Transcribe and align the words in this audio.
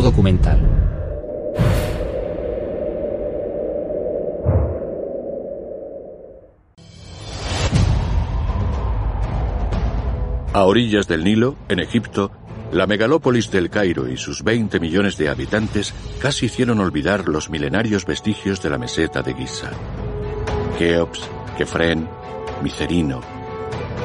Documental. 0.00 0.84
A 10.52 10.62
orillas 10.62 11.08
del 11.08 11.24
Nilo, 11.24 11.56
en 11.68 11.80
Egipto, 11.80 12.30
la 12.70 12.86
megalópolis 12.86 13.50
del 13.50 13.70
Cairo 13.70 14.08
y 14.08 14.16
sus 14.16 14.44
20 14.44 14.78
millones 14.78 15.16
de 15.16 15.28
habitantes 15.28 15.92
casi 16.20 16.46
hicieron 16.46 16.80
olvidar 16.80 17.28
los 17.28 17.50
milenarios 17.50 18.06
vestigios 18.06 18.62
de 18.62 18.70
la 18.70 18.78
meseta 18.78 19.22
de 19.22 19.34
Giza. 19.34 19.70
Keops, 20.78 21.28
Kefren, 21.58 22.08
Micerino. 22.62 23.20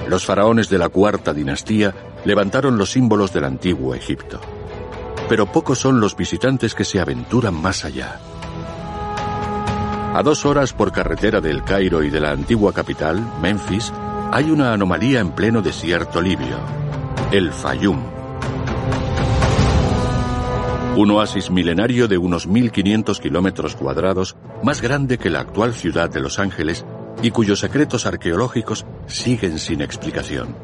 Los 0.08 0.26
faraones 0.26 0.70
de 0.70 0.80
la 0.80 0.90
cuarta 0.90 1.34
dinastía 1.34 1.94
levantaron 2.26 2.78
los 2.78 2.92
símbolos 2.92 3.32
del 3.32 3.46
antiguo 3.46 3.94
Egipto. 3.94 4.40
Pero 5.30 5.46
pocos 5.46 5.80
son 5.80 6.02
los 6.02 6.16
visitantes 6.16 6.74
que 6.76 6.84
se 6.84 7.00
aventuran 7.00 7.54
más 7.54 7.86
allá. 7.86 8.20
A 10.14 10.24
dos 10.24 10.44
horas 10.46 10.74
por 10.74 10.92
carretera 10.92 11.40
del 11.40 11.64
Cairo 11.64 12.02
y 12.04 12.10
de 12.10 12.20
la 12.20 12.32
antigua 12.32 12.74
capital, 12.74 13.22
Memphis, 13.40 13.94
hay 14.32 14.50
una 14.50 14.74
anomalía 14.74 15.20
en 15.20 15.32
pleno 15.32 15.62
desierto 15.62 16.20
libio, 16.20 16.58
el 17.32 17.52
Fayum. 17.52 18.02
Un 20.98 21.12
oasis 21.12 21.52
milenario 21.52 22.08
de 22.08 22.18
unos 22.18 22.50
1.500 22.50 23.20
kilómetros 23.20 23.76
cuadrados, 23.76 24.36
más 24.64 24.82
grande 24.82 25.20
que 25.20 25.30
la 25.30 25.42
actual 25.42 25.76
ciudad 25.76 26.10
de 26.10 26.22
Los 26.22 26.40
Ángeles 26.40 26.86
y 27.22 27.30
cuyos 27.30 27.60
secretos 27.60 28.06
arqueológicos 28.06 28.86
siguen 29.06 29.60
sin 29.60 29.82
explicación. 29.82 30.56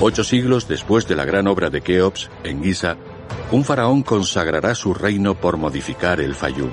Ocho 0.00 0.24
siglos 0.24 0.66
después 0.66 1.06
de 1.06 1.16
la 1.16 1.24
gran 1.24 1.46
obra 1.46 1.70
de 1.70 1.80
Keops, 1.80 2.30
en 2.44 2.62
Giza, 2.62 2.96
un 3.50 3.64
faraón 3.64 4.02
consagrará 4.02 4.74
su 4.74 4.94
reino 4.94 5.34
por 5.34 5.56
modificar 5.56 6.20
el 6.20 6.34
Fayum. 6.34 6.70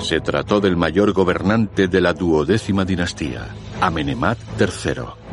Se 0.00 0.20
trató 0.20 0.60
del 0.60 0.76
mayor 0.76 1.12
gobernante 1.12 1.88
de 1.88 2.00
la 2.00 2.12
duodécima 2.12 2.84
dinastía, 2.84 3.48
Amenemat 3.80 4.38
III. 4.58 5.28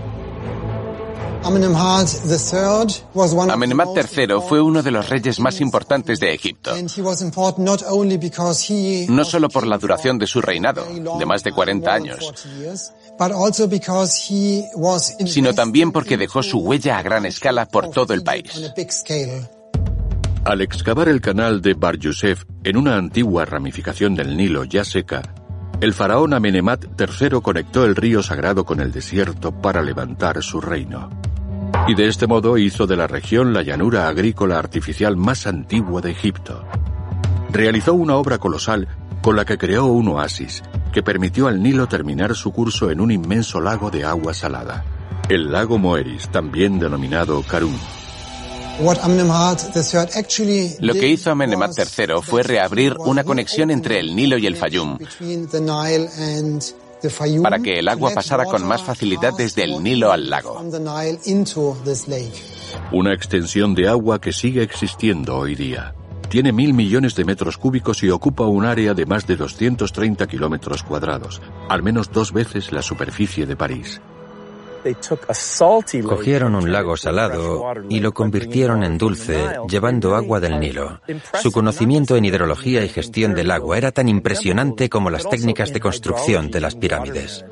Amenemat 3.52 3.90
III 3.96 4.28
fue 4.50 4.60
uno 4.60 4.82
de 4.82 4.90
los 4.90 5.08
reyes 5.08 5.40
más 5.40 5.62
importantes 5.62 6.20
de 6.20 6.34
Egipto. 6.34 6.72
No 9.10 9.26
solo 9.26 9.50
por 9.50 9.68
la 9.68 9.78
duración 9.78 10.18
de 10.18 10.26
su 10.26 10.42
reinado, 10.42 10.84
de 11.20 11.26
más 11.28 11.44
de 11.44 11.52
40 11.52 11.94
años, 11.94 12.34
sino 15.26 15.54
también 15.54 15.92
porque 15.92 16.18
dejó 16.18 16.44
su 16.44 16.60
huella 16.60 16.98
a 16.98 17.02
gran 17.02 17.26
escala 17.26 17.66
por 17.66 17.90
todo 17.90 18.14
el 18.14 18.24
país. 18.24 18.52
Al 20.44 20.62
excavar 20.62 21.10
el 21.10 21.22
canal 21.22 21.62
de 21.62 21.74
Bar 21.74 21.98
Yusef 21.98 22.44
en 22.64 22.78
una 22.78 22.98
antigua 22.98 23.46
ramificación 23.46 24.14
del 24.16 24.38
Nilo 24.38 24.64
ya 24.64 24.84
seca, 24.84 25.34
el 25.82 25.94
faraón 25.94 26.34
Amenemat 26.34 26.86
III 27.00 27.42
conectó 27.42 27.84
el 27.86 27.96
río 27.96 28.22
sagrado 28.22 28.64
con 28.66 28.80
el 28.80 28.92
desierto 28.92 29.52
para 29.52 29.82
levantar 29.82 30.42
su 30.44 30.62
reino. 30.62 31.10
Y 31.88 31.96
de 31.96 32.08
este 32.08 32.28
modo 32.28 32.58
hizo 32.58 32.88
de 32.88 32.96
la 32.96 33.08
región 33.08 33.54
la 33.54 33.64
llanura 33.64 34.08
agrícola 34.08 34.60
artificial 34.60 35.18
más 35.18 35.48
antigua 35.48 36.02
de 36.02 36.12
Egipto. 36.12 36.66
Realizó 37.52 37.94
una 37.94 38.16
obra 38.16 38.38
colosal 38.38 38.88
con 39.22 39.36
la 39.36 39.46
que 39.46 39.58
creó 39.58 39.86
un 39.86 40.10
oasis 40.10 40.62
que 40.96 41.04
permitió 41.04 41.48
al 41.48 41.62
Nilo 41.62 41.90
terminar 41.90 42.34
su 42.36 42.54
curso 42.54 42.90
en 42.90 43.02
un 43.02 43.12
inmenso 43.12 43.60
lago 43.60 43.92
de 43.92 44.06
agua 44.06 44.34
salada, 44.34 44.86
el 45.28 45.52
lago 45.52 45.78
Moeris, 45.78 46.30
también 46.30 46.80
denominado 46.80 47.44
Karun. 47.44 47.78
Lo 50.80 50.94
que 50.94 51.08
hizo 51.10 51.32
Amenemat 51.32 51.72
III 51.78 52.22
fue 52.22 52.44
reabrir 52.44 52.96
una 53.00 53.26
conexión 53.26 53.72
entre 53.72 54.00
el 54.00 54.16
Nilo 54.16 54.38
y 54.38 54.48
el 54.48 54.56
Fayum 54.56 54.98
para 57.44 57.60
que 57.60 57.80
el 57.80 57.90
agua 57.90 58.12
pasara 58.14 58.46
con 58.46 58.66
más 58.66 58.82
facilidad 58.82 59.34
desde 59.38 59.66
el 59.66 59.84
Nilo 59.84 60.14
al 60.14 60.30
lago. 60.30 60.64
Una 62.94 63.14
extensión 63.14 63.76
de 63.76 63.90
agua 63.90 64.22
que 64.22 64.32
sigue 64.32 64.64
existiendo 64.64 65.36
hoy 65.36 65.56
día. 65.56 65.94
Tiene 66.36 66.52
mil 66.52 66.74
millones 66.74 67.16
de 67.16 67.24
metros 67.24 67.58
cúbicos 67.58 68.04
y 68.04 68.10
ocupa 68.10 68.44
un 68.46 68.66
área 68.66 68.94
de 68.94 69.06
más 69.06 69.26
de 69.26 69.38
230 69.38 70.28
kilómetros 70.28 70.84
cuadrados, 70.84 71.42
al 71.70 71.82
menos 71.82 72.12
dos 72.12 72.34
veces 72.34 72.74
la 72.74 72.82
superficie 72.82 73.46
de 73.46 73.56
París. 73.56 74.02
Cogieron 76.04 76.56
un 76.56 76.74
lago 76.74 76.98
salado 76.98 77.64
y 77.88 78.02
lo 78.02 78.14
convirtieron 78.14 78.84
en 78.84 78.98
dulce, 78.98 79.40
llevando 79.70 80.14
agua 80.14 80.42
del 80.42 80.60
Nilo. 80.60 81.00
Su 81.42 81.54
conocimiento 81.54 82.18
en 82.18 82.26
hidrología 82.26 82.84
y 82.84 82.90
gestión 82.90 83.34
del 83.34 83.50
agua 83.50 83.78
era 83.78 83.94
tan 83.94 84.10
impresionante 84.10 84.90
como 84.90 85.10
las 85.10 85.30
técnicas 85.30 85.72
de 85.72 85.80
construcción 85.80 86.52
de 86.52 86.60
las 86.60 86.76
pirámides. 86.76 87.46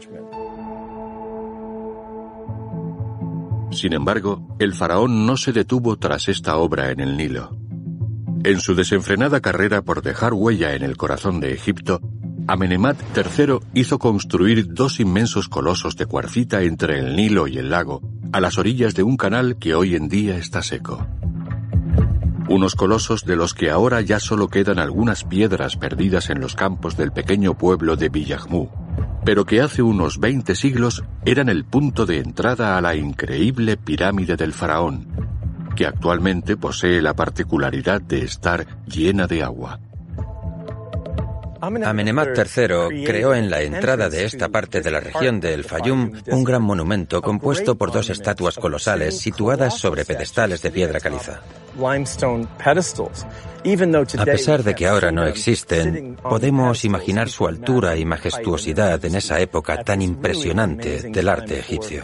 Sin 3.71 3.93
embargo, 3.93 4.45
el 4.59 4.73
faraón 4.73 5.25
no 5.25 5.37
se 5.37 5.53
detuvo 5.53 5.95
tras 5.95 6.27
esta 6.27 6.57
obra 6.57 6.91
en 6.91 6.99
el 6.99 7.15
Nilo. 7.15 7.62
En 8.45 8.59
su 8.59 8.75
desenfrenada 8.75 9.39
carrera 9.39 9.83
por 9.83 10.01
dejar 10.01 10.33
huella 10.33 10.73
en 10.75 10.83
el 10.83 10.97
corazón 10.97 11.39
de 11.39 11.53
Egipto, 11.53 12.01
Amenemat 12.45 12.97
III 13.15 13.59
hizo 13.73 13.99
construir 13.99 14.73
dos 14.73 14.99
inmensos 14.99 15.47
colosos 15.47 15.95
de 15.95 16.07
cuarcita 16.07 16.61
entre 16.63 16.99
el 16.99 17.15
Nilo 17.15 17.47
y 17.47 17.57
el 17.57 17.69
lago, 17.69 18.01
a 18.33 18.41
las 18.41 18.57
orillas 18.57 18.95
de 18.95 19.03
un 19.03 19.15
canal 19.15 19.55
que 19.59 19.75
hoy 19.75 19.95
en 19.95 20.09
día 20.09 20.35
está 20.35 20.61
seco. 20.61 21.07
Unos 22.49 22.75
colosos 22.75 23.23
de 23.23 23.37
los 23.37 23.53
que 23.53 23.69
ahora 23.69 24.01
ya 24.01 24.19
solo 24.19 24.49
quedan 24.49 24.77
algunas 24.77 25.23
piedras 25.23 25.77
perdidas 25.77 26.29
en 26.29 26.41
los 26.41 26.55
campos 26.55 26.97
del 26.97 27.13
pequeño 27.13 27.57
pueblo 27.57 27.95
de 27.95 28.09
Villahmú, 28.09 28.69
pero 29.23 29.45
que 29.45 29.61
hace 29.61 29.81
unos 29.81 30.19
20 30.19 30.53
siglos 30.55 31.05
eran 31.23 31.47
el 31.47 31.63
punto 31.63 32.05
de 32.05 32.17
entrada 32.17 32.77
a 32.77 32.81
la 32.81 32.93
increíble 32.93 33.77
pirámide 33.77 34.35
del 34.35 34.51
faraón, 34.51 35.32
que 35.75 35.85
actualmente 35.85 36.57
posee 36.57 37.01
la 37.01 37.13
particularidad 37.13 38.01
de 38.01 38.23
estar 38.23 38.65
llena 38.85 39.27
de 39.27 39.43
agua. 39.43 39.79
Amenemat 41.63 42.37
III 42.37 43.05
creó 43.05 43.33
en 43.33 43.49
la 43.49 43.61
entrada 43.61 44.09
de 44.09 44.25
esta 44.25 44.49
parte 44.49 44.81
de 44.81 44.91
la 44.91 44.99
región 44.99 45.39
del 45.39 45.63
Fayum 45.63 46.11
un 46.27 46.43
gran 46.43 46.61
monumento 46.61 47.21
compuesto 47.21 47.75
por 47.75 47.93
dos 47.93 48.09
estatuas 48.09 48.57
colosales 48.57 49.17
situadas 49.17 49.77
sobre 49.77 50.03
pedestales 50.03 50.61
de 50.61 50.71
piedra 50.71 50.99
caliza. 50.99 51.39
A 54.17 54.25
pesar 54.25 54.63
de 54.63 54.75
que 54.75 54.87
ahora 54.87 55.11
no 55.13 55.25
existen, 55.25 56.17
podemos 56.21 56.83
imaginar 56.83 57.29
su 57.29 57.47
altura 57.47 57.95
y 57.95 58.03
majestuosidad 58.03 59.03
en 59.05 59.15
esa 59.15 59.39
época 59.39 59.83
tan 59.85 60.01
impresionante 60.01 61.09
del 61.11 61.29
arte 61.29 61.59
egipcio. 61.59 62.03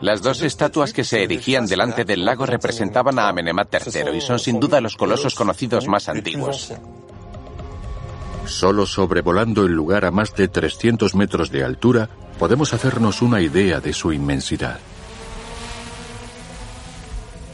Las 0.00 0.22
dos 0.22 0.42
estatuas 0.42 0.92
que 0.92 1.04
se 1.04 1.22
erigían 1.22 1.66
delante 1.66 2.04
del 2.04 2.24
lago 2.24 2.46
representaban 2.46 3.18
a 3.18 3.28
Amenemat 3.28 3.74
III 3.74 4.16
y 4.16 4.20
son 4.20 4.38
sin 4.38 4.60
duda 4.60 4.80
los 4.80 4.96
colosos 4.96 5.34
conocidos 5.34 5.88
más 5.88 6.08
antiguos. 6.08 6.72
Solo 8.46 8.84
sobrevolando 8.86 9.64
el 9.64 9.72
lugar 9.72 10.04
a 10.04 10.10
más 10.10 10.34
de 10.34 10.48
300 10.48 11.14
metros 11.14 11.50
de 11.50 11.64
altura, 11.64 12.10
podemos 12.38 12.74
hacernos 12.74 13.22
una 13.22 13.40
idea 13.40 13.80
de 13.80 13.92
su 13.92 14.12
inmensidad. 14.12 14.78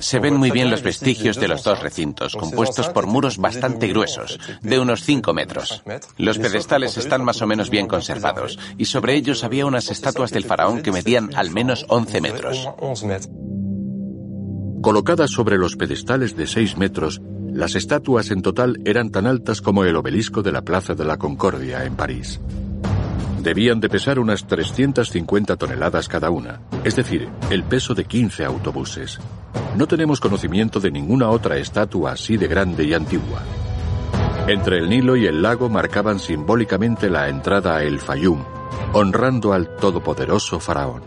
Se 0.01 0.19
ven 0.19 0.37
muy 0.37 0.51
bien 0.51 0.71
los 0.71 0.83
vestigios 0.83 1.39
de 1.39 1.49
los 1.49 1.63
dos 1.63 1.81
recintos, 1.81 2.35
compuestos 2.35 2.89
por 2.89 3.07
muros 3.07 3.39
bastante 3.39 3.87
gruesos, 3.89 4.39
de 4.63 4.79
unos 4.79 5.05
5 5.05 5.33
metros. 5.35 5.83
Los 6.17 6.39
pedestales 6.39 6.97
están 6.97 7.25
más 7.25 7.41
o 7.43 7.47
menos 7.47 7.71
bien 7.71 7.87
conservados, 7.87 8.59
y 8.79 8.87
sobre 8.87 9.15
ellos 9.15 9.45
había 9.45 9.67
unas 9.67 9.91
estatuas 9.91 10.31
del 10.31 10.45
faraón 10.45 10.83
que 10.83 10.93
medían 10.93 11.31
al 11.35 11.51
menos 11.51 11.85
11 11.89 12.21
metros. 12.21 12.69
Colocadas 14.83 15.31
sobre 15.31 15.59
los 15.59 15.77
pedestales 15.77 16.37
de 16.37 16.47
6 16.47 16.79
metros, 16.79 17.21
las 17.53 17.75
estatuas 17.75 18.31
en 18.31 18.43
total 18.43 18.81
eran 18.85 19.11
tan 19.11 19.27
altas 19.27 19.61
como 19.61 19.85
el 19.85 19.97
obelisco 19.97 20.43
de 20.43 20.53
la 20.53 20.63
Plaza 20.63 20.95
de 20.95 21.05
la 21.05 21.19
Concordia 21.19 21.85
en 21.85 21.97
París. 21.97 22.41
Debían 23.43 23.81
de 23.81 23.89
pesar 23.89 24.19
unas 24.19 24.47
350 24.47 25.57
toneladas 25.57 26.09
cada 26.09 26.31
una, 26.31 26.61
es 26.85 26.97
decir, 26.97 27.29
el 27.51 27.65
peso 27.65 27.95
de 27.95 28.05
15 28.05 28.45
autobuses. 28.45 29.19
No 29.77 29.87
tenemos 29.87 30.21
conocimiento 30.21 30.81
de 30.81 30.91
ninguna 30.91 31.31
otra 31.31 31.57
estatua 31.57 32.13
así 32.13 32.37
de 32.37 32.49
grande 32.49 32.85
y 32.85 32.95
antigua. 32.95 33.43
Entre 34.49 34.79
el 34.79 34.89
Nilo 34.89 35.17
y 35.17 35.27
el 35.27 35.43
lago 35.43 35.69
marcaban 35.69 36.19
simbólicamente 36.19 37.09
la 37.09 37.29
entrada 37.29 37.77
a 37.77 37.85
El 37.85 38.01
Fayum, 38.01 38.43
honrando 38.93 39.53
al 39.53 39.77
todopoderoso 39.77 40.59
faraón. 40.59 41.03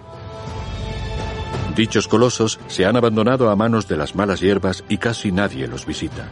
Dichos 1.75 2.07
colosos 2.07 2.59
se 2.67 2.85
han 2.85 2.95
abandonado 2.95 3.49
a 3.49 3.55
manos 3.55 3.87
de 3.87 3.97
las 3.97 4.15
malas 4.15 4.39
hierbas 4.39 4.83
y 4.87 4.97
casi 4.97 5.31
nadie 5.31 5.67
los 5.67 5.85
visita. 5.85 6.29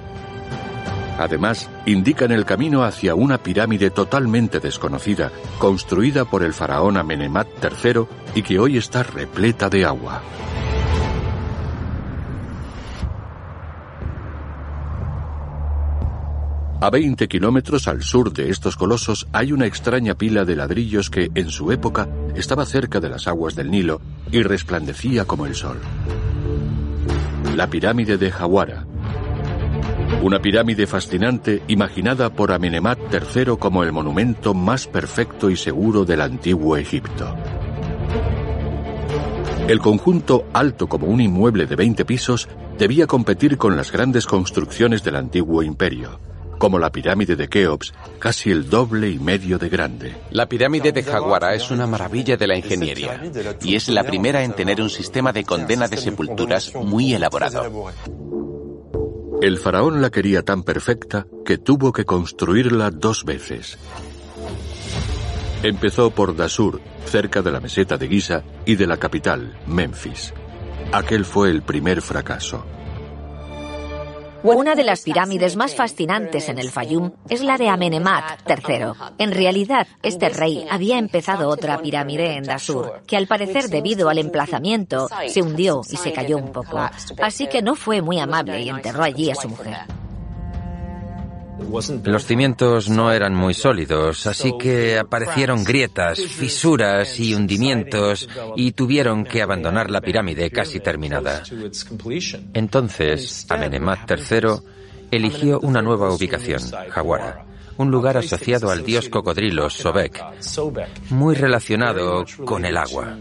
Además, 1.18 1.70
indican 1.86 2.32
el 2.32 2.46
camino 2.46 2.84
hacia 2.84 3.14
una 3.14 3.40
pirámide 3.40 3.90
totalmente 3.90 4.60
desconocida, 4.60 5.32
construida 5.60 6.26
por 6.26 6.44
el 6.44 6.54
faraón 6.54 6.98
Amenemat 6.98 7.48
III 7.62 8.06
y 8.36 8.42
que 8.44 8.60
hoy 8.60 8.78
está 8.78 9.04
repleta 9.04 9.70
de 9.70 9.86
agua. 9.86 10.22
A 16.84 16.90
20 16.90 17.28
kilómetros 17.28 17.88
al 17.88 18.02
sur 18.02 18.34
de 18.34 18.50
estos 18.50 18.76
colosos 18.76 19.28
hay 19.34 19.54
una 19.54 19.68
extraña 19.68 20.16
pila 20.16 20.46
de 20.46 20.56
ladrillos 20.56 21.12
que, 21.12 21.30
en 21.36 21.52
su 21.52 21.72
época, 21.72 22.10
estaba 22.36 22.66
cerca 22.66 23.00
de 23.00 23.08
las 23.08 23.28
aguas 23.28 23.54
del 23.54 23.70
Nilo 23.70 24.02
y 24.32 24.42
resplandecía 24.42 25.26
como 25.26 25.46
el 25.46 25.54
sol. 25.54 25.80
La 27.56 27.70
pirámide 27.70 28.18
de 28.18 28.32
Jawara, 28.32 28.88
una 30.24 30.40
pirámide 30.40 30.88
fascinante 30.88 31.62
imaginada 31.68 32.34
por 32.34 32.52
Amenemat 32.52 32.98
III 33.14 33.58
como 33.60 33.84
el 33.84 33.92
monumento 33.92 34.56
más 34.56 34.88
perfecto 34.88 35.52
y 35.52 35.58
seguro 35.58 36.04
del 36.04 36.22
antiguo 36.22 36.78
Egipto. 36.78 37.36
El 39.68 39.78
conjunto, 39.78 40.48
alto 40.52 40.90
como 40.90 41.06
un 41.06 41.22
inmueble 41.22 41.68
de 41.68 41.76
20 41.76 42.06
pisos, 42.06 42.50
debía 42.80 43.06
competir 43.06 43.60
con 43.60 43.78
las 43.78 43.92
grandes 43.92 44.26
construcciones 44.26 45.04
del 45.04 45.18
antiguo 45.18 45.62
imperio, 45.62 46.20
como 46.62 46.78
la 46.78 46.92
pirámide 46.92 47.36
de 47.36 47.48
Keops, 47.48 47.92
casi 48.20 48.52
el 48.52 48.70
doble 48.70 49.10
y 49.10 49.18
medio 49.18 49.58
de 49.58 49.68
grande. 49.68 50.16
La 50.30 50.48
pirámide 50.48 50.92
de 50.92 51.02
Jaguara 51.02 51.56
es 51.56 51.72
una 51.72 51.88
maravilla 51.88 52.38
de 52.38 52.46
la 52.46 52.56
ingeniería 52.56 53.20
y 53.64 53.74
es 53.74 53.90
la 53.90 54.04
primera 54.04 54.44
en 54.44 54.54
tener 54.54 54.80
un 54.80 54.92
sistema 54.92 55.34
de 55.34 55.44
condena 55.44 55.88
de 55.88 55.98
sepulturas 55.98 56.76
muy 56.76 57.16
elaborado. 57.16 57.92
El 59.42 59.58
faraón 59.58 60.04
la 60.04 60.12
quería 60.12 60.44
tan 60.44 60.62
perfecta 60.62 61.26
que 61.44 61.58
tuvo 61.58 61.92
que 61.92 62.06
construirla 62.06 62.92
dos 62.92 63.26
veces. 63.26 63.80
Empezó 65.64 66.12
por 66.12 66.36
Dasur, 66.36 66.80
cerca 67.06 67.42
de 67.42 67.52
la 67.52 67.60
meseta 67.60 67.98
de 67.98 68.08
Giza 68.08 68.44
y 68.68 68.76
de 68.76 68.86
la 68.86 68.98
capital, 68.98 69.58
Memphis. 69.66 70.32
Aquel 70.92 71.26
fue 71.26 71.50
el 71.50 71.64
primer 71.64 72.04
fracaso. 72.04 72.64
Una 74.44 74.74
de 74.74 74.84
las 74.84 75.02
pirámides 75.02 75.56
más 75.56 75.76
fascinantes 75.76 76.50
en 76.50 76.58
el 76.58 76.72
Fayum 76.72 77.12
es 77.30 77.42
la 77.42 77.58
de 77.58 77.70
Amenemat 77.70 78.42
III. 78.50 78.94
En 79.20 79.32
realidad, 79.32 79.88
este 80.02 80.30
rey 80.30 80.66
había 80.70 80.98
empezado 80.98 81.48
otra 81.48 81.80
pirámide 81.80 82.36
en 82.36 82.44
Dasur, 82.44 83.04
que 83.06 83.18
al 83.18 83.28
parecer 83.28 83.70
debido 83.70 84.10
al 84.10 84.18
emplazamiento 84.18 85.08
se 85.28 85.42
hundió 85.42 85.82
y 85.88 85.98
se 85.98 86.12
cayó 86.12 86.38
un 86.38 86.52
poco. 86.52 86.80
Así 87.22 87.48
que 87.48 87.62
no 87.62 87.76
fue 87.76 88.02
muy 88.02 88.20
amable 88.20 88.62
y 88.62 88.70
enterró 88.70 89.04
allí 89.04 89.30
a 89.30 89.36
su 89.36 89.48
mujer. 89.48 89.78
Los 92.04 92.26
cimientos 92.26 92.90
no 92.90 93.12
eran 93.12 93.36
muy 93.36 93.54
sólidos, 93.54 94.28
así 94.28 94.54
que 94.60 94.98
aparecieron 94.98 95.64
grietas, 95.64 96.20
fisuras 96.20 97.20
y 97.20 97.34
hundimientos 97.34 98.28
y 98.56 98.72
tuvieron 98.72 99.24
que 99.24 99.42
abandonar 99.42 99.90
la 99.90 100.02
pirámide 100.02 100.50
casi 100.52 100.80
terminada. 100.80 101.44
Entonces, 102.54 103.46
Amenemat 103.50 104.10
III 104.10 104.50
eligió 105.12 105.60
una 105.60 105.82
nueva 105.82 106.14
ubicación, 106.14 106.62
Jawara, 106.90 107.46
un 107.78 107.92
lugar 107.92 108.18
asociado 108.18 108.72
al 108.72 108.84
dios 108.84 109.10
cocodrilo 109.10 109.70
Sobek, 109.70 110.24
muy 111.10 111.36
relacionado 111.36 112.26
con 112.46 112.66
el 112.66 112.78
agua. 112.78 113.18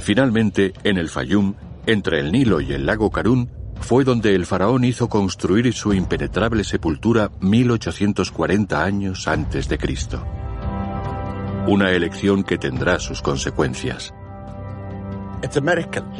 Finalmente, 0.00 0.72
en 0.84 0.98
el 0.98 1.08
Fayum, 1.08 1.54
entre 1.86 2.20
el 2.20 2.32
Nilo 2.32 2.60
y 2.60 2.72
el 2.72 2.86
lago 2.86 3.10
Karun, 3.10 3.57
fue 3.80 4.04
donde 4.04 4.34
el 4.34 4.46
faraón 4.46 4.84
hizo 4.84 5.08
construir 5.08 5.72
su 5.72 5.92
impenetrable 5.92 6.64
sepultura 6.64 7.30
1840 7.40 8.82
años 8.82 9.28
antes 9.28 9.68
de 9.68 9.78
Cristo. 9.78 10.24
Una 11.66 11.90
elección 11.92 12.44
que 12.44 12.58
tendrá 12.58 12.98
sus 12.98 13.22
consecuencias. 13.22 14.12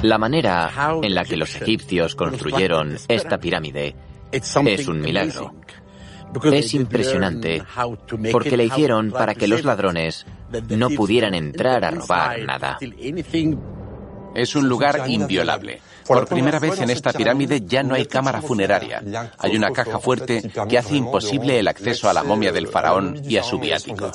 La 0.03 0.19
manera 0.19 0.71
en 1.03 1.15
la 1.15 1.25
que 1.25 1.37
los 1.37 1.55
egipcios 1.57 2.15
construyeron 2.15 2.97
esta 3.09 3.39
pirámide 3.39 3.97
es 4.31 4.87
un 4.87 5.01
milagro. 5.01 5.55
Es 6.53 6.75
impresionante 6.75 7.63
porque 8.31 8.57
la 8.57 8.63
hicieron 8.65 9.11
para 9.11 9.35
que 9.35 9.49
los 9.49 9.65
ladrones 9.65 10.27
no 10.69 10.91
pudieran 10.91 11.35
entrar 11.35 11.85
a 11.85 11.91
robar 11.91 12.41
nada. 12.45 12.79
Es 14.35 14.55
un 14.55 14.69
lugar 14.69 15.05
inviolable. 15.09 15.81
Por 16.09 16.27
primera 16.27 16.59
vez 16.59 16.81
en 16.81 16.89
esta 16.89 17.13
pirámide 17.13 17.61
ya 17.67 17.83
no 17.83 17.95
hay 17.95 18.07
cámara 18.07 18.41
funeraria. 18.41 19.03
Hay 19.39 19.57
una 19.57 19.71
caja 19.71 19.99
fuerte 19.99 20.51
que 20.69 20.79
hace 20.79 20.97
imposible 20.97 21.59
el 21.59 21.69
acceso 21.69 22.09
a 22.09 22.15
la 22.15 22.25
momia 22.25 22.51
del 22.51 22.67
faraón 22.67 23.21
y 23.25 23.37
a 23.37 23.43
su 23.43 23.59
viático. 23.59 24.11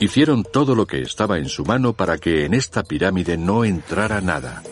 Hicieron 0.00 0.42
todo 0.42 0.74
lo 0.74 0.86
que 0.86 1.02
estaba 1.02 1.38
en 1.38 1.48
su 1.48 1.64
mano 1.64 1.92
para 1.92 2.18
que 2.18 2.44
en 2.44 2.54
esta 2.54 2.82
pirámide 2.82 3.36
no 3.36 3.64
entrara 3.64 4.20
nada. 4.20 4.62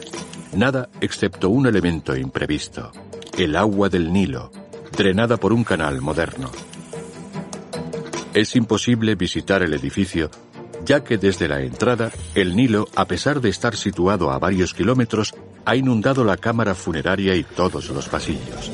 Nada 0.54 0.88
excepto 1.00 1.48
un 1.48 1.66
elemento 1.66 2.16
imprevisto, 2.16 2.90
el 3.38 3.56
agua 3.56 3.88
del 3.88 4.12
Nilo, 4.12 4.50
drenada 4.96 5.36
por 5.36 5.52
un 5.52 5.64
canal 5.64 6.00
moderno. 6.00 6.50
Es 8.34 8.56
imposible 8.56 9.14
visitar 9.14 9.62
el 9.62 9.74
edificio 9.74 10.30
ya 10.84 11.04
que 11.04 11.18
desde 11.18 11.48
la 11.48 11.60
entrada, 11.60 12.10
el 12.34 12.56
Nilo, 12.56 12.88
a 12.96 13.06
pesar 13.06 13.40
de 13.40 13.48
estar 13.48 13.76
situado 13.76 14.30
a 14.30 14.38
varios 14.38 14.74
kilómetros, 14.74 15.34
ha 15.64 15.76
inundado 15.76 16.24
la 16.24 16.36
cámara 16.36 16.74
funeraria 16.74 17.34
y 17.34 17.44
todos 17.44 17.88
los 17.90 18.08
pasillos. 18.08 18.70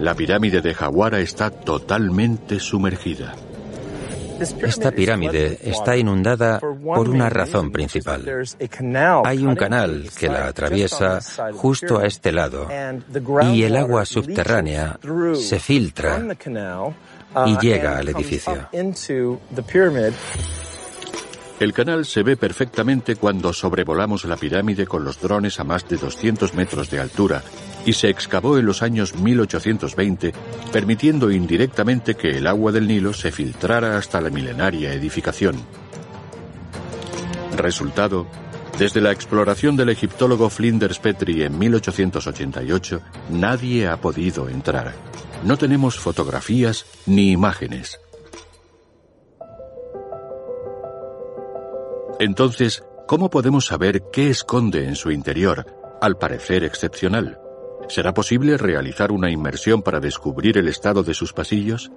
La 0.00 0.14
pirámide 0.14 0.60
de 0.60 0.74
Jawara 0.74 1.20
está 1.20 1.50
totalmente 1.50 2.58
sumergida. 2.58 3.34
Esta 4.40 4.90
pirámide 4.90 5.58
está 5.62 5.96
inundada 5.96 6.58
por 6.58 7.08
una 7.08 7.28
razón 7.28 7.70
principal. 7.70 8.24
Hay 9.24 9.46
un 9.46 9.54
canal 9.54 10.10
que 10.18 10.28
la 10.28 10.48
atraviesa 10.48 11.20
justo 11.54 12.00
a 12.00 12.06
este 12.06 12.32
lado 12.32 12.66
y 13.52 13.62
el 13.62 13.76
agua 13.76 14.04
subterránea 14.04 14.98
se 15.34 15.60
filtra 15.60 16.20
y 17.46 17.58
llega 17.58 17.98
al 17.98 18.08
edificio. 18.08 18.68
El 21.62 21.72
canal 21.72 22.04
se 22.06 22.24
ve 22.24 22.36
perfectamente 22.36 23.14
cuando 23.14 23.52
sobrevolamos 23.52 24.24
la 24.24 24.36
pirámide 24.36 24.84
con 24.84 25.04
los 25.04 25.20
drones 25.20 25.60
a 25.60 25.64
más 25.64 25.88
de 25.88 25.96
200 25.96 26.54
metros 26.54 26.90
de 26.90 26.98
altura 26.98 27.44
y 27.86 27.92
se 27.92 28.08
excavó 28.08 28.58
en 28.58 28.66
los 28.66 28.82
años 28.82 29.14
1820, 29.14 30.32
permitiendo 30.72 31.30
indirectamente 31.30 32.16
que 32.16 32.30
el 32.30 32.48
agua 32.48 32.72
del 32.72 32.88
Nilo 32.88 33.12
se 33.12 33.30
filtrara 33.30 33.96
hasta 33.96 34.20
la 34.20 34.30
milenaria 34.30 34.92
edificación. 34.92 35.54
Resultado, 37.56 38.26
desde 38.76 39.00
la 39.00 39.12
exploración 39.12 39.76
del 39.76 39.90
egiptólogo 39.90 40.50
Flinders 40.50 40.98
Petrie 40.98 41.46
en 41.46 41.56
1888, 41.60 43.00
nadie 43.30 43.86
ha 43.86 43.98
podido 43.98 44.48
entrar. 44.48 44.94
No 45.44 45.56
tenemos 45.56 45.96
fotografías 45.96 46.86
ni 47.06 47.30
imágenes. 47.30 48.00
Entonces, 52.22 52.84
¿cómo 53.08 53.30
podemos 53.30 53.66
saber 53.66 54.04
qué 54.12 54.30
esconde 54.30 54.86
en 54.86 54.94
su 54.94 55.10
interior, 55.10 55.66
al 56.00 56.18
parecer 56.18 56.62
excepcional? 56.62 57.40
¿Será 57.88 58.14
posible 58.14 58.56
realizar 58.56 59.10
una 59.10 59.28
inmersión 59.28 59.82
para 59.82 59.98
descubrir 59.98 60.56
el 60.56 60.68
estado 60.68 61.02
de 61.02 61.14
sus 61.14 61.32
pasillos? 61.32 61.90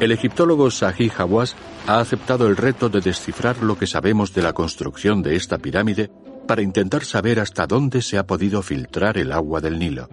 El 0.00 0.10
egiptólogo 0.10 0.72
Sahih 0.72 1.12
Hawass 1.16 1.54
ha 1.86 2.00
aceptado 2.00 2.48
el 2.48 2.56
reto 2.56 2.88
de 2.88 3.00
descifrar 3.00 3.62
lo 3.62 3.78
que 3.78 3.86
sabemos 3.86 4.34
de 4.34 4.42
la 4.42 4.52
construcción 4.52 5.22
de 5.22 5.36
esta 5.36 5.58
pirámide 5.58 6.10
para 6.48 6.62
intentar 6.62 7.04
saber 7.04 7.38
hasta 7.38 7.68
dónde 7.68 8.02
se 8.02 8.18
ha 8.18 8.26
podido 8.26 8.60
filtrar 8.60 9.18
el 9.18 9.30
agua 9.30 9.60
del 9.60 9.78
Nilo. 9.78 10.08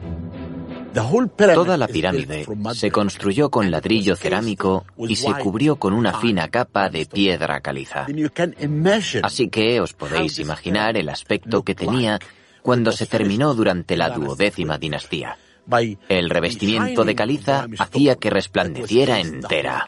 Toda 0.93 1.77
la 1.77 1.87
pirámide 1.87 2.45
se 2.73 2.91
construyó 2.91 3.49
con 3.49 3.71
ladrillo 3.71 4.15
cerámico 4.15 4.85
y 4.97 5.15
se 5.15 5.33
cubrió 5.33 5.77
con 5.77 5.93
una 5.93 6.19
fina 6.19 6.49
capa 6.49 6.89
de 6.89 7.05
piedra 7.05 7.61
caliza. 7.61 8.05
Así 9.23 9.49
que 9.49 9.81
os 9.81 9.93
podéis 9.93 10.39
imaginar 10.39 10.97
el 10.97 11.09
aspecto 11.09 11.63
que 11.63 11.75
tenía 11.75 12.19
cuando 12.61 12.91
se 12.91 13.05
terminó 13.05 13.53
durante 13.53 13.97
la 13.97 14.09
duodécima 14.09 14.77
dinastía. 14.77 15.37
El 16.09 16.29
revestimiento 16.29 17.03
de 17.03 17.15
caliza 17.15 17.67
hacía 17.79 18.15
que 18.15 18.29
resplandeciera 18.29 19.19
entera. 19.19 19.87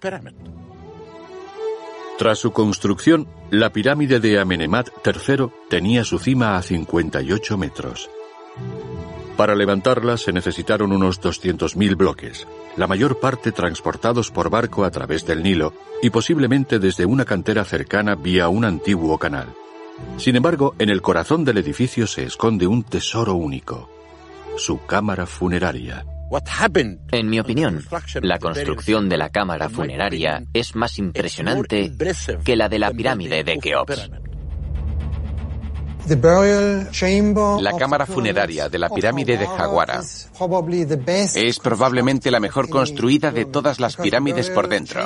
Tras 2.18 2.40
su 2.40 2.52
construcción, 2.52 3.28
la 3.52 3.72
pirámide 3.74 4.22
de 4.22 4.40
Amenemat 4.40 4.88
III 5.06 5.48
tenía 5.70 6.06
su 6.06 6.18
cima 6.18 6.56
a 6.56 6.62
58 6.62 7.58
metros. 7.58 8.10
Para 9.38 9.54
levantarla 9.54 10.18
se 10.18 10.32
necesitaron 10.32 10.94
unos 10.94 11.22
200.000 11.22 11.98
bloques, 11.98 12.48
la 12.77 12.88
mayor 12.88 13.20
parte 13.20 13.51
transportados 13.51 14.32
por 14.32 14.50
barco 14.50 14.86
a 14.86 14.92
través 14.92 15.25
del 15.25 15.44
Nilo 15.44 15.74
y 16.01 16.10
posiblemente 16.10 16.80
desde 16.80 17.06
una 17.06 17.25
cantera 17.25 17.65
cercana 17.65 18.15
vía 18.15 18.48
un 18.48 18.63
antiguo 18.63 19.18
canal. 19.18 19.54
Sin 20.18 20.38
embargo, 20.38 20.74
en 20.80 20.89
el 20.89 21.01
corazón 21.01 21.44
del 21.44 21.58
edificio 21.58 22.08
se 22.08 22.24
esconde 22.24 22.65
un 22.65 22.84
tesoro 22.84 23.36
único, 23.36 23.89
su 24.58 24.86
cámara 24.86 25.25
funeraria. 25.25 26.06
En 27.12 27.30
mi 27.30 27.39
opinión, 27.39 27.84
la 28.22 28.39
construcción 28.39 29.10
de 29.10 29.18
la 29.18 29.30
cámara 29.30 29.70
funeraria 29.70 30.44
es 30.54 30.75
más 30.75 30.98
impresionante 30.98 31.92
que 32.44 32.56
la 32.56 32.68
de 32.68 32.80
la 32.80 32.92
pirámide 32.92 33.44
de 33.44 33.58
Keops. 33.60 34.10
La 37.60 37.74
cámara 37.74 38.06
funeraria 38.06 38.70
de 38.70 38.78
la 38.78 38.90
pirámide 38.90 39.38
de 39.38 39.48
Jaguara 39.48 40.02
es 41.36 41.60
probablemente 41.60 42.30
la 42.32 42.40
mejor 42.40 42.70
construida 42.70 43.32
de 43.32 43.46
todas 43.46 43.80
las 43.80 43.96
pirámides 43.96 44.50
por 44.50 44.68
dentro, 44.68 45.02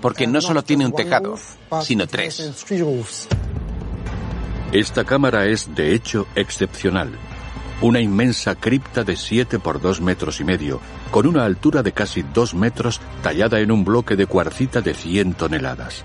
porque 0.00 0.26
no 0.26 0.40
solo 0.40 0.62
tiene 0.62 0.86
un 0.86 0.92
tejado, 0.92 1.36
sino 1.82 2.06
tres. 2.06 2.66
Esta 4.72 5.04
cámara 5.04 5.46
es, 5.46 5.74
de 5.74 5.94
hecho, 5.94 6.26
excepcional. 6.36 7.10
Una 7.82 8.00
inmensa 8.00 8.54
cripta 8.54 9.04
de 9.04 9.16
7 9.16 9.58
por 9.58 9.80
2 9.80 10.00
metros 10.02 10.38
y 10.40 10.44
medio, 10.44 10.80
con 11.10 11.26
una 11.26 11.44
altura 11.44 11.82
de 11.82 11.92
casi 11.92 12.22
2 12.22 12.54
metros, 12.54 13.00
tallada 13.22 13.58
en 13.58 13.72
un 13.72 13.84
bloque 13.84 14.16
de 14.16 14.26
cuarcita 14.26 14.80
de 14.82 14.94
100 14.94 15.34
toneladas. 15.34 16.04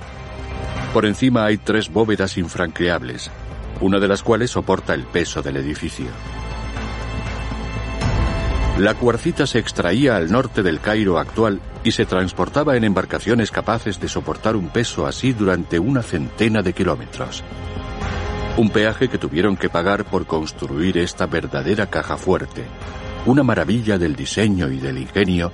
Por 0.93 1.05
encima 1.05 1.45
hay 1.45 1.57
tres 1.57 1.91
bóvedas 1.91 2.37
infranqueables, 2.37 3.29
una 3.81 3.99
de 3.99 4.07
las 4.07 4.23
cuales 4.23 4.51
soporta 4.51 4.93
el 4.93 5.03
peso 5.03 5.41
del 5.41 5.57
edificio. 5.57 6.07
La 8.77 8.93
cuarcita 8.93 9.47
se 9.47 9.59
extraía 9.59 10.17
al 10.17 10.29
norte 10.29 10.61
del 10.61 10.81
Cairo 10.81 11.17
actual 11.17 11.61
y 11.85 11.91
se 11.91 12.05
transportaba 12.05 12.75
en 12.75 12.83
embarcaciones 12.83 13.49
capaces 13.49 14.01
de 14.01 14.09
soportar 14.09 14.57
un 14.57 14.67
peso 14.67 15.07
así 15.07 15.31
durante 15.31 15.79
una 15.79 16.01
centena 16.01 16.61
de 16.61 16.73
kilómetros. 16.73 17.41
Un 18.57 18.69
peaje 18.69 19.07
que 19.07 19.17
tuvieron 19.17 19.55
que 19.55 19.69
pagar 19.69 20.03
por 20.03 20.25
construir 20.25 20.97
esta 20.97 21.25
verdadera 21.25 21.87
caja 21.89 22.17
fuerte, 22.17 22.65
una 23.25 23.43
maravilla 23.43 23.97
del 23.97 24.15
diseño 24.15 24.69
y 24.69 24.79
del 24.79 24.97
ingenio 24.97 25.53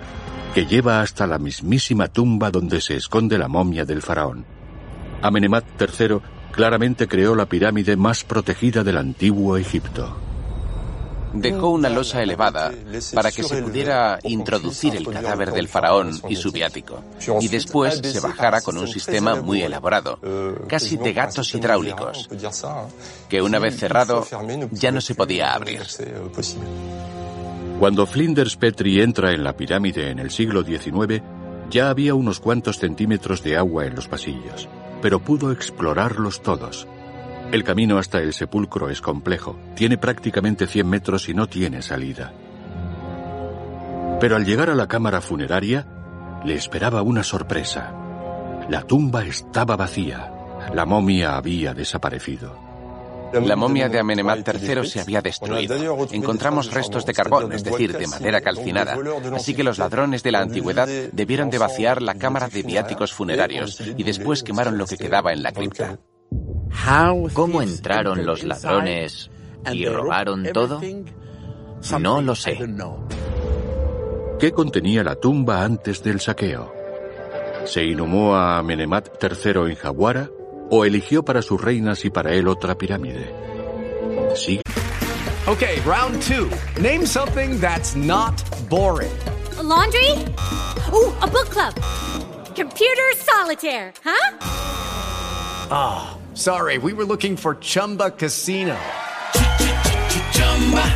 que 0.56 0.66
lleva 0.66 1.02
hasta 1.02 1.28
la 1.28 1.38
mismísima 1.38 2.08
tumba 2.08 2.50
donde 2.50 2.82
se 2.82 2.96
esconde 2.96 3.38
la 3.38 3.48
momia 3.48 3.86
del 3.86 4.02
faraón. 4.02 4.46
Amenemat 5.22 5.64
III 5.80 6.20
claramente 6.52 7.08
creó 7.08 7.36
la 7.36 7.46
pirámide 7.46 7.96
más 7.96 8.24
protegida 8.24 8.84
del 8.84 8.98
antiguo 8.98 9.58
Egipto. 9.58 10.18
Dejó 11.34 11.70
una 11.70 11.90
losa 11.90 12.22
elevada 12.22 12.74
para 13.14 13.32
que 13.32 13.44
se 13.44 13.62
pudiera 13.62 14.20
introducir 14.24 14.98
el 14.98 15.08
cadáver 15.08 15.54
del 15.54 15.70
faraón 15.70 16.20
y 16.28 16.36
su 16.36 16.52
viático, 16.52 17.06
y 17.40 17.48
después 17.48 18.02
se 18.04 18.20
bajara 18.20 18.60
con 18.60 18.78
un 18.78 18.88
sistema 18.88 19.36
muy 19.36 19.62
elaborado, 19.62 20.20
casi 20.68 20.98
de 20.98 21.14
gatos 21.14 21.56
hidráulicos, 21.56 22.28
que 23.30 23.42
una 23.42 23.60
vez 23.60 23.78
cerrado 23.78 24.28
ya 24.72 24.92
no 24.92 25.00
se 25.00 25.16
podía 25.16 25.54
abrir. 25.54 25.84
Cuando 27.80 28.06
Flinders 28.06 28.58
Petrie 28.58 29.02
entra 29.02 29.32
en 29.32 29.44
la 29.44 29.56
pirámide 29.56 30.10
en 30.10 30.20
el 30.20 30.32
siglo 30.32 30.64
XIX, 30.64 31.24
ya 31.70 31.90
había 31.90 32.14
unos 32.14 32.42
cuantos 32.42 32.78
centímetros 32.78 33.42
de 33.42 33.56
agua 33.56 33.86
en 33.86 33.96
los 33.96 34.10
pasillos 34.10 34.68
pero 35.02 35.20
pudo 35.20 35.52
explorarlos 35.52 36.42
todos. 36.42 36.88
El 37.52 37.64
camino 37.64 37.98
hasta 37.98 38.20
el 38.20 38.34
sepulcro 38.34 38.90
es 38.90 39.02
complejo, 39.02 39.60
tiene 39.76 39.98
prácticamente 39.98 40.68
100 40.68 40.88
metros 40.88 41.28
y 41.28 41.34
no 41.34 41.48
tiene 41.48 41.82
salida. 41.82 42.34
Pero 44.20 44.36
al 44.36 44.46
llegar 44.46 44.70
a 44.70 44.76
la 44.76 44.88
cámara 44.88 45.20
funeraria, 45.20 45.86
le 46.46 46.54
esperaba 46.54 47.02
una 47.02 47.24
sorpresa. 47.24 47.94
La 48.70 48.84
tumba 48.84 49.26
estaba 49.26 49.76
vacía, 49.76 50.32
la 50.74 50.86
momia 50.86 51.36
había 51.36 51.74
desaparecido. 51.74 52.71
La 53.34 53.56
momia 53.56 53.88
de 53.90 54.00
Amenemat 54.00 54.48
III 54.48 54.86
se 54.86 55.00
había 55.00 55.22
destruido. 55.22 55.76
Encontramos 56.12 56.72
restos 56.72 57.06
de 57.06 57.14
carbón, 57.14 57.54
es 57.54 57.64
decir, 57.64 57.98
de 57.98 58.08
madera 58.08 58.42
calcinada. 58.42 58.98
Así 59.34 59.54
que 59.54 59.64
los 59.64 59.78
ladrones 59.78 60.24
de 60.24 60.32
la 60.32 60.42
antigüedad 60.42 60.88
debieron 61.12 61.50
de 61.50 61.58
vaciar 61.58 62.02
la 62.02 62.16
cámara 62.16 62.50
de 62.50 62.64
viáticos 62.64 63.14
funerarios 63.14 63.82
y 63.82 64.04
después 64.04 64.44
quemaron 64.44 64.78
lo 64.78 64.86
que 64.86 64.98
quedaba 64.98 65.32
en 65.32 65.44
la 65.44 65.52
cripta. 65.52 66.00
¿Cómo 67.34 67.62
entraron 67.62 68.26
los 68.26 68.44
ladrones 68.44 69.30
y 69.72 69.86
robaron 69.86 70.44
todo? 70.54 70.82
No 72.00 72.22
lo 72.22 72.36
sé. 72.36 72.58
¿Qué 74.40 74.52
contenía 74.52 75.04
la 75.04 75.16
tumba 75.16 75.64
antes 75.64 76.04
del 76.04 76.20
saqueo? 76.20 76.74
¿Se 77.66 77.84
inhumó 77.84 78.36
a 78.36 78.58
Amenemat 78.58 79.24
III 79.24 79.70
en 79.70 79.76
Jaguara 79.76 80.30
o 80.72 80.86
eligió 80.86 81.24
para 81.24 81.42
sus 81.42 81.62
reinas 81.62 82.04
y 82.06 82.10
para 82.10 82.34
él 82.34 82.48
otra 82.48 82.76
pirámide. 82.76 83.30
Sí. 84.36 84.62
Okay, 85.48 85.82
round 85.82 86.22
two. 86.22 86.50
Name 86.82 87.06
something 87.06 87.60
that's 87.60 87.96
not 87.96 88.42
boring. 88.70 89.12
A 89.58 89.64
laundry? 89.64 90.10
Ooh, 90.94 91.14
a 91.22 91.28
book 91.28 91.50
club. 91.50 91.74
Computer 92.56 93.12
solitaire, 93.18 93.94
huh? 94.04 94.38
Ah, 95.70 96.12
oh, 96.14 96.36
sorry. 96.36 96.78
We 96.78 96.94
were 96.94 97.06
looking 97.06 97.36
for 97.36 97.56
Chumba 97.56 98.12
Casino. 98.12 98.78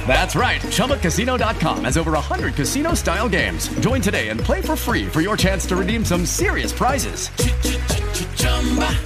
That's 0.08 0.36
right. 0.36 0.62
ChumbaCasino.com 0.62 1.84
has 1.84 1.98
over 1.98 2.12
100 2.12 2.56
casino 2.56 2.94
style 2.94 3.28
games. 3.28 3.68
Join 3.80 4.02
today 4.02 4.30
and 4.30 4.40
play 4.40 4.62
for 4.62 4.76
free 4.76 5.06
for 5.06 5.22
your 5.22 5.36
chance 5.36 5.66
to 5.68 5.76
redeem 5.76 6.06
some 6.06 6.26
serious 6.26 6.72
prizes. 6.72 7.30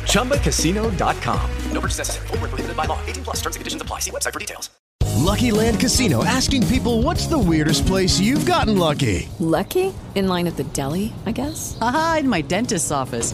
ChumbaCasino.com. 0.03 1.49
No 1.71 1.81
purchase 1.81 1.97
necessary. 1.99 2.27
Full 2.27 2.37
prohibited 2.37 2.75
by 2.75 2.85
law. 2.85 2.99
18 3.07 3.23
plus 3.23 3.37
terms 3.37 3.55
and 3.55 3.61
conditions 3.61 3.81
apply. 3.81 3.99
See 3.99 4.11
website 4.11 4.33
for 4.33 4.39
details. 4.39 4.69
Lucky 5.19 5.51
Land 5.51 5.79
Casino 5.79 6.23
asking 6.23 6.65
people 6.67 7.01
what's 7.01 7.27
the 7.27 7.37
weirdest 7.37 7.85
place 7.85 8.19
you've 8.19 8.45
gotten 8.45 8.77
lucky? 8.77 9.27
Lucky? 9.39 9.93
In 10.15 10.27
line 10.27 10.47
at 10.47 10.55
the 10.57 10.63
deli, 10.63 11.13
I 11.25 11.31
guess? 11.31 11.77
Aha, 11.81 12.17
in 12.19 12.29
my 12.29 12.41
dentist's 12.41 12.91
office. 12.91 13.33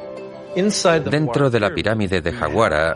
Dentro 0.55 1.49
de 1.49 1.59
la 1.59 1.73
pirámide 1.73 2.21
de 2.21 2.33
Jaguara 2.33 2.95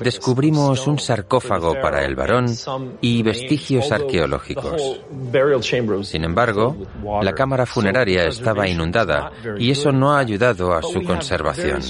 descubrimos 0.00 0.86
un 0.86 0.98
sarcófago 0.98 1.74
para 1.80 2.04
el 2.04 2.14
varón 2.14 2.46
y 3.00 3.22
vestigios 3.22 3.90
arqueológicos. 3.90 5.00
Sin 6.02 6.24
embargo, 6.24 6.76
la 7.22 7.32
cámara 7.32 7.66
funeraria 7.66 8.26
estaba 8.26 8.68
inundada 8.68 9.32
y 9.58 9.70
eso 9.70 9.90
no 9.90 10.12
ha 10.12 10.20
ayudado 10.20 10.72
a 10.74 10.82
su 10.82 11.02
conservación. 11.02 11.80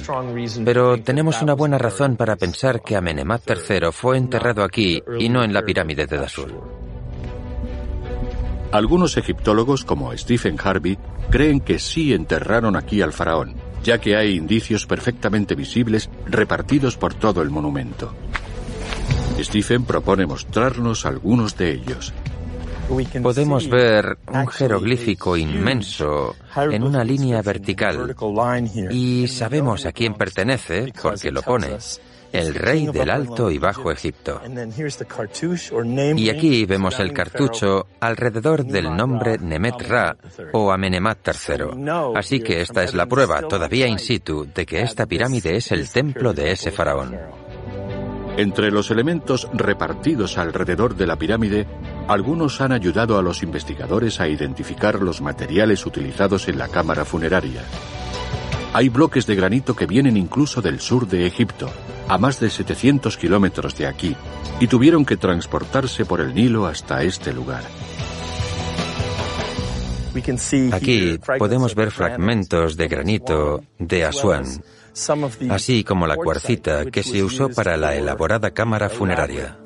Pero 0.65 0.99
tenemos 1.03 1.43
una 1.43 1.55
buena 1.55 1.79
razón 1.79 2.17
para 2.17 2.37
pensar 2.37 2.83
que 2.83 2.97
Amenemat 2.97 3.43
III 3.49 3.93
fue 3.93 4.17
enterrado 4.17 4.65
aquí 4.65 5.03
y 5.19 5.29
no 5.29 5.45
en 5.45 5.53
la 5.53 5.63
pirámide 5.63 6.07
de 6.07 6.17
Dasur. 6.17 6.53
Algunos 8.71 9.19
egiptólogos, 9.19 9.85
como 9.85 10.17
Stephen 10.17 10.57
Harvey, 10.63 10.99
creen 11.29 11.61
que 11.61 11.79
sí 11.79 12.15
enterraron 12.15 12.75
aquí 12.75 13.03
al 13.03 13.13
faraón 13.13 13.62
ya 13.83 13.99
que 13.99 14.17
hay 14.17 14.37
indicios 14.37 14.87
perfectamente 14.87 15.55
visibles 15.55 16.09
repartidos 16.27 16.97
por 16.97 17.15
todo 17.15 17.43
el 17.43 17.51
monumento. 17.51 18.15
Stephen 19.41 19.85
propone 19.85 20.27
mostrarnos 20.27 21.07
algunos 21.07 21.57
de 21.57 21.73
ellos. 21.73 22.13
Podemos 23.23 23.69
ver 23.69 24.19
un 24.31 24.47
jeroglífico 24.49 25.37
inmenso 25.37 26.37
en 26.57 26.83
una 26.83 27.03
línea 27.05 27.41
vertical 27.41 28.15
y 28.91 29.29
sabemos 29.29 29.87
a 29.87 29.93
quién 29.93 30.15
pertenece 30.15 30.93
porque 31.01 31.31
lo 31.31 31.43
pone. 31.43 31.69
El 32.33 32.55
rey 32.55 32.87
del 32.87 33.11
Alto 33.11 33.51
y 33.51 33.59
Bajo 33.59 33.93
Egipto. 33.93 34.41
Y 36.17 36.31
aquí 36.31 36.65
vemos 36.65 36.99
el 36.99 37.13
cartucho 37.13 37.87
alrededor 38.01 38.65
del 38.65 38.97
nombre 38.97 39.39
Nemet 39.39 39.81
Ra 39.83 40.17
o 40.53 40.73
Amenemat 40.73 41.19
III. 41.27 41.91
Así 42.15 42.41
que 42.41 42.61
esta 42.61 42.83
es 42.83 42.95
la 42.95 43.07
prueba, 43.07 43.43
todavía 43.43 43.87
in 43.87 43.99
situ, 43.99 44.47
de 44.53 44.67
que 44.67 44.81
esta 44.81 45.07
pirámide 45.07 45.57
es 45.57 45.71
el 45.73 45.89
templo 45.89 46.33
de 46.33 46.53
ese 46.53 46.71
faraón. 46.71 47.19
Entre 48.39 48.71
los 48.71 48.91
elementos 48.91 49.47
repartidos 49.53 50.39
alrededor 50.39 50.97
de 50.97 51.07
la 51.07 51.17
pirámide, 51.17 51.67
algunos 52.09 52.63
han 52.63 52.73
ayudado 52.73 53.19
a 53.19 53.23
los 53.23 53.43
investigadores 53.43 54.21
a 54.21 54.29
identificar 54.29 55.03
los 55.03 55.21
materiales 55.21 55.85
utilizados 55.85 56.49
en 56.49 56.57
la 56.57 56.69
cámara 56.69 57.05
funeraria. 57.05 57.63
Hay 58.73 58.89
bloques 58.89 59.27
de 59.27 59.35
granito 59.35 59.77
que 59.77 59.85
vienen 59.85 60.17
incluso 60.17 60.63
del 60.63 60.81
sur 60.81 61.07
de 61.07 61.27
Egipto, 61.27 61.71
a 62.09 62.19
más 62.19 62.41
de 62.41 62.51
700 62.51 63.17
kilómetros 63.17 63.77
de 63.77 63.87
aquí, 63.87 64.17
y 64.61 64.67
tuvieron 64.67 65.05
que 65.05 65.17
transportarse 65.17 66.05
por 66.05 66.21
el 66.21 66.35
Nilo 66.35 66.67
hasta 66.67 67.03
este 67.03 67.33
lugar. 67.33 67.63
Aquí 70.73 71.19
podemos 71.39 71.75
ver 71.75 71.91
fragmentos 71.91 72.77
de 72.77 72.89
granito 72.89 73.63
de 73.79 74.05
Asuán, 74.05 74.45
así 75.49 75.85
como 75.85 76.07
la 76.07 76.17
cuarcita 76.17 76.85
que 76.87 77.03
se 77.03 77.23
usó 77.23 77.49
para 77.49 77.77
la 77.77 77.95
elaborada 77.95 78.51
cámara 78.51 78.91
funeraria. 78.91 79.59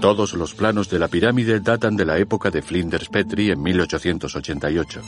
Todos 0.00 0.34
los 0.34 0.54
planos 0.54 0.88
de 0.88 1.00
la 1.00 1.08
pirámide 1.08 1.58
datan 1.58 1.96
de 1.96 2.04
la 2.04 2.18
época 2.18 2.50
de 2.50 2.62
Flinders 2.62 3.08
Petrie 3.08 3.52
en 3.52 3.60
1888. 3.60 5.00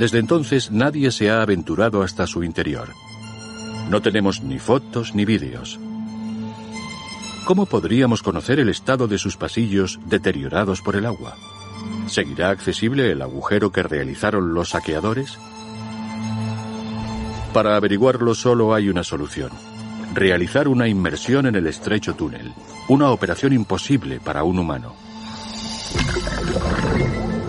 Desde 0.00 0.18
entonces 0.18 0.72
nadie 0.72 1.12
se 1.12 1.30
ha 1.30 1.42
aventurado 1.42 2.02
hasta 2.02 2.26
su 2.26 2.42
interior. 2.42 2.88
No 3.90 4.02
tenemos 4.02 4.42
ni 4.42 4.58
fotos 4.58 5.14
ni 5.14 5.24
vídeos. 5.24 5.78
¿Cómo 7.46 7.64
podríamos 7.64 8.22
conocer 8.22 8.60
el 8.60 8.68
estado 8.68 9.08
de 9.08 9.16
sus 9.16 9.38
pasillos 9.38 9.98
deteriorados 10.04 10.82
por 10.82 10.96
el 10.96 11.06
agua? 11.06 11.36
¿Seguirá 12.06 12.50
accesible 12.50 13.10
el 13.10 13.22
agujero 13.22 13.72
que 13.72 13.82
realizaron 13.82 14.52
los 14.52 14.70
saqueadores? 14.70 15.38
Para 17.54 17.76
averiguarlo 17.76 18.34
solo 18.34 18.74
hay 18.74 18.90
una 18.90 19.02
solución. 19.02 19.50
Realizar 20.12 20.68
una 20.68 20.86
inmersión 20.86 21.46
en 21.46 21.54
el 21.54 21.66
estrecho 21.66 22.14
túnel. 22.14 22.52
Una 22.88 23.10
operación 23.10 23.54
imposible 23.54 24.20
para 24.20 24.42
un 24.42 24.58
humano. 24.58 24.94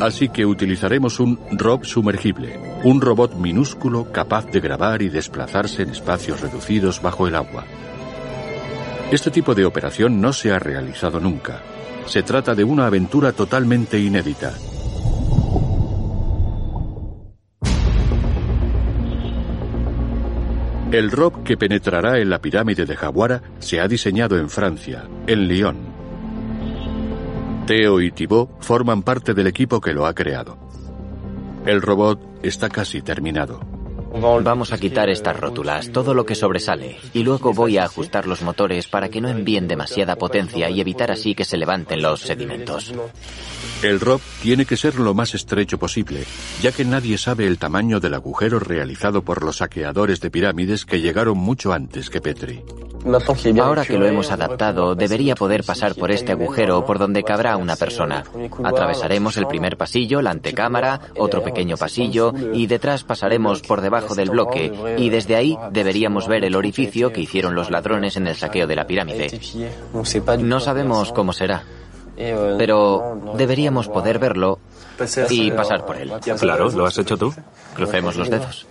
Así 0.02 0.30
que 0.30 0.46
utilizaremos 0.46 1.20
un 1.20 1.38
ROB 1.52 1.84
sumergible, 1.84 2.58
un 2.86 3.02
robot 3.02 3.36
minúsculo 3.36 4.12
capaz 4.14 4.46
de 4.46 4.62
grabar 4.62 5.02
y 5.02 5.10
desplazarse 5.10 5.84
en 5.84 5.90
espacios 5.90 6.40
reducidos 6.40 7.02
bajo 7.02 7.28
el 7.28 7.36
agua. 7.36 7.66
Este 9.12 9.30
tipo 9.30 9.54
de 9.56 9.66
operación 9.66 10.22
no 10.22 10.32
se 10.32 10.54
ha 10.54 10.60
realizado 10.60 11.20
nunca. 11.20 11.62
Se 12.06 12.24
trata 12.24 12.56
de 12.56 12.64
una 12.64 12.86
aventura 12.86 13.34
totalmente 13.34 14.00
inédita. 14.00 14.54
El 20.92 21.12
ROB 21.12 21.44
que 21.44 21.58
penetrará 21.58 22.20
en 22.20 22.30
la 22.30 22.40
pirámide 22.40 22.86
de 22.86 22.96
Jaguara 22.96 23.42
se 23.60 23.80
ha 23.82 23.88
diseñado 23.88 24.38
en 24.40 24.50
Francia, 24.50 25.04
en 25.28 25.48
Lyon. 25.48 25.89
Theo 27.70 28.02
y 28.02 28.10
Thibaut 28.10 28.50
forman 28.64 29.04
parte 29.04 29.36
del 29.36 29.46
equipo 29.46 29.80
que 29.80 29.94
lo 29.94 30.08
ha 30.08 30.16
creado. 30.16 30.58
El 31.68 31.84
robot 31.84 32.20
está 32.42 32.68
casi 32.68 33.04
terminado. 33.04 33.60
Vamos 34.20 34.74
a 34.74 34.78
quitar 34.78 35.10
estas 35.10 35.40
rótulas, 35.40 35.92
todo 35.92 36.14
lo 36.14 36.26
que 36.26 36.36
sobresale, 36.36 36.98
y 37.14 37.24
luego 37.24 37.54
voy 37.54 37.78
a 37.78 37.86
ajustar 37.86 38.28
los 38.28 38.42
motores 38.42 38.88
para 38.88 39.10
que 39.10 39.22
no 39.22 39.30
envíen 39.30 39.68
demasiada 39.68 40.18
potencia 40.18 40.70
y 40.70 40.82
evitar 40.82 41.10
así 41.10 41.36
que 41.36 41.46
se 41.46 41.58
levanten 41.58 42.02
los 42.02 42.22
sedimentos. 42.22 42.94
El 43.82 44.00
ROB 44.02 44.20
tiene 44.42 44.66
que 44.66 44.76
ser 44.76 45.00
lo 45.00 45.14
más 45.14 45.36
estrecho 45.36 45.78
posible, 45.78 46.26
ya 46.62 46.74
que 46.74 46.84
nadie 46.84 47.18
sabe 47.18 47.48
el 47.48 47.58
tamaño 47.58 48.02
del 48.02 48.14
agujero 48.14 48.60
realizado 48.60 49.22
por 49.22 49.44
los 49.44 49.58
saqueadores 49.58 50.20
de 50.20 50.30
pirámides 50.30 50.86
que 50.86 51.00
llegaron 51.00 51.38
mucho 51.38 51.72
antes 51.72 52.10
que 52.10 52.20
Petri. 52.20 52.62
Ahora 53.62 53.86
que 53.86 53.98
lo 53.98 54.06
hemos 54.06 54.32
adaptado, 54.32 54.94
debería 54.94 55.36
poder 55.36 55.64
pasar 55.64 55.96
por 55.96 56.12
este 56.12 56.34
agujero 56.34 56.86
por 56.86 57.00
donde 57.00 57.24
cabrá 57.24 57.56
una 57.56 57.76
persona. 57.78 58.24
Atravesaremos 58.64 59.38
el 59.38 59.48
primer 59.48 59.78
pasillo, 59.78 60.22
la 60.22 60.32
antecámara, 60.32 61.00
otro 61.18 61.42
pequeño 61.42 61.78
pasillo 61.78 62.34
y 62.54 62.68
detrás 62.68 63.04
pasaremos 63.04 63.62
por 63.62 63.82
debajo 63.82 64.09
del 64.16 64.30
bloque 64.30 64.72
y 64.98 65.10
desde 65.10 65.36
ahí 65.36 65.58
deberíamos 65.72 66.28
ver 66.28 66.44
el 66.44 66.56
orificio 66.56 67.12
que 67.12 67.22
hicieron 67.22 67.56
los 67.56 67.70
ladrones 67.70 68.18
en 68.18 68.28
el 68.28 68.36
saqueo 68.36 68.68
de 68.68 68.76
la 68.76 68.88
pirámide. 68.88 69.40
No 70.40 70.60
sabemos 70.60 71.12
cómo 71.12 71.34
será, 71.34 71.64
pero 72.16 73.36
deberíamos 73.38 73.88
poder 73.88 74.20
verlo 74.20 74.60
y 75.30 75.52
pasar 75.52 75.86
por 75.86 75.98
él. 75.98 76.12
Claro, 76.40 76.70
¿lo 76.72 76.86
has 76.86 76.98
hecho 76.98 77.18
tú? 77.18 77.34
Crucemos 77.76 78.16
los 78.16 78.30
dedos. 78.30 78.68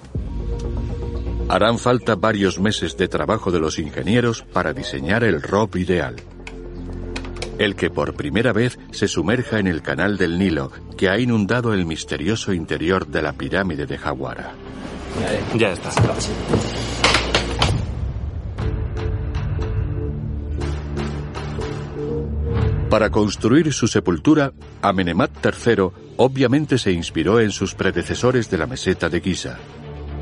Harán 1.48 1.79
falta 1.79 2.14
varios 2.14 2.59
meses 2.59 2.96
de 2.98 3.09
trabajo 3.09 3.51
de 3.51 3.59
los 3.59 3.79
ingenieros 3.79 4.42
para 4.42 4.74
diseñar 4.74 5.24
el 5.24 5.40
ROB 5.40 5.77
ideal. 5.77 6.16
El 7.59 7.74
que 7.74 7.88
por 7.88 8.14
primera 8.14 8.53
vez 8.53 8.79
se 8.92 9.09
sumerja 9.09 9.59
en 9.59 9.66
el 9.66 9.81
canal 9.81 10.18
del 10.18 10.38
Nilo 10.38 10.70
que 10.96 11.09
ha 11.09 11.18
inundado 11.18 11.72
el 11.72 11.87
misterioso 11.87 12.53
interior 12.53 13.07
de 13.07 13.22
la 13.22 13.33
pirámide 13.33 13.87
de 13.87 13.96
Jaguara. 13.96 14.53
Ya 15.57 15.72
está. 15.72 15.90
Para 22.90 23.11
construir 23.11 23.72
su 23.72 23.87
sepultura, 23.87 24.52
Amenemat 24.81 25.31
III 25.44 25.90
obviamente 26.16 26.78
se 26.78 26.90
inspiró 26.90 27.38
en 27.38 27.50
sus 27.50 27.74
predecesores 27.74 28.50
de 28.50 28.57
la 28.59 28.66
meseta 28.66 29.11
de 29.11 29.20
Giza, 29.20 29.59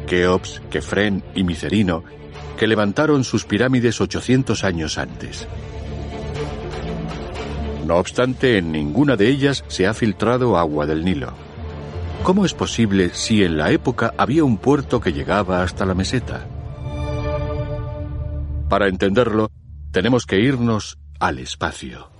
Keops, 0.08 0.62
Kefren 0.68 1.22
y 1.34 1.44
Micerino, 1.44 2.02
que 2.56 2.66
levantaron 2.66 3.22
sus 3.22 3.44
pirámides 3.44 4.00
800 4.00 4.64
años 4.64 4.98
antes. 4.98 5.46
No 7.86 7.98
obstante, 7.98 8.58
en 8.58 8.72
ninguna 8.72 9.14
de 9.14 9.28
ellas 9.28 9.64
se 9.68 9.86
ha 9.86 9.94
filtrado 9.94 10.58
agua 10.58 10.86
del 10.86 11.04
Nilo. 11.04 11.45
¿Cómo 12.26 12.44
es 12.44 12.54
posible 12.54 13.10
si 13.12 13.44
en 13.44 13.56
la 13.56 13.70
época 13.70 14.12
había 14.18 14.42
un 14.42 14.58
puerto 14.58 15.00
que 15.00 15.12
llegaba 15.12 15.62
hasta 15.62 15.86
la 15.86 15.94
meseta? 15.94 16.44
Para 18.68 18.88
entenderlo, 18.88 19.48
tenemos 19.92 20.26
que 20.26 20.40
irnos 20.40 20.98
al 21.20 21.38
espacio. 21.38 22.10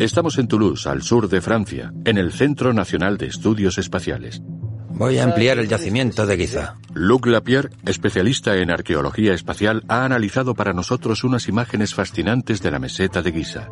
Estamos 0.00 0.36
en 0.38 0.48
Toulouse, 0.48 0.88
al 0.88 1.02
sur 1.02 1.28
de 1.28 1.40
Francia, 1.40 1.92
en 2.04 2.18
el 2.18 2.32
Centro 2.32 2.72
Nacional 2.72 3.18
de 3.18 3.26
Estudios 3.26 3.78
Espaciales. 3.78 4.42
Voy 4.88 5.18
a 5.18 5.22
ampliar 5.22 5.60
el 5.60 5.68
yacimiento 5.68 6.26
de 6.26 6.36
Giza. 6.36 6.74
Luc 6.92 7.26
Lapierre, 7.26 7.70
especialista 7.86 8.56
en 8.56 8.72
arqueología 8.72 9.32
espacial, 9.32 9.84
ha 9.86 10.04
analizado 10.04 10.56
para 10.56 10.72
nosotros 10.72 11.22
unas 11.22 11.46
imágenes 11.46 11.94
fascinantes 11.94 12.60
de 12.62 12.72
la 12.72 12.80
meseta 12.80 13.22
de 13.22 13.30
Giza. 13.30 13.68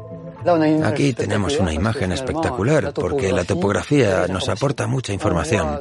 Aquí 0.84 1.12
tenemos 1.14 1.58
una 1.58 1.72
imagen 1.72 2.12
espectacular 2.12 2.92
porque 2.92 3.32
la 3.32 3.44
topografía 3.44 4.26
nos 4.28 4.48
aporta 4.48 4.86
mucha 4.86 5.12
información. 5.12 5.80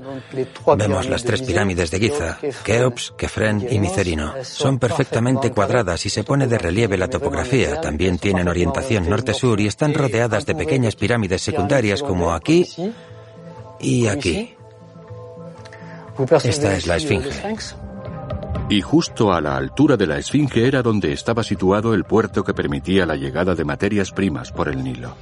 Vemos 0.78 1.10
las 1.10 1.24
tres 1.24 1.42
pirámides 1.42 1.92
de 1.92 2.00
Giza, 2.00 2.38
Keops, 2.64 3.14
Kefren 3.18 3.68
y 3.70 3.80
Micerino. 3.80 4.34
Son 4.44 4.80
perfectamente 4.80 5.52
cuadradas 5.52 6.06
y 6.06 6.10
se 6.10 6.24
pone 6.24 6.48
de 6.48 6.58
relieve 6.58 6.98
la 6.98 7.10
topografía. 7.10 7.82
También 7.82 8.18
tienen 8.18 8.48
orientación 8.48 9.10
norte-sur 9.10 9.60
y 9.60 9.68
están 9.68 9.94
rodeadas 9.94 10.46
de 10.46 10.56
pequeñas 10.56 10.96
pirámides 10.96 11.42
secundarias 11.42 12.02
como 12.02 12.34
aquí 12.34 12.68
y 13.80 14.08
aquí. 14.08 14.56
Esta 16.44 16.76
es 16.76 16.88
la 16.88 16.98
Esfinge. 16.98 17.32
Y 18.70 18.82
justo 18.82 19.34
a 19.34 19.42
la 19.42 19.58
altura 19.58 19.98
de 19.98 20.08
la 20.08 20.18
Esfinge 20.18 20.68
era 20.68 20.82
donde 20.82 21.14
estaba 21.14 21.44
situado 21.44 21.94
el 21.94 22.06
puerto 22.06 22.44
que 22.44 22.54
permitía 22.54 23.06
la 23.06 23.16
llegada 23.16 23.56
de 23.56 23.66
materias 23.66 24.12
primas 24.12 24.52
por 24.52 24.70
el 24.70 24.84
Nilo. 24.84 25.16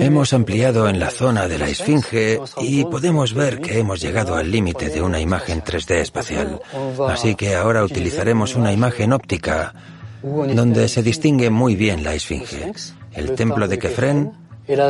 Hemos 0.00 0.32
ampliado 0.32 0.88
en 0.88 0.98
la 0.98 1.10
zona 1.10 1.46
de 1.46 1.58
la 1.58 1.68
Esfinge 1.68 2.40
y 2.62 2.84
podemos 2.84 3.34
ver 3.34 3.60
que 3.60 3.78
hemos 3.78 4.00
llegado 4.00 4.36
al 4.36 4.50
límite 4.50 4.88
de 4.88 5.02
una 5.02 5.20
imagen 5.20 5.62
3D 5.62 5.96
espacial. 5.96 6.60
Así 7.08 7.34
que 7.34 7.54
ahora 7.54 7.84
utilizaremos 7.84 8.54
una 8.54 8.72
imagen 8.72 9.12
óptica 9.12 9.74
donde 10.22 10.88
se 10.88 11.02
distingue 11.02 11.50
muy 11.50 11.76
bien 11.76 12.02
la 12.02 12.14
Esfinge. 12.14 12.72
El 13.12 13.34
templo 13.34 13.68
de 13.68 13.78
Kefren 13.78 14.32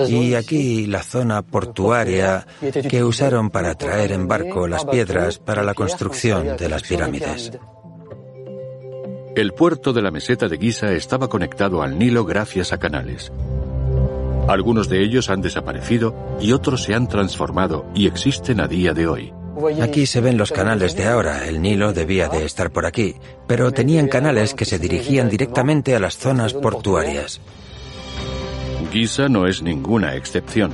y 0.09 0.35
aquí 0.35 0.87
la 0.87 1.03
zona 1.03 1.43
portuaria 1.43 2.47
que 2.89 3.03
usaron 3.03 3.51
para 3.51 3.75
traer 3.75 4.13
en 4.13 4.29
barco 4.29 4.69
las 4.69 4.85
piedras 4.85 5.39
para 5.39 5.63
la 5.63 5.75
construcción 5.75 6.57
de 6.57 6.69
las 6.69 6.83
pirámides. 6.83 7.53
El 9.35 9.53
puerto 9.53 9.93
de 9.93 10.03
la 10.03 10.13
meseta 10.13 10.49
de 10.49 10.59
Giza 10.59 10.93
estaba 10.93 11.29
conectado 11.29 11.83
al 11.83 11.99
Nilo 11.99 12.25
gracias 12.25 12.73
a 12.73 12.79
canales. 12.79 13.33
Algunos 14.47 14.89
de 14.89 15.03
ellos 15.03 15.31
han 15.31 15.41
desaparecido 15.41 16.15
y 16.41 16.53
otros 16.53 16.85
se 16.85 16.95
han 16.95 17.09
transformado 17.09 17.87
y 17.95 18.07
existen 18.07 18.61
a 18.61 18.69
día 18.69 18.93
de 18.93 19.09
hoy. 19.09 19.33
Aquí 19.81 20.07
se 20.07 20.21
ven 20.21 20.37
los 20.37 20.53
canales 20.53 20.97
de 20.97 21.07
ahora. 21.07 21.47
El 21.47 21.63
Nilo 21.63 21.93
debía 21.93 22.29
de 22.29 22.45
estar 22.45 22.71
por 22.71 22.87
aquí, 22.87 23.17
pero 23.47 23.73
tenían 23.73 24.09
canales 24.09 24.55
que 24.55 24.65
se 24.65 24.79
dirigían 24.79 25.29
directamente 25.29 25.97
a 25.97 26.01
las 26.01 26.17
zonas 26.17 26.53
portuarias. 26.55 27.41
Giza 28.95 29.29
no 29.29 29.49
es 29.49 29.61
ninguna 29.61 30.15
excepción. 30.15 30.71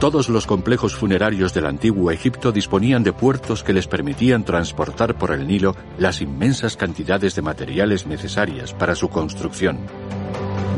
Todos 0.00 0.28
los 0.28 0.44
complejos 0.44 0.96
funerarios 0.96 1.54
del 1.54 1.66
antiguo 1.66 2.10
Egipto 2.10 2.50
disponían 2.50 3.04
de 3.04 3.12
puertos 3.12 3.62
que 3.62 3.72
les 3.72 3.86
permitían 3.86 4.44
transportar 4.44 5.16
por 5.16 5.30
el 5.30 5.46
Nilo 5.46 5.76
las 5.96 6.20
inmensas 6.20 6.76
cantidades 6.76 7.36
de 7.36 7.42
materiales 7.42 8.08
necesarias 8.08 8.74
para 8.74 8.96
su 8.96 9.08
construcción. 9.08 9.78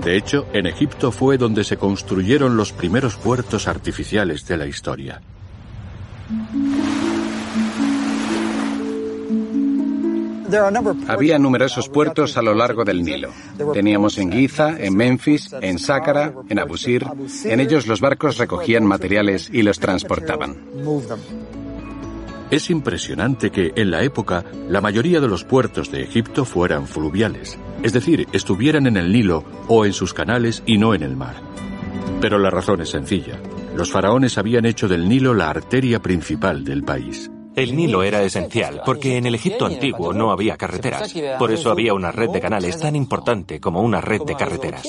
De 0.04 0.18
hecho, 0.18 0.46
en 0.52 0.66
Egipto 0.66 1.12
fue 1.12 1.38
donde 1.38 1.64
se 1.64 1.78
construyeron 1.78 2.58
los 2.58 2.74
primeros 2.74 3.16
puertos 3.16 3.68
artificiales 3.68 4.46
de 4.46 4.56
la 4.58 4.66
historia. 4.66 5.22
Había 11.08 11.38
numerosos 11.38 11.88
puertos 11.88 12.36
a 12.36 12.42
lo 12.42 12.54
largo 12.54 12.84
del 12.84 13.02
Nilo. 13.02 13.30
Teníamos 13.72 14.18
en 14.18 14.32
Giza, 14.32 14.76
en 14.78 14.96
Memphis, 14.96 15.54
en 15.60 15.78
Sácara, 15.78 16.32
en 16.48 16.58
Abusir. 16.58 17.06
En 17.44 17.60
ellos 17.60 17.86
los 17.86 18.00
barcos 18.00 18.38
recogían 18.38 18.84
materiales 18.84 19.50
y 19.52 19.62
los 19.62 19.78
transportaban. 19.78 20.56
Es 22.50 22.70
impresionante 22.70 23.50
que 23.50 23.72
en 23.74 23.90
la 23.90 24.02
época 24.02 24.44
la 24.68 24.80
mayoría 24.80 25.20
de 25.20 25.26
los 25.26 25.42
puertos 25.42 25.90
de 25.90 26.02
Egipto 26.02 26.44
fueran 26.44 26.86
fluviales, 26.86 27.58
es 27.82 27.92
decir, 27.92 28.28
estuvieran 28.32 28.86
en 28.86 28.96
el 28.96 29.12
Nilo 29.12 29.44
o 29.66 29.84
en 29.84 29.92
sus 29.92 30.14
canales 30.14 30.62
y 30.64 30.78
no 30.78 30.94
en 30.94 31.02
el 31.02 31.16
mar. 31.16 31.34
Pero 32.20 32.38
la 32.38 32.50
razón 32.50 32.80
es 32.80 32.90
sencilla. 32.90 33.40
Los 33.74 33.90
faraones 33.90 34.38
habían 34.38 34.64
hecho 34.64 34.86
del 34.86 35.08
Nilo 35.08 35.34
la 35.34 35.50
arteria 35.50 36.00
principal 36.00 36.64
del 36.64 36.84
país. 36.84 37.30
El 37.56 37.74
Nilo 37.74 38.02
era 38.02 38.22
esencial 38.22 38.82
porque 38.84 39.16
en 39.16 39.26
el 39.26 39.34
Egipto 39.34 39.66
antiguo 39.66 40.12
no 40.12 40.30
había 40.30 40.56
carreteras. 40.56 41.12
Por 41.38 41.50
eso 41.50 41.70
había 41.70 41.94
una 41.94 42.12
red 42.12 42.30
de 42.30 42.40
canales 42.40 42.78
tan 42.78 42.94
importante 42.94 43.60
como 43.60 43.80
una 43.80 44.00
red 44.00 44.22
de 44.22 44.36
carreteras. 44.36 44.86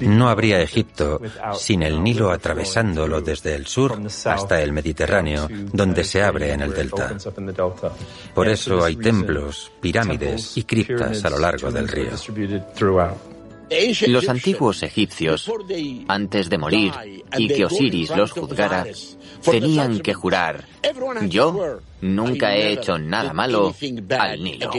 No 0.00 0.28
habría 0.28 0.62
Egipto 0.62 1.20
sin 1.54 1.82
el 1.82 2.02
Nilo 2.02 2.30
atravesándolo 2.30 3.20
desde 3.20 3.54
el 3.54 3.66
sur 3.66 4.00
hasta 4.24 4.62
el 4.62 4.72
Mediterráneo, 4.72 5.48
donde 5.72 6.04
se 6.04 6.22
abre 6.22 6.52
en 6.52 6.62
el 6.62 6.72
delta. 6.72 7.16
Por 8.34 8.48
eso 8.48 8.84
hay 8.84 8.96
templos, 8.96 9.70
pirámides 9.80 10.56
y 10.56 10.62
criptas 10.62 11.24
a 11.24 11.30
lo 11.30 11.38
largo 11.38 11.70
del 11.70 11.88
río. 11.88 12.12
Los 14.06 14.28
antiguos 14.28 14.82
egipcios, 14.82 15.50
antes 16.08 16.50
de 16.50 16.58
morir 16.58 16.92
y 17.36 17.48
que 17.48 17.64
Osiris 17.64 18.10
los 18.10 18.32
juzgara, 18.32 18.86
tenían 19.50 20.00
que 20.00 20.14
jurar, 20.14 20.64
yo 21.28 21.80
nunca 22.00 22.54
he 22.54 22.72
hecho 22.72 22.98
nada 22.98 23.32
malo 23.32 23.74
al 24.18 24.42
Nilo. 24.42 24.70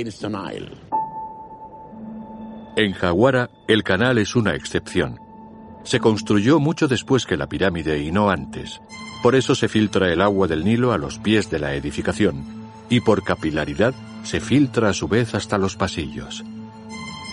En 2.76 2.92
Jaguara, 2.94 3.50
el 3.68 3.84
canal 3.84 4.18
es 4.18 4.36
una 4.36 4.54
excepción. 4.56 5.20
Se 5.84 6.00
construyó 6.00 6.60
mucho 6.60 6.88
después 6.88 7.26
que 7.26 7.38
la 7.38 7.48
pirámide 7.48 8.02
y 8.02 8.12
no 8.12 8.30
antes. 8.30 8.82
Por 9.24 9.36
eso 9.36 9.56
se 9.56 9.70
filtra 9.70 10.12
el 10.12 10.22
agua 10.22 10.48
del 10.48 10.66
Nilo 10.66 10.92
a 10.92 10.98
los 10.98 11.20
pies 11.20 11.50
de 11.50 11.60
la 11.60 11.74
edificación 11.74 12.44
y 12.90 13.00
por 13.00 13.24
capilaridad 13.24 13.94
se 14.24 14.40
filtra 14.40 14.90
a 14.90 14.94
su 14.94 15.08
vez 15.08 15.36
hasta 15.36 15.58
los 15.58 15.76
pasillos. 15.76 16.44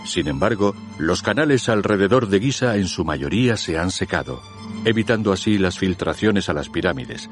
Sin 0.04 0.28
embargo, 0.28 0.74
los 0.98 1.22
canales 1.22 1.68
alrededor 1.68 2.28
de 2.28 2.40
Giza 2.40 2.76
en 2.76 2.86
su 2.86 3.04
mayoría 3.04 3.56
se 3.56 3.78
han 3.78 3.90
secado, 3.90 4.42
evitando 4.84 5.32
así 5.32 5.58
las 5.58 5.78
filtraciones 5.78 6.48
a 6.48 6.52
las 6.52 6.68
pirámides. 6.68 7.30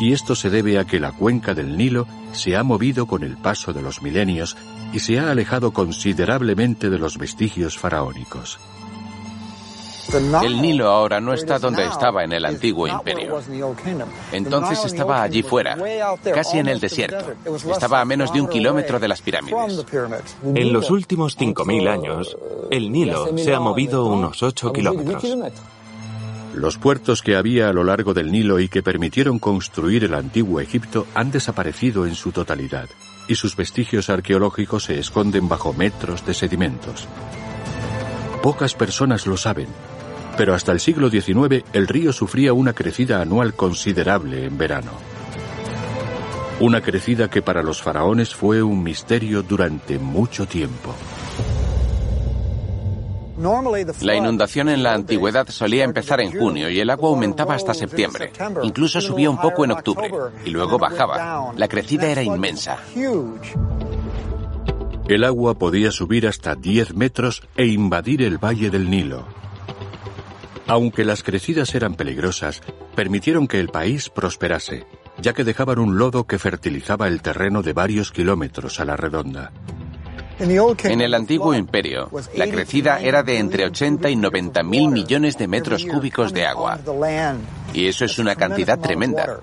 Y 0.00 0.12
esto 0.12 0.34
se 0.34 0.50
debe 0.50 0.78
a 0.78 0.84
que 0.84 1.00
la 1.00 1.12
cuenca 1.12 1.54
del 1.54 1.76
Nilo 1.76 2.06
se 2.32 2.56
ha 2.56 2.62
movido 2.62 3.06
con 3.06 3.22
el 3.22 3.36
paso 3.36 3.72
de 3.72 3.82
los 3.82 4.02
milenios 4.02 4.56
y 4.92 5.00
se 5.00 5.18
ha 5.18 5.30
alejado 5.30 5.72
considerablemente 5.72 6.90
de 6.90 6.98
los 6.98 7.18
vestigios 7.18 7.78
faraónicos. 7.78 8.58
El 10.42 10.60
Nilo 10.60 10.88
ahora 10.88 11.20
no 11.20 11.32
está 11.32 11.58
donde 11.58 11.86
estaba 11.86 12.24
en 12.24 12.32
el 12.32 12.44
antiguo 12.44 12.88
imperio. 12.88 13.40
Entonces 14.32 14.84
estaba 14.84 15.22
allí 15.22 15.42
fuera, 15.42 15.76
casi 16.34 16.58
en 16.58 16.68
el 16.68 16.80
desierto. 16.80 17.32
Estaba 17.70 18.00
a 18.00 18.04
menos 18.04 18.32
de 18.32 18.40
un 18.40 18.48
kilómetro 18.48 18.98
de 18.98 19.08
las 19.08 19.22
pirámides. 19.22 19.84
En 20.42 20.72
los 20.72 20.90
últimos 20.90 21.38
5.000 21.38 21.88
años, 21.88 22.36
el 22.70 22.90
Nilo 22.90 23.36
se 23.38 23.54
ha 23.54 23.60
movido 23.60 24.06
unos 24.06 24.42
8 24.42 24.72
kilómetros. 24.72 25.22
Los 26.54 26.78
puertos 26.78 27.22
que 27.22 27.36
había 27.36 27.68
a 27.68 27.72
lo 27.72 27.84
largo 27.84 28.12
del 28.12 28.32
Nilo 28.32 28.58
y 28.58 28.68
que 28.68 28.82
permitieron 28.82 29.38
construir 29.38 30.04
el 30.04 30.14
antiguo 30.14 30.60
Egipto 30.60 31.06
han 31.14 31.30
desaparecido 31.30 32.06
en 32.06 32.14
su 32.14 32.32
totalidad, 32.32 32.88
y 33.28 33.36
sus 33.36 33.54
vestigios 33.54 34.10
arqueológicos 34.10 34.84
se 34.84 34.98
esconden 34.98 35.48
bajo 35.48 35.72
metros 35.72 36.26
de 36.26 36.34
sedimentos. 36.34 37.06
Pocas 38.42 38.74
personas 38.74 39.26
lo 39.26 39.36
saben, 39.36 39.68
pero 40.36 40.54
hasta 40.54 40.72
el 40.72 40.80
siglo 40.80 41.08
XIX 41.08 41.62
el 41.72 41.86
río 41.86 42.12
sufría 42.12 42.52
una 42.52 42.72
crecida 42.72 43.20
anual 43.20 43.54
considerable 43.54 44.46
en 44.46 44.58
verano. 44.58 44.92
Una 46.58 46.80
crecida 46.80 47.30
que 47.30 47.42
para 47.42 47.62
los 47.62 47.80
faraones 47.80 48.34
fue 48.34 48.62
un 48.62 48.82
misterio 48.82 49.42
durante 49.42 49.98
mucho 49.98 50.46
tiempo. 50.46 50.94
La 54.02 54.14
inundación 54.14 54.68
en 54.68 54.82
la 54.82 54.92
antigüedad 54.92 55.48
solía 55.48 55.84
empezar 55.84 56.20
en 56.20 56.38
junio 56.38 56.68
y 56.68 56.78
el 56.78 56.90
agua 56.90 57.08
aumentaba 57.08 57.54
hasta 57.54 57.72
septiembre. 57.72 58.32
Incluso 58.62 59.00
subía 59.00 59.30
un 59.30 59.40
poco 59.40 59.64
en 59.64 59.72
octubre 59.72 60.10
y 60.44 60.50
luego 60.50 60.78
bajaba. 60.78 61.52
La 61.56 61.68
crecida 61.68 62.08
era 62.08 62.22
inmensa. 62.22 62.78
El 65.08 65.24
agua 65.24 65.54
podía 65.54 65.90
subir 65.90 66.26
hasta 66.26 66.54
10 66.54 66.94
metros 66.94 67.42
e 67.56 67.66
invadir 67.66 68.22
el 68.22 68.38
valle 68.38 68.70
del 68.70 68.90
Nilo. 68.90 69.26
Aunque 70.66 71.04
las 71.04 71.22
crecidas 71.22 71.74
eran 71.74 71.94
peligrosas, 71.94 72.60
permitieron 72.94 73.48
que 73.48 73.58
el 73.58 73.70
país 73.70 74.10
prosperase, 74.10 74.86
ya 75.18 75.32
que 75.32 75.44
dejaban 75.44 75.78
un 75.78 75.98
lodo 75.98 76.26
que 76.26 76.38
fertilizaba 76.38 77.08
el 77.08 77.22
terreno 77.22 77.62
de 77.62 77.72
varios 77.72 78.12
kilómetros 78.12 78.78
a 78.80 78.84
la 78.84 78.96
redonda. 78.96 79.50
En 80.40 81.00
el 81.00 81.14
antiguo 81.14 81.54
imperio, 81.54 82.10
la 82.34 82.46
crecida 82.46 83.00
era 83.00 83.22
de 83.22 83.38
entre 83.38 83.66
80 83.66 84.08
y 84.08 84.16
90 84.16 84.62
mil 84.62 84.88
millones 84.88 85.36
de 85.36 85.46
metros 85.46 85.84
cúbicos 85.84 86.32
de 86.32 86.46
agua. 86.46 86.78
Y 87.74 87.86
eso 87.86 88.04
es 88.04 88.18
una 88.18 88.34
cantidad 88.34 88.78
tremenda. 88.78 89.40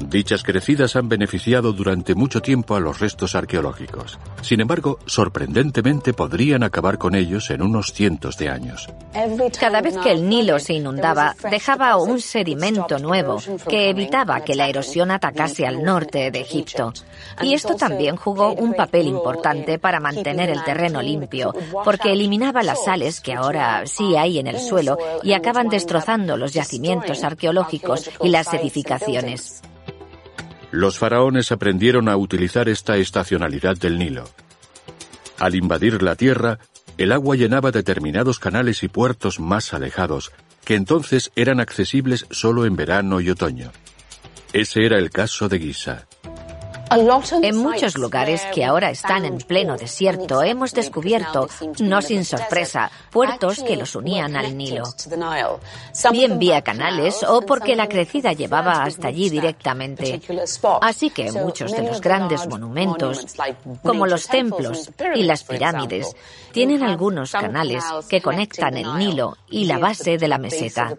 Dichas 0.00 0.42
crecidas 0.42 0.96
han 0.96 1.08
beneficiado 1.08 1.72
durante 1.72 2.14
mucho 2.14 2.40
tiempo 2.40 2.74
a 2.74 2.80
los 2.80 3.00
restos 3.00 3.34
arqueológicos. 3.34 4.18
Sin 4.40 4.60
embargo, 4.60 4.98
sorprendentemente 5.06 6.14
podrían 6.14 6.62
acabar 6.62 6.98
con 6.98 7.14
ellos 7.14 7.50
en 7.50 7.62
unos 7.62 7.92
cientos 7.92 8.36
de 8.38 8.48
años. 8.48 8.88
Cada 9.60 9.82
vez 9.82 9.96
que 9.98 10.10
el 10.10 10.28
Nilo 10.28 10.58
se 10.58 10.72
inundaba, 10.74 11.36
dejaba 11.50 11.96
un 11.96 12.20
sedimento 12.20 12.98
nuevo 12.98 13.36
que 13.68 13.90
evitaba 13.90 14.40
que 14.40 14.54
la 14.54 14.68
erosión 14.68 15.10
atacase 15.10 15.66
al 15.66 15.82
norte 15.84 16.30
de 16.30 16.40
Egipto. 16.40 16.92
Y 17.42 17.54
esto 17.54 17.74
también 17.74 18.16
jugó 18.16 18.54
un 18.54 18.74
papel 18.74 19.06
importante 19.06 19.78
para 19.78 20.00
mantener 20.00 20.48
el 20.50 20.64
terreno 20.64 21.02
limpio, 21.02 21.54
porque 21.84 22.12
eliminaba 22.12 22.62
las 22.62 22.84
sales 22.84 23.20
que 23.20 23.34
ahora 23.34 23.86
sí 23.86 24.16
hay 24.16 24.38
en 24.38 24.46
el 24.46 24.58
suelo 24.58 24.96
y 25.22 25.34
acaban 25.34 25.68
destrozando 25.68 26.36
los 26.36 26.54
yacimientos 26.54 27.22
arqueológicos 27.22 28.10
y 28.22 28.30
las 28.30 28.52
edificaciones. 28.54 29.60
Los 30.70 30.98
faraones 30.98 31.50
aprendieron 31.50 32.08
a 32.08 32.16
utilizar 32.16 32.68
esta 32.68 32.96
estacionalidad 32.96 33.76
del 33.76 33.98
Nilo. 33.98 34.30
Al 35.38 35.54
invadir 35.54 36.02
la 36.02 36.14
tierra, 36.14 36.58
el 36.96 37.12
agua 37.12 37.34
llenaba 37.34 37.72
determinados 37.72 38.38
canales 38.38 38.82
y 38.82 38.88
puertos 38.88 39.40
más 39.40 39.72
alejados, 39.74 40.32
que 40.64 40.74
entonces 40.74 41.32
eran 41.34 41.58
accesibles 41.58 42.26
solo 42.30 42.66
en 42.66 42.76
verano 42.76 43.20
y 43.20 43.30
otoño. 43.30 43.72
Ese 44.52 44.84
era 44.84 44.98
el 44.98 45.10
caso 45.10 45.48
de 45.48 45.58
Giza. 45.58 46.06
En 46.90 47.56
muchos 47.56 47.96
lugares 47.96 48.42
que 48.52 48.64
ahora 48.64 48.90
están 48.90 49.24
en 49.24 49.38
pleno 49.38 49.76
desierto 49.76 50.42
hemos 50.42 50.72
descubierto, 50.72 51.48
no 51.80 52.02
sin 52.02 52.24
sorpresa, 52.24 52.90
puertos 53.10 53.62
que 53.62 53.76
los 53.76 53.94
unían 53.94 54.36
al 54.36 54.56
Nilo. 54.56 54.84
Bien 56.10 56.38
vía 56.38 56.62
canales 56.62 57.22
o 57.22 57.42
porque 57.42 57.76
la 57.76 57.88
crecida 57.88 58.32
llevaba 58.32 58.82
hasta 58.82 59.08
allí 59.08 59.30
directamente. 59.30 60.20
Así 60.80 61.10
que 61.10 61.30
muchos 61.32 61.72
de 61.72 61.82
los 61.82 62.00
grandes 62.00 62.46
monumentos, 62.48 63.26
como 63.82 64.06
los 64.06 64.26
templos 64.26 64.90
y 65.14 65.22
las 65.22 65.44
pirámides, 65.44 66.14
tienen 66.52 66.82
algunos 66.82 67.32
canales 67.32 67.84
que 68.08 68.20
conectan 68.20 68.76
el 68.76 68.96
Nilo 68.96 69.36
y 69.48 69.64
la 69.66 69.78
base 69.78 70.18
de 70.18 70.28
la 70.28 70.38
meseta. 70.38 70.96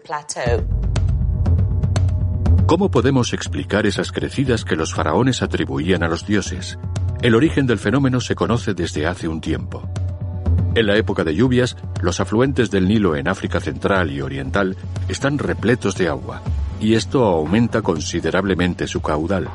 ¿Cómo 2.72 2.90
podemos 2.90 3.34
explicar 3.34 3.84
esas 3.84 4.12
crecidas 4.12 4.64
que 4.64 4.76
los 4.76 4.94
faraones 4.94 5.42
atribuían 5.42 6.02
a 6.02 6.08
los 6.08 6.24
dioses? 6.26 6.78
El 7.20 7.34
origen 7.34 7.66
del 7.66 7.78
fenómeno 7.78 8.18
se 8.18 8.34
conoce 8.34 8.72
desde 8.72 9.06
hace 9.06 9.28
un 9.28 9.42
tiempo. 9.42 9.86
En 10.74 10.86
la 10.86 10.96
época 10.96 11.22
de 11.22 11.34
lluvias, 11.34 11.76
los 12.00 12.18
afluentes 12.18 12.70
del 12.70 12.88
Nilo 12.88 13.14
en 13.14 13.28
África 13.28 13.60
Central 13.60 14.10
y 14.10 14.22
Oriental 14.22 14.74
están 15.06 15.36
repletos 15.36 15.96
de 15.96 16.08
agua, 16.08 16.40
y 16.80 16.94
esto 16.94 17.24
aumenta 17.24 17.82
considerablemente 17.82 18.86
su 18.86 19.02
caudal. 19.02 19.50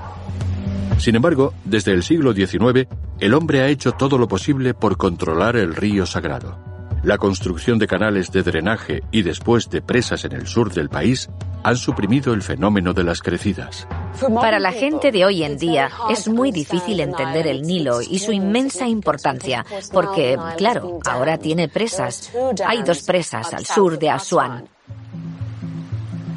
Sin 1.00 1.16
embargo, 1.16 1.56
desde 1.66 1.94
el 1.94 2.04
siglo 2.04 2.36
XIX, 2.36 2.88
el 3.20 3.34
hombre 3.34 3.62
ha 3.62 3.68
hecho 3.68 3.94
todo 3.94 4.20
lo 4.20 4.28
posible 4.28 4.76
por 4.76 4.96
controlar 4.96 5.56
el 5.56 5.74
río 5.74 6.06
sagrado. 6.06 6.67
La 7.08 7.18
construcción 7.18 7.80
de 7.80 7.88
canales 7.88 8.34
de 8.34 8.44
drenaje 8.44 9.02
y 9.14 9.22
después 9.22 9.70
de 9.70 9.82
presas 9.82 10.26
en 10.26 10.34
el 10.34 10.46
sur 10.46 10.74
del 10.74 10.90
país 10.90 11.30
han 11.64 11.78
suprimido 11.78 12.34
el 12.34 12.42
fenómeno 12.42 12.94
de 12.94 13.06
las 13.06 13.22
crecidas. 13.22 13.88
Para 14.42 14.60
la 14.60 14.74
gente 14.74 15.14
de 15.14 15.24
hoy 15.24 15.44
en 15.44 15.58
día 15.58 15.90
es 16.10 16.28
muy 16.28 16.52
difícil 16.52 17.00
entender 17.00 17.48
el 17.48 17.62
Nilo 17.62 18.02
y 18.02 18.20
su 18.20 18.34
inmensa 18.34 18.90
importancia, 18.90 19.66
porque, 19.94 20.38
claro, 20.58 21.00
ahora 21.10 21.38
tiene 21.38 21.70
presas. 21.70 22.30
Hay 22.66 22.84
dos 22.84 23.04
presas 23.04 23.54
al 23.54 23.66
sur 23.66 23.98
de 23.98 24.10
Asuán. 24.10 24.68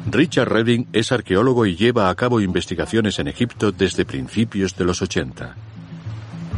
Richard 0.09 0.47
Redding 0.47 0.87
es 0.93 1.11
arqueólogo 1.11 1.65
y 1.65 1.75
lleva 1.75 2.09
a 2.09 2.15
cabo 2.15 2.39
investigaciones 2.39 3.19
en 3.19 3.27
Egipto 3.27 3.73
desde 3.73 4.05
principios 4.05 4.77
de 4.77 4.85
los 4.85 5.01
80. 5.01 5.53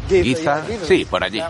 Giza, 0.07 0.63
sí, 0.83 1.03
por 1.05 1.23
allí. 1.23 1.41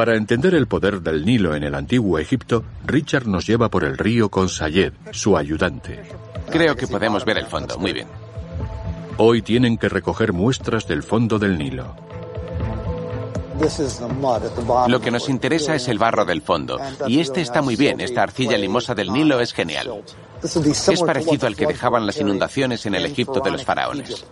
Para 0.00 0.16
entender 0.16 0.54
el 0.54 0.66
poder 0.66 1.02
del 1.02 1.26
Nilo 1.26 1.54
en 1.54 1.62
el 1.62 1.74
antiguo 1.74 2.18
Egipto, 2.18 2.64
Richard 2.86 3.26
nos 3.26 3.46
lleva 3.46 3.68
por 3.68 3.84
el 3.84 3.98
río 3.98 4.30
con 4.30 4.48
Sayed, 4.48 4.94
su 5.10 5.36
ayudante. 5.36 6.00
Creo 6.50 6.74
que 6.74 6.86
podemos 6.86 7.26
ver 7.26 7.36
el 7.36 7.44
fondo, 7.44 7.78
muy 7.78 7.92
bien. 7.92 8.08
Hoy 9.18 9.42
tienen 9.42 9.76
que 9.76 9.90
recoger 9.90 10.32
muestras 10.32 10.88
del 10.88 11.02
fondo 11.02 11.38
del 11.38 11.58
Nilo. 11.58 11.94
Lo 14.88 15.02
que 15.02 15.10
nos 15.10 15.28
interesa 15.28 15.74
es 15.74 15.86
el 15.86 15.98
barro 15.98 16.24
del 16.24 16.40
fondo. 16.40 16.78
Y 17.06 17.20
este 17.20 17.42
está 17.42 17.60
muy 17.60 17.76
bien, 17.76 18.00
esta 18.00 18.22
arcilla 18.22 18.56
limosa 18.56 18.94
del 18.94 19.12
Nilo 19.12 19.38
es 19.38 19.52
genial. 19.52 20.02
Es 20.42 21.02
parecido 21.02 21.46
al 21.46 21.56
que 21.56 21.66
dejaban 21.66 22.06
las 22.06 22.16
inundaciones 22.16 22.86
en 22.86 22.94
el 22.94 23.04
Egipto 23.04 23.40
de 23.40 23.50
los 23.50 23.66
faraones. 23.66 24.24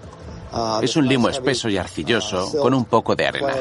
Es 0.81 0.96
un 0.96 1.07
limo 1.07 1.28
espeso 1.28 1.68
y 1.68 1.76
arcilloso 1.76 2.59
con 2.59 2.72
un 2.72 2.87
poco 2.87 3.14
de 3.14 3.26
arena. 3.26 3.52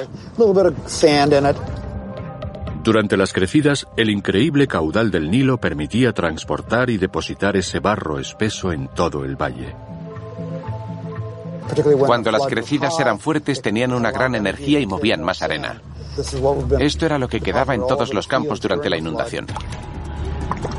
Durante 2.88 3.18
las 3.18 3.34
crecidas, 3.34 3.86
el 3.98 4.10
increíble 4.10 4.66
caudal 4.66 5.12
del 5.12 5.30
Nilo 5.30 5.58
permitía 5.58 6.14
transportar 6.14 6.90
y 6.90 6.98
depositar 6.98 7.58
ese 7.58 7.82
barro 7.82 8.18
espeso 8.18 8.72
en 8.72 8.88
todo 8.88 9.26
el 9.26 9.36
valle. 9.36 9.76
Cuando 12.00 12.32
las 12.32 12.48
crecidas 12.48 12.98
eran 12.98 13.20
fuertes 13.20 13.62
tenían 13.62 13.92
una 13.92 14.10
gran 14.12 14.36
energía 14.36 14.80
y 14.80 14.86
movían 14.86 15.22
más 15.22 15.42
arena. 15.42 15.82
Esto 16.80 17.06
era 17.06 17.20
lo 17.20 17.28
que 17.28 17.42
quedaba 17.42 17.76
en 17.76 17.86
todos 17.86 18.14
los 18.14 18.26
campos 18.26 18.62
durante 18.62 18.90
la 18.90 18.96
inundación. 18.96 19.48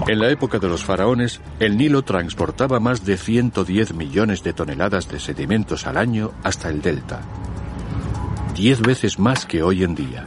En 0.06 0.18
la 0.18 0.30
época 0.30 0.58
de 0.58 0.68
los 0.68 0.82
faraones, 0.82 1.42
el 1.60 1.76
Nilo 1.76 2.04
transportaba 2.04 2.80
más 2.80 3.04
de 3.04 3.18
110 3.18 3.92
millones 3.92 4.42
de 4.42 4.54
toneladas 4.54 5.10
de 5.10 5.20
sedimentos 5.20 5.86
al 5.86 5.98
año 5.98 6.30
hasta 6.42 6.70
el 6.70 6.80
delta. 6.80 7.20
Diez 8.54 8.80
veces 8.80 9.18
más 9.18 9.44
que 9.44 9.62
hoy 9.62 9.84
en 9.84 9.94
día. 9.94 10.26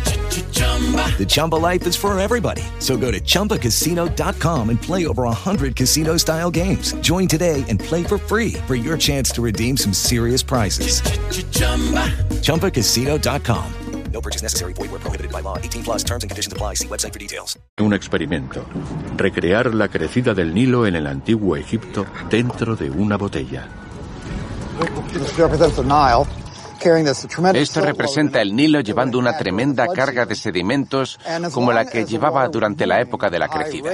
The 0.61 1.25
Chumba 1.27 1.55
life 1.55 1.85
is 1.85 1.95
for 1.95 2.19
everybody. 2.19 2.63
So 2.79 2.97
go 2.97 3.11
to 3.11 3.19
ChumbaCasino.com 3.19 4.69
and 4.69 4.81
play 4.81 5.05
over 5.05 5.23
100 5.23 5.75
casino 5.75 6.17
style 6.17 6.49
games. 6.49 6.93
Join 7.01 7.27
today 7.27 7.63
and 7.69 7.79
play 7.79 8.03
for 8.03 8.17
free 8.17 8.53
for 8.65 8.73
your 8.73 8.97
chance 8.97 9.29
to 9.33 9.41
redeem 9.43 9.77
some 9.77 9.93
serious 9.93 10.41
prizes. 10.41 11.01
ChumbaCasino.com. 12.41 13.73
No 14.11 14.21
purchase 14.21 14.41
necessary. 14.43 14.73
Void 14.73 14.91
where 14.91 14.99
prohibited 14.99 15.31
by 15.31 15.41
law. 15.41 15.57
18 15.57 15.83
plus 15.83 16.03
terms 16.03 16.23
and 16.23 16.29
conditions 16.29 16.51
apply. 16.53 16.75
See 16.75 16.87
website 16.87 17.13
for 17.13 17.19
details. 17.19 17.57
Un 17.79 17.93
experimento. 17.93 18.65
Recrear 19.15 19.73
la 19.73 19.87
crecida 19.87 20.33
del 20.33 20.53
Nilo 20.53 20.85
en 20.85 20.95
el 20.95 21.07
antiguo 21.07 21.55
Egipto 21.55 22.05
dentro 22.29 22.75
de 22.75 22.89
una 22.89 23.17
botella. 23.17 23.67
This 25.13 25.37
represents 25.37 25.77
the 25.77 25.83
Nile. 25.83 26.27
Esto 27.53 27.81
representa 27.81 28.41
el 28.41 28.55
Nilo 28.55 28.79
llevando 28.81 29.19
una 29.19 29.37
tremenda 29.37 29.87
carga 29.87 30.25
de 30.25 30.35
sedimentos 30.35 31.19
como 31.51 31.71
la 31.71 31.85
que 31.85 32.05
llevaba 32.05 32.47
durante 32.47 32.85
la 32.87 32.99
época 32.99 33.29
de 33.29 33.39
la 33.39 33.47
crecida. 33.47 33.91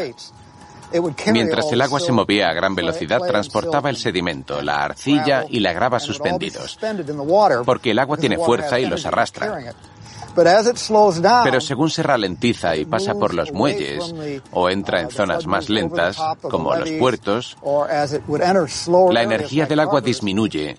Mientras 1.31 1.71
el 1.71 1.81
agua 1.81 1.99
se 1.99 2.11
movía 2.11 2.49
a 2.49 2.53
gran 2.53 2.75
velocidad, 2.75 3.19
transportaba 3.19 3.89
el 3.89 3.97
sedimento, 3.97 4.61
la 4.61 4.83
arcilla 4.83 5.45
y 5.49 5.59
la 5.59 5.73
grava 5.73 5.99
suspendidos, 5.99 6.79
porque 7.65 7.91
el 7.91 7.99
agua 7.99 8.17
tiene 8.17 8.37
fuerza 8.37 8.79
y 8.79 8.85
los 8.85 9.05
arrastra. 9.05 9.73
Pero 11.43 11.61
según 11.61 11.89
se 11.89 12.03
ralentiza 12.03 12.75
y 12.75 12.85
pasa 12.85 13.15
por 13.15 13.33
los 13.33 13.51
muelles 13.51 14.13
o 14.51 14.69
entra 14.69 15.01
en 15.01 15.09
zonas 15.09 15.47
más 15.47 15.69
lentas, 15.69 16.17
como 16.41 16.75
los 16.75 16.89
puertos, 16.91 17.57
la 19.11 19.23
energía 19.23 19.65
del 19.65 19.79
agua 19.79 19.99
disminuye 19.99 20.77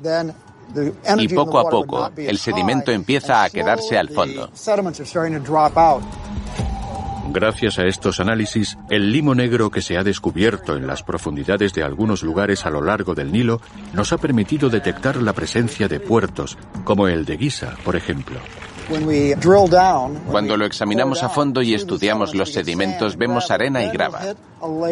y 1.18 1.28
poco 1.28 1.58
a 1.58 1.68
poco 1.68 2.10
el 2.16 2.38
sedimento 2.38 2.92
empieza 2.92 3.44
a 3.44 3.50
quedarse 3.50 3.98
al 3.98 4.08
fondo. 4.08 4.50
Gracias 7.30 7.78
a 7.78 7.84
estos 7.84 8.20
análisis, 8.20 8.78
el 8.88 9.12
limo 9.12 9.34
negro 9.34 9.70
que 9.70 9.82
se 9.82 9.98
ha 9.98 10.02
descubierto 10.02 10.76
en 10.76 10.86
las 10.86 11.02
profundidades 11.02 11.74
de 11.74 11.82
algunos 11.82 12.22
lugares 12.22 12.64
a 12.64 12.70
lo 12.70 12.80
largo 12.80 13.14
del 13.14 13.30
Nilo 13.30 13.60
nos 13.92 14.14
ha 14.14 14.18
permitido 14.18 14.70
detectar 14.70 15.16
la 15.16 15.34
presencia 15.34 15.88
de 15.88 16.00
puertos, 16.00 16.56
como 16.84 17.06
el 17.06 17.26
de 17.26 17.36
Giza, 17.36 17.76
por 17.84 17.96
ejemplo. 17.96 18.38
Cuando 20.30 20.56
lo 20.56 20.64
examinamos 20.64 21.22
a 21.22 21.28
fondo 21.28 21.60
y 21.60 21.74
estudiamos 21.74 22.34
los 22.34 22.52
sedimentos, 22.52 23.16
vemos 23.18 23.50
arena 23.50 23.84
y 23.84 23.90
grava. 23.90 24.20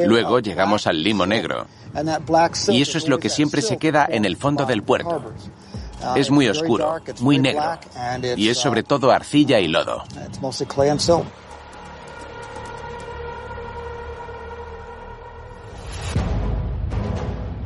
Luego 0.06 0.40
llegamos 0.40 0.86
al 0.86 1.02
limo 1.02 1.24
negro. 1.24 1.66
Y 2.68 2.82
eso 2.82 2.98
es 2.98 3.08
lo 3.08 3.18
que 3.18 3.30
siempre 3.30 3.62
se 3.62 3.78
queda 3.78 4.06
en 4.10 4.26
el 4.26 4.36
fondo 4.36 4.66
del 4.66 4.82
puerto. 4.82 5.32
Es 6.14 6.30
muy 6.30 6.48
oscuro, 6.48 6.96
muy 7.20 7.38
negro. 7.38 7.78
Y 8.36 8.48
es 8.48 8.58
sobre 8.58 8.82
todo 8.82 9.10
arcilla 9.10 9.58
y 9.58 9.68
lodo. 9.68 10.04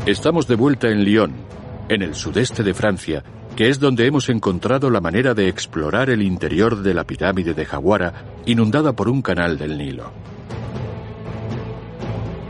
Estamos 0.06 0.46
de 0.48 0.56
vuelta 0.56 0.88
en 0.88 1.04
Lyon, 1.04 1.34
en 1.88 2.02
el 2.02 2.14
sudeste 2.14 2.62
de 2.62 2.72
Francia, 2.72 3.22
que 3.54 3.68
es 3.68 3.78
donde 3.78 4.06
hemos 4.06 4.30
encontrado 4.30 4.88
la 4.88 5.00
manera 5.00 5.34
de 5.34 5.48
explorar 5.48 6.08
el 6.08 6.22
interior 6.22 6.82
de 6.82 6.94
la 6.94 7.04
pirámide 7.04 7.52
de 7.52 7.66
Jaguara, 7.66 8.24
inundada 8.46 8.94
por 8.94 9.08
un 9.08 9.20
canal 9.20 9.58
del 9.58 9.76
Nilo. 9.76 10.10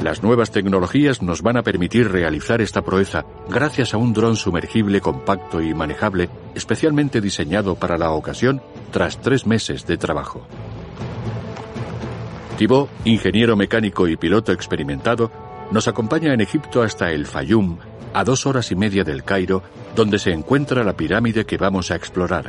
Las 0.02 0.22
nuevas 0.22 0.50
tecnologías 0.50 1.20
nos 1.20 1.42
van 1.42 1.58
a 1.58 1.62
permitir 1.62 2.10
realizar 2.10 2.62
esta 2.62 2.80
proeza 2.80 3.26
gracias 3.50 3.92
a 3.92 3.98
un 3.98 4.14
dron 4.14 4.34
sumergible 4.34 5.02
compacto 5.02 5.60
y 5.60 5.74
manejable, 5.74 6.30
especialmente 6.54 7.20
diseñado 7.20 7.74
para 7.74 7.98
la 7.98 8.10
ocasión 8.12 8.62
tras 8.92 9.20
tres 9.20 9.46
meses 9.46 9.86
de 9.86 9.98
trabajo. 9.98 10.46
Thibaut, 12.56 12.88
ingeniero 13.04 13.56
mecánico 13.56 14.08
y 14.08 14.16
piloto 14.16 14.52
experimentado, 14.52 15.30
nos 15.70 15.86
acompaña 15.86 16.32
en 16.32 16.40
Egipto 16.40 16.82
hasta 16.82 17.10
el 17.10 17.26
Fayum, 17.26 17.76
a 18.14 18.24
dos 18.24 18.46
horas 18.46 18.70
y 18.70 18.76
media 18.76 19.04
del 19.04 19.22
Cairo, 19.22 19.62
donde 19.94 20.18
se 20.18 20.32
encuentra 20.32 20.82
la 20.82 20.96
pirámide 20.96 21.44
que 21.44 21.58
vamos 21.58 21.90
a 21.90 21.96
explorar. 21.96 22.46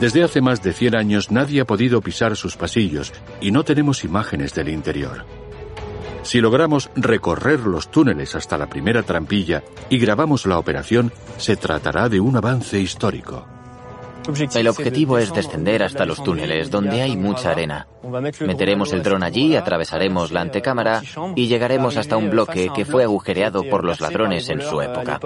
Desde 0.00 0.24
hace 0.24 0.40
más 0.40 0.64
de 0.64 0.72
100 0.72 0.96
años 0.96 1.30
nadie 1.30 1.60
ha 1.60 1.64
podido 1.64 2.00
pisar 2.00 2.36
sus 2.36 2.56
pasillos 2.56 3.12
y 3.40 3.52
no 3.52 3.62
tenemos 3.62 4.02
imágenes 4.02 4.52
del 4.52 4.68
interior. 4.68 5.41
Si 6.22 6.40
logramos 6.40 6.90
recorrer 6.94 7.60
los 7.60 7.90
túneles 7.90 8.34
hasta 8.34 8.56
la 8.56 8.68
primera 8.68 9.02
trampilla 9.02 9.62
y 9.90 9.98
grabamos 9.98 10.46
la 10.46 10.58
operación, 10.58 11.12
se 11.36 11.56
tratará 11.56 12.08
de 12.08 12.20
un 12.20 12.36
avance 12.36 12.78
histórico. 12.78 13.46
El 14.54 14.68
objetivo 14.68 15.18
es 15.18 15.34
descender 15.34 15.82
hasta 15.82 16.06
los 16.06 16.22
túneles, 16.22 16.70
donde 16.70 17.02
hay 17.02 17.16
mucha 17.16 17.50
arena. 17.50 17.88
Meteremos 18.40 18.92
el 18.92 19.02
dron 19.02 19.24
allí, 19.24 19.56
atravesaremos 19.56 20.30
la 20.30 20.42
antecámara 20.42 21.02
y 21.34 21.48
llegaremos 21.48 21.96
hasta 21.96 22.16
un 22.16 22.30
bloque 22.30 22.70
que 22.74 22.84
fue 22.84 23.02
agujereado 23.02 23.64
por 23.68 23.84
los 23.84 24.00
ladrones 24.00 24.48
en 24.48 24.60
su 24.60 24.80
época. 24.80 25.18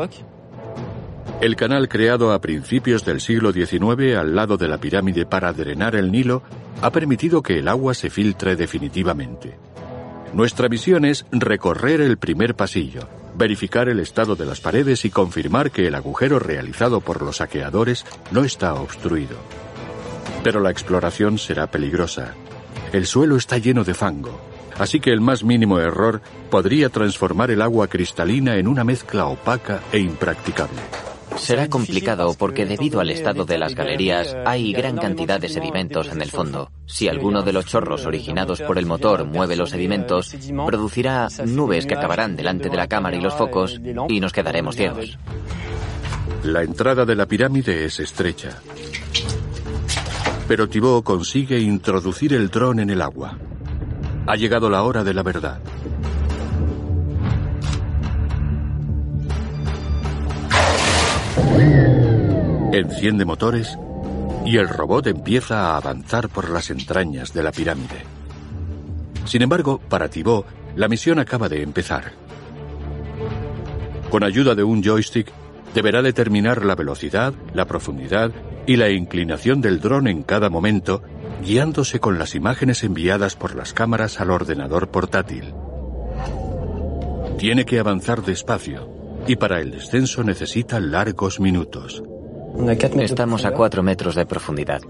El 1.43 1.57
canal 1.57 1.89
creado 1.89 2.33
a 2.33 2.41
principios 2.41 3.05
del 3.05 3.21
siglo 3.21 3.53
XIX 3.53 4.17
al 4.17 4.35
lado 4.35 4.57
de 4.57 4.69
la 4.69 4.79
pirámide 4.79 5.27
para 5.27 5.53
drenar 5.53 5.95
el 5.95 6.11
Nilo 6.11 6.43
ha 6.81 6.91
permitido 6.91 7.43
que 7.43 7.59
el 7.59 7.69
agua 7.69 7.93
se 7.93 8.09
filtre 8.09 8.57
definitivamente. 8.57 9.59
Nuestra 10.33 10.69
misión 10.69 11.05
es 11.05 11.25
recorrer 11.31 12.01
el 12.01 12.19
primer 12.19 12.55
pasillo, 12.55 13.09
verificar 13.37 13.89
el 13.89 14.01
estado 14.01 14.37
de 14.37 14.45
las 14.45 14.61
paredes 14.61 15.05
y 15.05 15.11
confirmar 15.11 15.71
que 15.71 15.87
el 15.87 15.95
agujero 15.95 16.39
realizado 16.39 17.01
por 17.01 17.23
los 17.23 17.37
saqueadores 17.39 18.05
no 18.33 18.45
está 18.45 18.75
obstruido. 18.75 19.37
Pero 20.43 20.61
la 20.61 20.71
exploración 20.71 21.39
será 21.39 21.71
peligrosa. 21.71 22.35
El 22.93 23.07
suelo 23.07 23.37
está 23.37 23.59
lleno 23.59 23.83
de 23.85 23.95
fango, 23.95 24.41
así 24.79 25.01
que 25.01 25.11
el 25.11 25.21
más 25.21 25.43
mínimo 25.43 25.79
error 25.79 26.21
podría 26.51 26.89
transformar 26.89 27.51
el 27.51 27.63
agua 27.63 27.89
cristalina 27.89 28.57
en 28.57 28.69
una 28.69 28.85
mezcla 28.85 29.27
opaca 29.27 29.81
e 29.93 29.99
impracticable. 29.99 31.16
Será 31.37 31.69
complicado 31.69 32.35
porque 32.39 32.67
debido 32.67 33.01
al 33.01 33.11
estado 33.11 33.45
de 33.45 33.59
las 33.59 33.75
galerías 33.75 34.37
hay 34.45 34.73
gran 34.73 34.97
cantidad 34.97 35.41
de 35.41 35.49
sedimentos 35.49 36.09
en 36.09 36.23
el 36.23 36.31
fondo. 36.31 36.71
Si 36.87 37.09
alguno 37.09 37.43
de 37.43 37.53
los 37.53 37.67
chorros 37.67 38.07
originados 38.07 38.61
por 38.63 38.79
el 38.79 38.87
motor 38.87 39.25
mueve 39.25 39.57
los 39.57 39.71
sedimentos, 39.71 40.35
producirá 40.67 41.29
nubes 41.45 41.87
que 41.87 41.95
acabarán 41.95 42.37
delante 42.37 42.69
de 42.71 42.77
la 42.77 42.89
cámara 42.89 43.17
y 43.17 43.21
los 43.21 43.35
focos 43.35 43.81
y 44.09 44.21
nos 44.21 44.33
quedaremos 44.33 44.77
ciegos. 44.77 45.19
La 46.43 46.63
entrada 46.63 47.05
de 47.05 47.17
la 47.17 47.27
pirámide 47.27 47.85
es 47.85 48.01
estrecha. 48.01 48.61
Pero 50.49 50.69
Thibaut 50.69 51.05
consigue 51.05 51.59
introducir 51.59 52.33
el 52.35 52.49
dron 52.49 52.81
en 52.81 52.91
el 52.91 53.03
agua. 53.03 53.37
Ha 54.27 54.37
llegado 54.37 54.71
la 54.71 54.83
hora 54.83 55.03
de 55.03 55.15
la 55.15 55.23
verdad. 55.23 55.61
Enciende 62.73 63.25
motores 63.25 63.79
y 64.45 64.59
el 64.59 64.69
robot 64.69 65.07
empieza 65.07 65.71
a 65.71 65.77
avanzar 65.77 66.29
por 66.29 66.51
las 66.51 66.71
entrañas 66.71 67.33
de 67.33 67.43
la 67.43 67.53
pirámide. 67.53 68.05
Sin 69.25 69.43
embargo, 69.43 69.81
para 69.89 70.09
Thibaut, 70.09 70.47
la 70.77 70.89
misión 70.89 71.19
acaba 71.19 71.49
de 71.49 71.63
empezar. 71.63 72.13
Con 74.11 74.23
ayuda 74.25 74.55
de 74.55 74.63
un 74.63 74.83
joystick, 74.83 75.33
deberá 75.75 76.03
determinar 76.03 76.65
la 76.65 76.75
velocidad, 76.75 77.35
la 77.55 77.67
profundidad 77.67 78.31
y 78.67 78.77
la 78.77 78.91
inclinación 78.91 79.61
del 79.61 79.81
dron 79.81 80.07
en 80.07 80.23
cada 80.23 80.49
momento, 80.49 81.03
guiándose 81.45 82.01
con 82.01 82.19
las 82.19 82.35
imágenes 82.35 82.85
enviadas 82.85 83.37
por 83.37 83.55
las 83.55 83.73
cámaras 83.73 84.21
al 84.21 84.31
ordenador 84.31 84.89
portátil. 84.89 85.55
Tiene 87.39 87.65
que 87.65 87.79
avanzar 87.79 88.23
despacio, 88.23 88.89
y 89.27 89.37
para 89.37 89.61
el 89.61 89.71
descenso 89.71 90.25
necesita 90.25 90.81
largos 90.81 91.41
minutos. 91.41 92.03
Estamos 92.99 93.45
a 93.45 93.53
cuatro 93.53 93.83
metros 93.83 94.15
de 94.15 94.27
profundidad. 94.27 94.81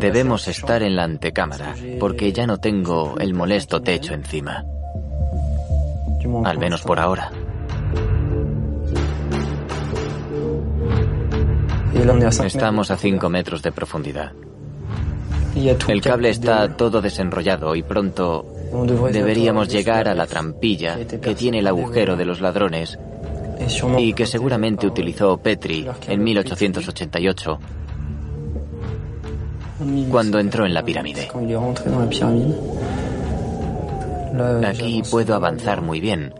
Debemos 0.00 0.48
estar 0.48 0.82
en 0.82 0.96
la 0.96 1.04
antecámara, 1.04 1.74
porque 2.00 2.32
ya 2.32 2.46
no 2.46 2.58
tengo 2.58 3.16
el 3.18 3.34
molesto 3.34 3.82
techo 3.82 4.14
encima. 4.14 4.64
Al 6.44 6.58
menos 6.58 6.82
por 6.82 6.98
ahora. 6.98 7.30
Estamos 12.44 12.90
a 12.90 12.96
cinco 12.96 13.28
metros 13.28 13.62
de 13.62 13.72
profundidad. 13.72 14.32
El 15.54 16.00
cable 16.00 16.30
está 16.30 16.76
todo 16.76 17.00
desenrollado 17.00 17.76
y 17.76 17.82
pronto 17.82 18.44
deberíamos 19.12 19.68
llegar 19.68 20.08
a 20.08 20.14
la 20.14 20.26
trampilla 20.26 20.98
que 21.06 21.34
tiene 21.34 21.60
el 21.60 21.66
agujero 21.68 22.16
de 22.16 22.24
los 22.24 22.40
ladrones 22.40 22.98
y 23.98 24.12
que 24.12 24.26
seguramente 24.26 24.86
utilizó 24.86 25.36
Petri 25.38 25.86
en 26.08 26.24
1888 26.24 27.58
cuando 30.10 30.38
entró 30.38 30.64
en 30.66 30.74
la 30.74 30.82
pirámide. 30.82 31.28
Aquí 34.66 35.02
puedo 35.10 35.34
avanzar 35.34 35.82
muy 35.82 36.00
bien 36.00 36.34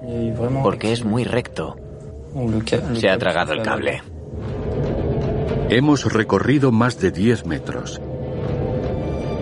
porque 0.63 0.93
es 0.93 1.05
muy 1.05 1.25
recto. 1.25 1.77
Se 2.95 3.09
ha 3.09 3.19
tragado 3.19 3.53
el 3.53 3.63
cable. 3.63 4.03
Hemos 5.71 6.13
recorrido 6.13 6.73
más 6.73 7.01
de 7.01 7.11
10 7.11 7.47
metros. 7.47 8.01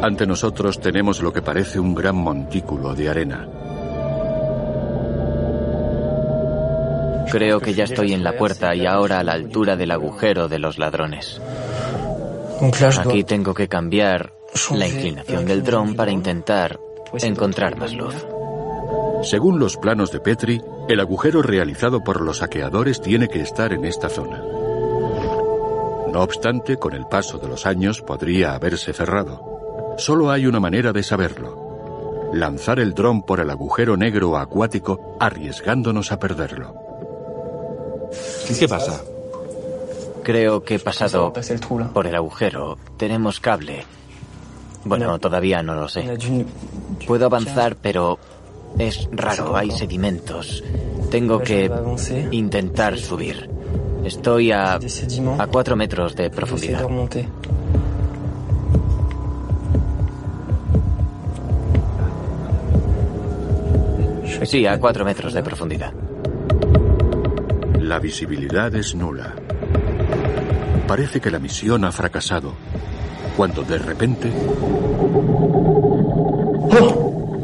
Ante 0.02 0.26
nosotros 0.26 0.80
tenemos 0.80 1.22
lo 1.22 1.32
que 1.32 1.42
parece 1.42 1.78
un 1.78 1.94
gran 1.94 2.16
montículo 2.16 2.94
de 2.94 3.08
arena. 3.08 3.48
Creo 7.32 7.60
que 7.60 7.72
ya 7.72 7.84
estoy 7.84 8.12
en 8.12 8.22
la 8.22 8.36
puerta 8.36 8.74
y 8.74 8.84
ahora 8.84 9.18
a 9.18 9.24
la 9.24 9.32
altura 9.32 9.74
del 9.74 9.90
agujero 9.90 10.48
de 10.48 10.58
los 10.58 10.78
ladrones. 10.78 11.40
Aquí 12.98 13.24
tengo 13.24 13.54
que 13.54 13.68
cambiar 13.68 14.34
la 14.74 14.86
inclinación 14.86 15.46
del 15.46 15.62
dron 15.62 15.96
para 15.96 16.10
intentar 16.10 16.78
encontrar 17.22 17.78
más 17.78 17.94
luz. 17.94 18.14
Según 19.22 19.58
los 19.58 19.78
planos 19.78 20.12
de 20.12 20.20
Petri, 20.20 20.60
el 20.90 21.00
agujero 21.00 21.40
realizado 21.40 22.04
por 22.04 22.20
los 22.20 22.38
saqueadores 22.38 23.00
tiene 23.00 23.28
que 23.28 23.40
estar 23.40 23.72
en 23.72 23.86
esta 23.86 24.10
zona. 24.10 24.42
No 26.12 26.20
obstante, 26.20 26.76
con 26.76 26.92
el 26.92 27.06
paso 27.06 27.38
de 27.38 27.48
los 27.48 27.64
años 27.64 28.02
podría 28.02 28.52
haberse 28.52 28.92
cerrado. 28.92 29.94
Solo 29.96 30.30
hay 30.30 30.44
una 30.44 30.60
manera 30.60 30.92
de 30.92 31.02
saberlo. 31.02 32.30
Lanzar 32.34 32.78
el 32.78 32.92
dron 32.92 33.22
por 33.22 33.40
el 33.40 33.48
agujero 33.48 33.96
negro 33.96 34.36
acuático 34.36 35.16
arriesgándonos 35.18 36.12
a 36.12 36.18
perderlo. 36.18 36.91
¿Qué 38.58 38.68
pasa? 38.68 39.02
Creo 40.22 40.62
que 40.62 40.76
he 40.76 40.78
pasado 40.78 41.32
por 41.92 42.06
el 42.06 42.14
agujero. 42.14 42.78
Tenemos 42.96 43.40
cable. 43.40 43.84
Bueno, 44.84 45.18
todavía 45.18 45.62
no 45.62 45.74
lo 45.74 45.88
sé. 45.88 46.04
Puedo 47.06 47.26
avanzar, 47.26 47.76
pero 47.76 48.18
es 48.78 49.08
raro. 49.12 49.56
Hay 49.56 49.70
sedimentos. 49.70 50.62
Tengo 51.10 51.40
que 51.40 51.70
intentar 52.30 52.98
subir. 52.98 53.48
Estoy 54.04 54.50
a, 54.50 54.74
a 55.38 55.46
cuatro 55.46 55.76
metros 55.76 56.16
de 56.16 56.30
profundidad. 56.30 56.86
Sí, 64.44 64.66
a 64.66 64.78
cuatro 64.78 65.04
metros 65.04 65.32
de 65.34 65.42
profundidad. 65.42 65.92
La 67.92 67.98
visibilidad 67.98 68.74
es 68.74 68.94
nula. 68.94 69.34
Parece 70.88 71.20
que 71.20 71.30
la 71.30 71.38
misión 71.38 71.84
ha 71.84 71.92
fracasado, 71.92 72.54
cuando 73.36 73.62
de 73.64 73.76
repente... 73.76 74.32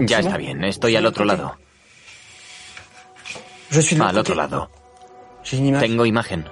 Ya 0.01 0.21
está 0.21 0.39
bien, 0.39 0.65
estoy 0.65 0.97
al 0.97 1.05
otro 1.05 1.27
lado. 1.27 1.55
Al 4.01 4.17
otro 4.17 4.35
lado. 4.35 4.71
Tengo 5.81 6.07
imagen. 6.07 6.47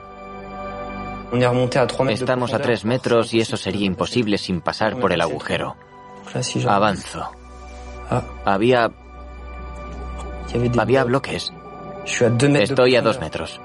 Estamos 2.10 2.52
a 2.52 2.58
tres 2.58 2.84
metros 2.84 3.32
y 3.32 3.40
eso 3.40 3.56
sería 3.56 3.86
imposible 3.86 4.36
sin 4.36 4.60
pasar 4.60 5.00
por 5.00 5.10
el 5.14 5.22
agujero. 5.22 5.74
Avanzo. 6.68 7.30
Había... 8.44 8.90
Había 10.78 11.04
bloques. 11.04 11.50
Estoy 12.04 12.96
a 12.96 13.00
dos 13.00 13.20
metros. 13.20 13.58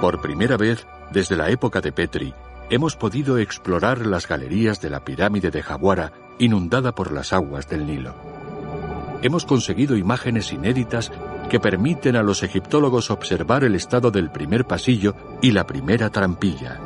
Por 0.00 0.20
primera 0.20 0.56
vez, 0.56 0.86
desde 1.10 1.36
la 1.36 1.50
época 1.50 1.80
de 1.80 1.92
Petri, 1.92 2.34
hemos 2.70 2.96
podido 2.96 3.38
explorar 3.38 4.06
las 4.06 4.28
galerías 4.28 4.80
de 4.80 4.90
la 4.90 5.04
pirámide 5.04 5.50
de 5.50 5.62
Jaguara 5.62 6.12
inundada 6.38 6.94
por 6.94 7.12
las 7.12 7.32
aguas 7.32 7.68
del 7.68 7.86
Nilo. 7.86 8.14
Hemos 9.22 9.46
conseguido 9.46 9.96
imágenes 9.96 10.52
inéditas 10.52 11.10
que 11.48 11.60
permiten 11.60 12.16
a 12.16 12.22
los 12.22 12.42
egiptólogos 12.42 13.10
observar 13.10 13.64
el 13.64 13.74
estado 13.74 14.10
del 14.10 14.30
primer 14.30 14.66
pasillo 14.66 15.14
y 15.40 15.52
la 15.52 15.66
primera 15.66 16.10
trampilla. 16.10 16.78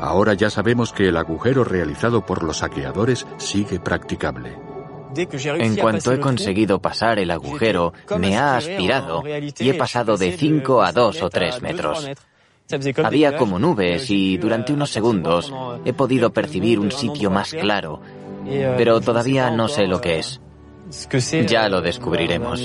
Ahora 0.00 0.34
ya 0.34 0.50
sabemos 0.50 0.92
que 0.92 1.08
el 1.08 1.16
agujero 1.16 1.64
realizado 1.64 2.26
por 2.26 2.42
los 2.42 2.58
saqueadores 2.58 3.26
sigue 3.38 3.80
practicable. 3.80 4.61
En 5.14 5.76
cuanto 5.76 6.12
he 6.12 6.20
conseguido 6.20 6.80
pasar 6.80 7.18
el 7.18 7.30
agujero, 7.30 7.92
me 8.18 8.36
ha 8.36 8.56
aspirado 8.56 9.22
y 9.26 9.68
he 9.68 9.74
pasado 9.74 10.16
de 10.16 10.32
5 10.36 10.82
a 10.82 10.92
2 10.92 11.22
o 11.22 11.30
3 11.30 11.62
metros. 11.62 12.08
Había 13.02 13.36
como 13.36 13.58
nubes 13.58 14.10
y 14.10 14.38
durante 14.38 14.72
unos 14.72 14.90
segundos 14.90 15.52
he 15.84 15.92
podido 15.92 16.32
percibir 16.32 16.78
un 16.78 16.90
sitio 16.90 17.30
más 17.30 17.50
claro, 17.52 18.00
pero 18.76 19.00
todavía 19.00 19.50
no 19.50 19.68
sé 19.68 19.86
lo 19.86 20.00
que 20.00 20.18
es. 20.18 20.40
Ya 21.46 21.68
lo 21.68 21.80
descubriremos. 21.80 22.60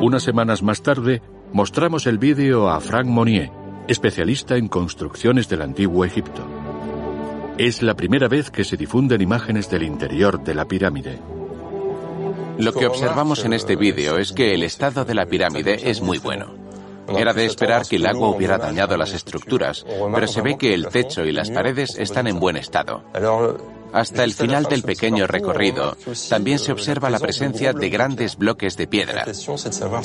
Unas 0.00 0.22
semanas 0.22 0.62
más 0.62 0.82
tarde, 0.82 1.22
mostramos 1.52 2.06
el 2.06 2.18
vídeo 2.18 2.68
a 2.68 2.80
Frank 2.80 3.06
Monnier, 3.06 3.50
especialista 3.88 4.56
en 4.56 4.68
construcciones 4.68 5.48
del 5.48 5.62
antiguo 5.62 6.04
Egipto. 6.04 6.42
Es 7.56 7.82
la 7.82 7.94
primera 7.94 8.26
vez 8.26 8.50
que 8.50 8.64
se 8.64 8.76
difunden 8.76 9.20
imágenes 9.20 9.70
del 9.70 9.84
interior 9.84 10.42
de 10.42 10.54
la 10.54 10.64
pirámide. 10.64 11.20
Lo 12.58 12.72
que 12.72 12.86
observamos 12.86 13.44
en 13.44 13.52
este 13.52 13.76
vídeo 13.76 14.18
es 14.18 14.32
que 14.32 14.54
el 14.54 14.64
estado 14.64 15.04
de 15.04 15.14
la 15.14 15.26
pirámide 15.26 15.88
es 15.88 16.00
muy 16.00 16.18
bueno. 16.18 16.52
Era 17.16 17.32
de 17.32 17.44
esperar 17.46 17.86
que 17.86 17.96
el 17.96 18.06
agua 18.06 18.30
hubiera 18.30 18.58
dañado 18.58 18.96
las 18.96 19.12
estructuras, 19.12 19.86
pero 20.12 20.26
se 20.26 20.42
ve 20.42 20.58
que 20.58 20.74
el 20.74 20.88
techo 20.88 21.24
y 21.24 21.30
las 21.30 21.50
paredes 21.50 21.96
están 21.96 22.26
en 22.26 22.40
buen 22.40 22.56
estado. 22.56 23.04
Hasta 23.94 24.24
el 24.24 24.34
final 24.34 24.64
del 24.64 24.82
pequeño 24.82 25.28
recorrido, 25.28 25.96
también 26.28 26.58
se 26.58 26.72
observa 26.72 27.10
la 27.10 27.20
presencia 27.20 27.72
de 27.72 27.88
grandes 27.88 28.36
bloques 28.36 28.76
de 28.76 28.88
piedra. 28.88 29.24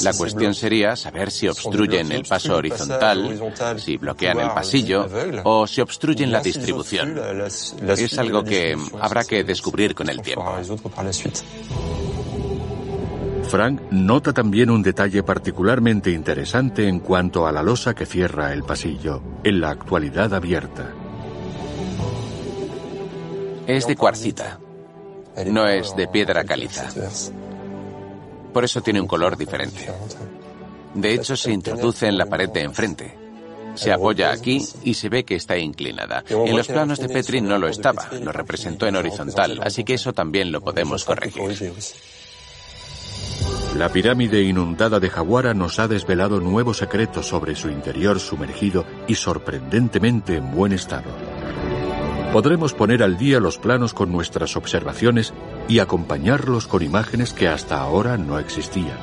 La 0.04 0.14
cuestión 0.14 0.54
sería 0.54 0.96
saber 0.96 1.32
si 1.32 1.48
obstruyen 1.48 2.12
el 2.12 2.24
paso 2.24 2.56
horizontal, 2.56 3.40
si 3.78 3.98
bloquean 3.98 4.42
el 4.42 4.50
pasillo 4.50 5.08
o 5.44 5.66
si 5.66 5.82
obstruyen 5.82 6.32
la 6.32 6.40
distribución. 6.40 7.20
Es 7.88 8.20
algo 8.20 8.44
que 8.44 8.78
habrá 9.02 9.24
que 9.24 9.44
descubrir 9.44 9.96
con 9.96 10.08
el 10.10 10.22
tiempo. 10.22 10.56
Frank 13.50 13.82
nota 13.90 14.32
también 14.32 14.70
un 14.70 14.84
detalle 14.84 15.24
particularmente 15.24 16.12
interesante 16.12 16.88
en 16.88 17.00
cuanto 17.00 17.48
a 17.48 17.52
la 17.52 17.64
losa 17.64 17.96
que 17.96 18.06
cierra 18.06 18.54
el 18.54 18.62
pasillo, 18.62 19.24
en 19.44 19.60
la 19.60 19.72
actualidad 19.72 20.36
abierta. 20.36 20.94
Es 23.70 23.86
de 23.86 23.95
cuarcita, 23.95 24.59
no 25.45 25.67
es 25.67 25.95
de 25.95 26.07
piedra 26.07 26.43
caliza. 26.43 26.89
Por 28.51 28.63
eso 28.63 28.82
tiene 28.82 28.99
un 28.99 29.05
color 29.05 29.38
diferente. 29.38 29.88
De 30.95 31.13
hecho, 31.13 31.38
se 31.38 31.51
introduce 31.51 32.07
en 32.07 32.17
la 32.17 32.26
pared 32.26 32.49
de 32.49 32.63
enfrente. 32.63 33.15
Se 33.76 33.91
apoya 33.91 34.32
aquí 34.32 34.59
y 34.84 34.95
se 34.95 35.07
ve 35.09 35.24
que 35.24 35.36
está 35.36 35.55
inclinada. 35.55 36.24
En 36.28 36.57
los 36.57 36.67
planos 36.67 36.97
de 36.97 37.09
Petri 37.09 37.41
no 37.41 37.59
lo 37.59 37.67
estaba, 37.67 38.09
lo 38.24 38.32
representó 38.32 38.88
en 38.88 38.95
horizontal, 38.95 39.59
así 39.63 39.84
que 39.84 39.93
eso 39.93 40.13
también 40.13 40.51
lo 40.51 40.61
podemos 40.61 41.05
corregir. 41.05 41.72
La 43.78 43.89
pirámide 43.89 44.41
inundada 44.41 44.99
de 44.99 45.11
Jaguara 45.11 45.53
nos 45.53 45.78
ha 45.78 45.88
desvelado 45.88 46.39
nuevos 46.39 46.78
secretos 46.78 47.28
sobre 47.28 47.55
su 47.55 47.70
interior 47.70 48.20
sumergido 48.20 48.84
y 49.07 49.13
sorprendentemente 49.13 50.38
en 50.38 50.49
buen 50.49 50.74
estado. 50.74 51.28
Podremos 52.32 52.75
poner 52.75 53.01
al 53.01 53.17
día 53.17 53.39
los 53.39 53.57
planos 53.57 53.95
con 53.95 54.11
nuestras 54.11 54.55
observaciones 54.55 55.34
y 55.67 55.80
acompañarlos 55.80 56.67
con 56.67 56.84
imágenes 56.84 57.34
que 57.34 57.47
hasta 57.47 57.80
ahora 57.80 58.17
no 58.17 58.38
existían. 58.38 58.97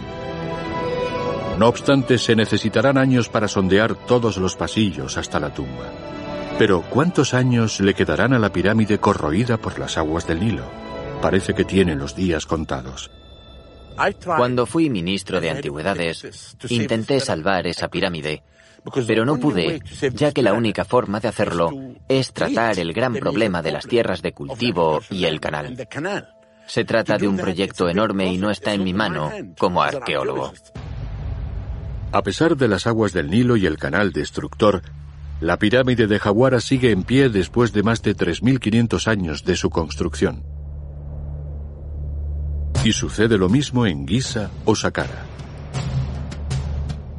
No 1.58 1.66
obstante, 1.68 2.18
se 2.18 2.36
necesitarán 2.36 2.98
años 2.98 3.28
para 3.28 3.48
sondear 3.48 3.94
todos 3.94 4.36
los 4.36 4.56
pasillos 4.56 5.16
hasta 5.16 5.40
la 5.40 5.52
tumba. 5.52 5.90
Pero 6.58 6.82
¿cuántos 6.82 7.34
años 7.34 7.80
le 7.80 7.94
quedarán 7.94 8.32
a 8.32 8.38
la 8.38 8.52
pirámide 8.52 8.98
corroída 8.98 9.56
por 9.56 9.78
las 9.78 9.98
aguas 9.98 10.26
del 10.26 10.40
Nilo? 10.40 10.64
Parece 11.20 11.52
que 11.52 11.64
tiene 11.64 11.96
los 11.96 12.14
días 12.14 12.46
contados. 12.46 13.10
Cuando 14.24 14.66
fui 14.66 14.88
ministro 14.88 15.40
de 15.40 15.50
Antigüedades, 15.50 16.56
intenté 16.68 17.18
salvar 17.18 17.66
esa 17.66 17.88
pirámide, 17.88 18.42
pero 19.06 19.24
no 19.24 19.38
pude, 19.38 19.80
ya 20.12 20.32
que 20.32 20.42
la 20.42 20.54
única 20.54 20.84
forma 20.84 21.20
de 21.20 21.28
hacerlo 21.28 21.70
es 22.08 22.32
tratar 22.32 22.78
el 22.78 22.92
gran 22.92 23.14
problema 23.14 23.62
de 23.62 23.72
las 23.72 23.86
tierras 23.86 24.22
de 24.22 24.32
cultivo 24.32 25.02
y 25.10 25.24
el 25.24 25.40
canal. 25.40 25.76
Se 26.66 26.84
trata 26.84 27.16
de 27.16 27.28
un 27.28 27.36
proyecto 27.36 27.88
enorme 27.88 28.32
y 28.32 28.38
no 28.38 28.50
está 28.50 28.74
en 28.74 28.84
mi 28.84 28.92
mano 28.92 29.30
como 29.58 29.82
arqueólogo. 29.82 30.52
A 32.12 32.22
pesar 32.22 32.56
de 32.56 32.68
las 32.68 32.86
aguas 32.86 33.12
del 33.12 33.30
Nilo 33.30 33.56
y 33.56 33.66
el 33.66 33.78
canal 33.78 34.12
destructor, 34.12 34.82
la 35.40 35.58
pirámide 35.58 36.06
de 36.06 36.18
Jaguara 36.18 36.60
sigue 36.60 36.90
en 36.90 37.02
pie 37.02 37.28
después 37.28 37.72
de 37.72 37.82
más 37.82 38.02
de 38.02 38.16
3.500 38.16 39.06
años 39.06 39.44
de 39.44 39.56
su 39.56 39.70
construcción. 39.70 40.44
Y 42.84 42.92
sucede 42.92 43.36
lo 43.36 43.48
mismo 43.48 43.86
en 43.86 44.06
Giza 44.06 44.50
o 44.64 44.74
Saqqara. 44.74 45.35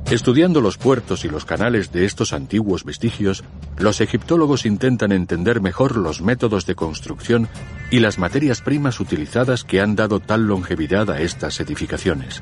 Estudiando 0.10 0.62
los 0.62 0.78
puertos 0.78 1.26
y 1.26 1.28
los 1.28 1.44
canales 1.44 1.92
de 1.92 2.06
estos 2.06 2.32
antiguos 2.32 2.86
vestigios, 2.86 3.44
los 3.78 4.00
egiptólogos 4.00 4.66
intentan 4.66 5.12
entender 5.12 5.60
mejor 5.60 5.98
los 5.98 6.22
métodos 6.22 6.66
de 6.66 6.76
construcción 6.76 7.50
y 7.92 8.00
las 8.00 8.18
materias 8.18 8.62
primas 8.62 9.02
utilizadas 9.02 9.66
que 9.66 9.82
han 9.82 9.98
dado 9.98 10.22
tal 10.22 10.48
longevidad 10.48 11.12
a 11.12 11.20
estas 11.20 11.60
edificaciones. 11.60 12.42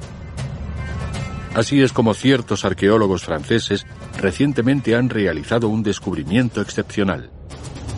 Así 1.55 1.81
es 1.81 1.91
como 1.91 2.13
ciertos 2.13 2.65
arqueólogos 2.65 3.23
franceses 3.23 3.87
recientemente 4.19 4.95
han 4.95 5.09
realizado 5.09 5.67
un 5.67 5.81
descubrimiento 5.81 6.61
excepcional, 6.61 7.31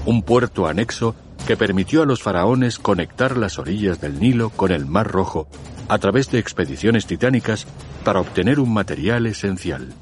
un 0.05 0.23
puerto 0.23 0.67
anexo 0.67 1.13
que 1.45 1.57
permitió 1.57 2.03
a 2.03 2.05
los 2.05 2.23
faraones 2.23 2.79
conectar 2.79 3.35
las 3.35 3.59
orillas 3.59 3.99
del 3.99 4.17
Nilo 4.21 4.49
con 4.49 4.71
el 4.71 4.85
Mar 4.85 5.11
Rojo 5.11 5.49
a 5.89 5.97
través 5.97 6.31
de 6.31 6.39
expediciones 6.39 7.05
titánicas 7.05 7.67
para 8.07 8.21
obtener 8.21 8.57
un 8.61 8.73
material 8.73 9.25
esencial, 9.25 9.93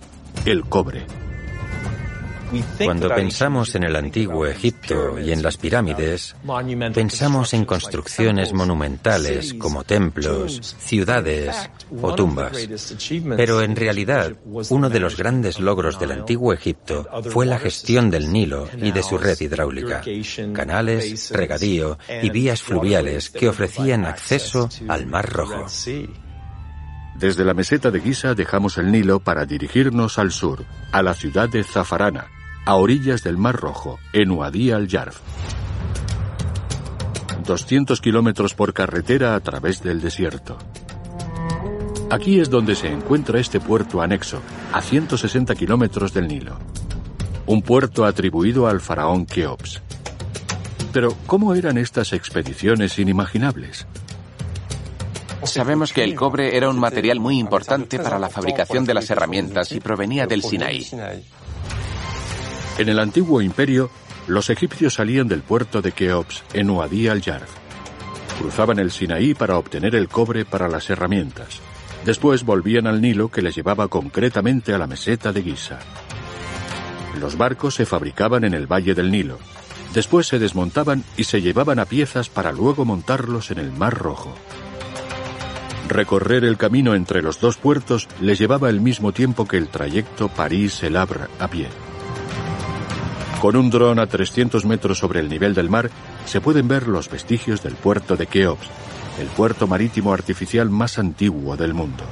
el 0.46 0.66
cobre. 0.66 1.08
Cuando 2.78 3.10
pensamos 3.10 3.74
en 3.74 3.84
el 3.84 3.96
antiguo 3.96 4.46
Egipto 4.46 5.18
y 5.20 5.32
en 5.32 5.42
las 5.42 5.58
pirámides, 5.58 6.36
pensamos 6.94 7.56
en 7.56 7.66
construcciones 7.66 8.54
monumentales 8.54 9.56
como 9.56 9.84
templos, 9.84 10.76
ciudades 10.78 11.72
o 12.00 12.14
tumbas. 12.14 12.70
Pero 13.36 13.64
en 13.64 13.76
realidad, 13.76 14.34
uno 14.70 14.92
de 14.92 15.00
los 15.00 15.18
grandes 15.18 15.60
logros 15.60 16.00
del 16.00 16.12
antiguo 16.12 16.54
Egipto 16.54 17.10
fue 17.32 17.48
la 17.48 17.58
gestión 17.58 18.12
del 18.12 18.32
Nilo 18.32 18.70
y 18.78 18.92
de 18.92 19.02
su 19.02 19.18
red 19.18 19.42
hidráulica, 19.42 20.04
canales, 20.54 21.32
regadío 21.32 21.98
y 22.22 22.30
vías 22.30 22.62
fluviales 22.62 23.32
que 23.32 23.50
ofrecían 23.50 24.06
acceso 24.06 24.70
al 24.88 25.08
Mar 25.08 25.28
Rojo. 25.28 25.66
Desde 27.18 27.46
la 27.46 27.54
meseta 27.54 27.92
de 27.92 28.02
Giza 28.02 28.36
dejamos 28.36 28.78
el 28.78 28.92
Nilo 28.92 29.22
para 29.22 29.46
dirigirnos 29.46 30.20
al 30.20 30.32
sur, 30.32 30.66
a 30.92 31.02
la 31.02 31.14
ciudad 31.14 31.48
de 31.48 31.64
Zafarana, 31.64 32.28
a 32.66 32.76
orillas 32.76 33.24
del 33.24 33.38
Mar 33.38 33.56
Rojo, 33.56 34.00
en 34.12 34.32
Uadí 34.32 34.72
al-Yarf. 34.72 35.20
200 37.46 38.02
kilómetros 38.02 38.54
por 38.54 38.74
carretera 38.74 39.36
a 39.36 39.40
través 39.40 39.82
del 39.82 40.02
desierto. 40.02 40.58
Aquí 42.10 42.40
es 42.40 42.50
donde 42.50 42.76
se 42.76 42.92
encuentra 42.92 43.40
este 43.40 43.60
puerto 43.62 44.02
anexo, 44.02 44.42
a 44.74 44.82
160 44.82 45.56
kilómetros 45.56 46.14
del 46.14 46.28
Nilo. 46.28 46.58
Un 47.46 47.62
puerto 47.62 48.04
atribuido 48.04 48.68
al 48.68 48.82
faraón 48.82 49.26
Keops. 49.26 49.82
Pero, 50.92 51.16
¿cómo 51.28 51.56
eran 51.56 51.78
estas 51.78 52.14
expediciones 52.14 53.00
inimaginables? 53.00 53.88
Sabemos 55.46 55.94
que 55.94 56.04
el 56.04 56.16
cobre 56.16 56.58
era 56.58 56.70
un 56.70 56.80
material 56.80 57.20
muy 57.20 57.40
importante 57.40 58.00
para 58.00 58.20
la 58.20 58.30
fabricación 58.30 58.86
de 58.86 58.94
las 58.94 59.10
herramientas 59.10 59.72
y 59.72 59.80
provenía 59.80 60.26
del 60.26 60.44
Sinaí. 60.44 60.88
En 62.78 62.90
el 62.90 63.00
antiguo 63.00 63.42
imperio, 63.42 63.90
los 64.28 64.50
egipcios 64.50 64.96
salían 64.96 65.28
del 65.28 65.42
puerto 65.42 65.82
de 65.82 65.92
Keops, 65.92 66.44
en 66.54 66.70
Uadí 66.70 67.08
al-Yarf. 67.08 67.50
Cruzaban 68.40 68.80
el 68.80 68.92
Sinaí 68.92 69.34
para 69.34 69.58
obtener 69.58 69.96
el 69.96 70.10
cobre 70.10 70.46
para 70.46 70.68
las 70.68 70.90
herramientas. 70.90 71.62
Después 72.04 72.44
volvían 72.44 72.88
al 72.88 73.02
Nilo 73.02 73.30
que 73.30 73.42
les 73.42 73.56
llevaba 73.56 73.88
concretamente 73.88 74.74
a 74.74 74.78
la 74.78 74.88
meseta 74.88 75.32
de 75.32 75.42
Giza. 75.42 75.80
Los 77.20 77.38
barcos 77.38 77.76
se 77.76 77.86
fabricaban 77.86 78.44
en 78.44 78.54
el 78.54 78.68
valle 78.68 78.94
del 78.94 79.12
Nilo. 79.12 79.40
Después 79.94 80.28
se 80.28 80.40
desmontaban 80.40 81.04
y 81.16 81.24
se 81.24 81.42
llevaban 81.42 81.80
a 81.80 81.86
piezas 81.86 82.28
para 82.28 82.52
luego 82.52 82.84
montarlos 82.84 83.52
en 83.52 83.60
el 83.60 83.72
Mar 83.72 83.94
Rojo. 83.98 84.36
Recorrer 85.88 86.44
el 86.46 86.58
camino 86.58 86.96
entre 86.96 87.22
los 87.22 87.40
dos 87.40 87.58
puertos 87.58 88.08
les 88.20 88.40
llevaba 88.40 88.70
el 88.70 88.82
mismo 88.82 89.12
tiempo 89.12 89.48
que 89.48 89.58
el 89.58 89.68
trayecto 89.68 90.30
París-El 90.30 90.98
Havre 90.98 91.26
a 91.40 91.48
pie. 91.48 91.68
Con 93.40 93.56
un 93.56 93.70
dron 93.70 94.00
a 94.00 94.08
300 94.08 94.66
metros 94.66 94.98
sobre 94.98 95.20
el 95.20 95.30
nivel 95.30 95.54
del 95.54 95.70
mar 95.70 95.92
se 96.26 96.42
pueden 96.42 96.68
ver 96.68 96.88
los 96.88 97.10
vestigios 97.10 97.62
del 97.62 97.76
puerto 97.76 98.18
de 98.18 98.26
Keops, 98.26 98.68
el 99.20 99.28
puerto 99.28 99.68
marítimo 99.68 100.12
artificial 100.12 100.70
más 100.72 100.98
antiguo 100.98 101.56
del 101.56 101.76
mundo. 101.76 102.04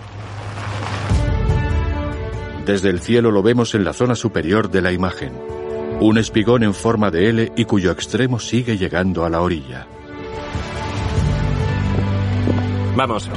Desde 2.66 2.90
el 2.90 3.02
cielo 3.02 3.32
lo 3.32 3.42
vemos 3.42 3.74
en 3.74 3.84
la 3.84 3.94
zona 3.94 4.16
superior 4.16 4.70
de 4.70 4.82
la 4.82 4.92
imagen, 4.92 5.34
un 6.00 6.18
espigón 6.20 6.64
en 6.64 6.76
forma 6.76 7.10
de 7.10 7.30
L 7.30 7.52
y 7.58 7.66
cuyo 7.66 7.92
extremo 7.92 8.40
sigue 8.40 8.78
llegando 8.78 9.26
a 9.26 9.30
la 9.30 9.42
orilla. 9.42 9.88
Vamos. 12.96 13.30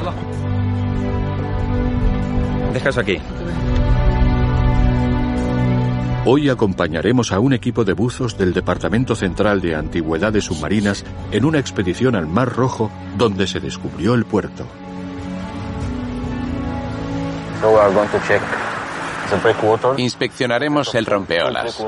Dejas 2.72 2.98
aquí. 2.98 3.18
Hoy 6.28 6.48
acompañaremos 6.48 7.30
a 7.30 7.38
un 7.38 7.52
equipo 7.52 7.84
de 7.84 7.92
buzos 7.92 8.36
del 8.36 8.52
Departamento 8.52 9.14
Central 9.14 9.60
de 9.60 9.76
Antigüedades 9.76 10.44
Submarinas 10.44 11.04
en 11.30 11.44
una 11.44 11.60
expedición 11.60 12.16
al 12.16 12.26
Mar 12.26 12.52
Rojo 12.52 12.90
donde 13.16 13.46
se 13.46 13.60
descubrió 13.60 14.14
el 14.14 14.24
puerto. 14.24 14.66
So 17.60 17.70
we 17.70 17.80
are 17.80 17.94
going 17.94 18.08
to 18.08 18.18
check 18.26 18.42
Inspeccionaremos 19.96 20.94
el 20.94 21.06
rompeolas, 21.06 21.84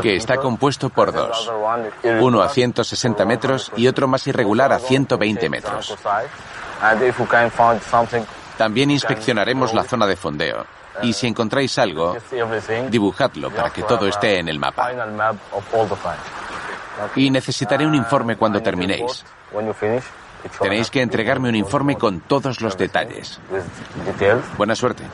que 0.00 0.16
está 0.16 0.36
compuesto 0.36 0.88
por 0.90 1.12
dos, 1.12 1.50
uno 2.20 2.42
a 2.42 2.48
160 2.48 3.24
metros 3.24 3.72
y 3.76 3.86
otro 3.86 4.08
más 4.08 4.26
irregular 4.26 4.72
a 4.72 4.78
120 4.78 5.48
metros. 5.48 5.96
También 8.56 8.90
inspeccionaremos 8.90 9.72
la 9.72 9.84
zona 9.84 10.06
de 10.06 10.16
fondeo 10.16 10.66
y 11.00 11.12
si 11.12 11.26
encontráis 11.26 11.78
algo, 11.78 12.16
dibujadlo 12.88 13.50
para 13.50 13.70
que 13.70 13.82
todo 13.82 14.06
esté 14.06 14.38
en 14.38 14.48
el 14.48 14.58
mapa. 14.58 14.90
Y 17.16 17.30
necesitaré 17.30 17.86
un 17.86 17.94
informe 17.94 18.36
cuando 18.36 18.60
terminéis. 18.60 19.24
Tenéis 20.60 20.90
que 20.90 21.00
entregarme 21.00 21.48
un 21.48 21.54
informe 21.54 21.96
con 21.96 22.20
todos 22.20 22.60
los 22.60 22.76
detalles. 22.76 23.40
Buena 24.56 24.74
suerte. 24.74 25.04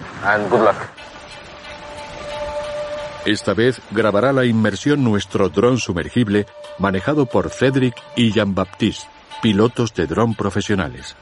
Esta 3.28 3.52
vez 3.52 3.82
grabará 3.90 4.32
la 4.32 4.46
inmersión 4.46 5.04
nuestro 5.04 5.50
dron 5.50 5.76
sumergible 5.76 6.46
manejado 6.78 7.26
por 7.26 7.50
Cedric 7.50 7.94
y 8.16 8.32
Jean-Baptiste, 8.32 9.06
pilotos 9.42 9.92
de 9.92 10.06
dron 10.06 10.34
profesionales. 10.34 11.14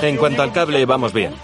En 0.00 0.16
cuanto 0.16 0.40
al 0.40 0.50
cable, 0.50 0.86
vamos 0.86 1.12
bien. 1.12 1.34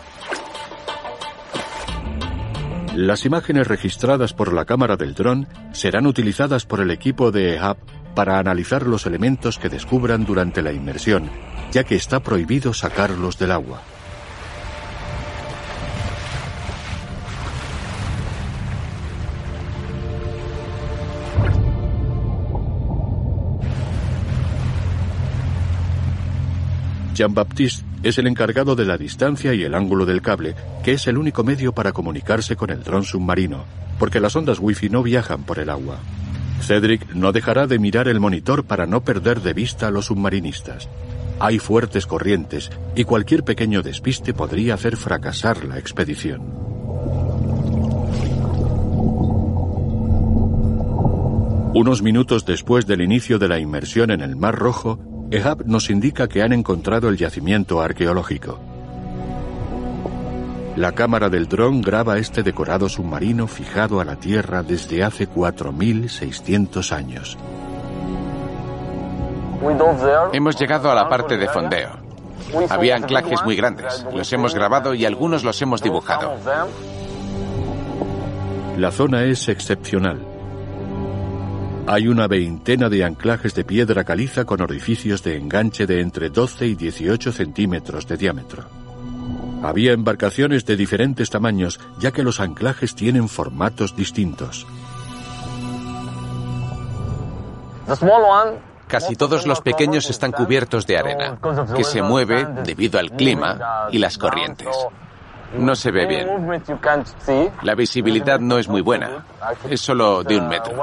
Las 2.97 3.27
imágenes 3.27 3.67
registradas 3.67 4.33
por 4.33 4.55
la 4.55 4.65
cámara 4.65 4.97
del 4.97 5.13
dron 5.13 5.47
serán 5.73 6.07
utilizadas 6.07 6.65
por 6.65 6.81
el 6.81 6.91
equipo 6.91 7.33
de 7.33 7.57
EHAB 7.57 7.77
para 8.15 8.39
analizar 8.39 8.87
los 8.87 9.05
elementos 9.05 9.59
que 9.59 9.69
descubran 9.69 10.25
durante 10.25 10.63
la 10.63 10.73
inmersión, 10.73 11.29
ya 11.71 11.85
que 11.85 11.97
está 11.97 12.21
prohibido 12.21 12.73
sacarlos 12.73 13.37
del 13.37 13.51
agua. 13.51 13.83
Jean-Baptiste 27.15 27.85
es 28.03 28.19
el 28.19 28.27
encargado 28.27 28.75
de 28.75 28.85
la 28.85 28.97
distancia 28.97 29.55
y 29.55 29.63
el 29.63 29.75
ángulo 29.75 30.07
del 30.07 30.23
cable, 30.23 30.55
que 30.83 30.93
es 30.93 31.07
el 31.07 31.19
único 31.19 31.45
medio 31.45 31.73
para 31.73 31.93
comunicarse 31.93 32.57
con 32.57 32.71
el 32.71 32.83
dron 32.83 33.05
submarino, 33.05 33.65
porque 33.99 34.21
las 34.21 34.35
ondas 34.35 34.59
wifi 34.59 34.89
no 34.89 35.03
viajan 35.03 35.45
por 35.45 35.59
el 35.59 35.71
agua. 35.71 35.99
Cedric 36.61 37.15
no 37.15 37.33
dejará 37.33 37.67
de 37.67 37.79
mirar 37.79 38.09
el 38.09 38.21
monitor 38.21 38.65
para 38.65 38.87
no 38.87 39.03
perder 39.03 39.41
de 39.41 39.53
vista 39.53 39.89
a 39.89 39.91
los 39.91 40.07
submarinistas. 40.07 40.89
Hay 41.39 41.59
fuertes 41.59 42.07
corrientes 42.07 42.71
y 42.95 43.05
cualquier 43.05 43.45
pequeño 43.45 43.83
despiste 43.83 44.33
podría 44.33 44.75
hacer 44.75 44.97
fracasar 44.97 45.65
la 45.65 45.79
expedición. 45.79 46.41
Unos 51.75 52.03
minutos 52.03 52.45
después 52.45 52.87
del 52.87 53.01
inicio 53.01 53.39
de 53.39 53.49
la 53.49 53.59
inmersión 53.59 54.11
en 54.11 54.21
el 54.21 54.37
Mar 54.37 54.55
Rojo, 54.55 54.99
Ehab 55.33 55.65
nos 55.65 55.89
indica 55.89 56.29
que 56.29 56.43
han 56.43 56.53
encontrado 56.53 57.09
el 57.09 57.17
yacimiento 57.17 57.81
arqueológico. 57.81 58.61
La 60.77 60.93
cámara 60.93 61.31
del 61.31 61.49
dron 61.49 61.81
graba 61.81 62.19
este 62.19 62.43
decorado 62.43 62.87
submarino 62.91 63.47
fijado 63.47 63.99
a 63.99 64.05
la 64.05 64.17
Tierra 64.17 64.63
desde 64.63 65.03
hace 65.03 65.27
4.600 65.27 66.93
años. 66.93 67.39
Hemos 70.35 70.59
llegado 70.59 70.91
a 70.91 70.95
la 70.95 71.09
parte 71.09 71.39
de 71.39 71.49
fondeo. 71.49 71.93
Había 72.69 72.97
anclajes 72.97 73.43
muy 73.43 73.57
grandes. 73.57 74.05
Los 74.15 74.31
hemos 74.35 74.55
grabado 74.55 74.93
y 74.93 75.07
algunos 75.07 75.45
los 75.45 75.63
hemos 75.63 75.81
dibujado. 75.83 76.35
La 78.77 78.91
zona 78.91 79.25
es 79.25 79.49
excepcional. 79.49 80.32
Hay 81.87 82.07
una 82.07 82.29
veintena 82.29 82.89
de 82.89 83.05
anclajes 83.05 83.55
de 83.55 83.65
piedra 83.65 84.05
caliza 84.05 84.45
con 84.45 84.61
orificios 84.61 85.23
de 85.25 85.37
enganche 85.37 85.87
de 85.87 86.01
entre 86.01 86.31
12 86.31 86.67
y 86.67 86.75
18 86.77 87.33
centímetros 87.33 88.07
de 88.07 88.17
diámetro. 88.17 88.65
Había 89.63 89.93
embarcaciones 89.93 90.65
de 90.65 90.77
diferentes 90.77 91.31
tamaños, 91.31 91.81
ya 91.99 92.13
que 92.13 92.23
los 92.23 92.39
anclajes 92.41 92.95
tienen 92.95 93.29
formatos 93.29 93.97
distintos. 93.97 94.67
Casi 98.87 99.17
todos 99.17 99.47
los 99.47 99.61
pequeños 99.61 100.09
están 100.09 100.33
cubiertos 100.33 100.87
de 100.87 100.99
arena, 100.99 101.39
que 101.75 101.85
se 101.85 102.03
mueve 102.03 102.47
debido 102.65 102.99
al 102.99 103.11
clima 103.11 103.89
y 103.91 103.99
las 103.99 104.19
corrientes. 104.19 104.69
No 105.59 105.75
se 105.75 105.91
ve 105.91 106.07
bien. 106.07 106.29
La 107.63 107.75
visibilidad 107.75 108.39
no 108.39 108.59
es 108.59 108.69
muy 108.69 108.81
buena. 108.81 109.25
Es 109.69 109.81
solo 109.81 110.23
de 110.23 110.37
un 110.39 110.49
metro. 110.49 110.75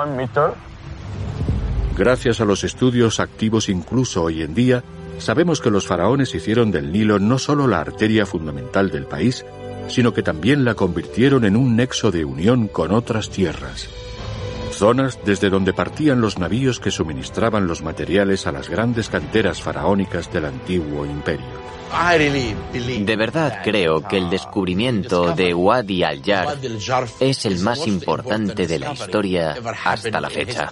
Gracias 1.99 2.39
a 2.39 2.45
los 2.45 2.63
estudios 2.63 3.19
activos 3.19 3.67
incluso 3.67 4.23
hoy 4.23 4.41
en 4.41 4.53
día, 4.53 4.85
sabemos 5.17 5.59
que 5.59 5.69
los 5.69 5.85
faraones 5.85 6.33
hicieron 6.33 6.71
del 6.71 6.93
Nilo 6.93 7.19
no 7.19 7.37
solo 7.37 7.67
la 7.67 7.81
arteria 7.81 8.25
fundamental 8.25 8.89
del 8.89 9.05
país, 9.05 9.45
sino 9.89 10.13
que 10.13 10.23
también 10.23 10.63
la 10.63 10.75
convirtieron 10.75 11.43
en 11.43 11.57
un 11.57 11.75
nexo 11.75 12.09
de 12.09 12.23
unión 12.23 12.69
con 12.69 12.93
otras 12.93 13.29
tierras. 13.29 13.89
Zonas 14.71 15.19
desde 15.25 15.49
donde 15.49 15.73
partían 15.73 16.21
los 16.21 16.39
navíos 16.39 16.79
que 16.79 16.89
suministraban 16.89 17.67
los 17.67 17.81
materiales 17.81 18.47
a 18.47 18.53
las 18.53 18.69
grandes 18.69 19.09
canteras 19.09 19.61
faraónicas 19.61 20.31
del 20.31 20.45
antiguo 20.45 21.05
imperio. 21.05 21.69
De 23.01 23.15
verdad 23.17 23.59
creo 23.61 24.07
que 24.07 24.17
el 24.17 24.29
descubrimiento 24.29 25.35
de 25.35 25.53
Wadi 25.53 26.03
al-Jar 26.03 26.57
es 27.19 27.45
el 27.45 27.59
más 27.59 27.85
importante 27.87 28.67
de 28.67 28.79
la 28.79 28.93
historia 28.93 29.57
hasta 29.83 30.21
la 30.21 30.29
fecha. 30.29 30.69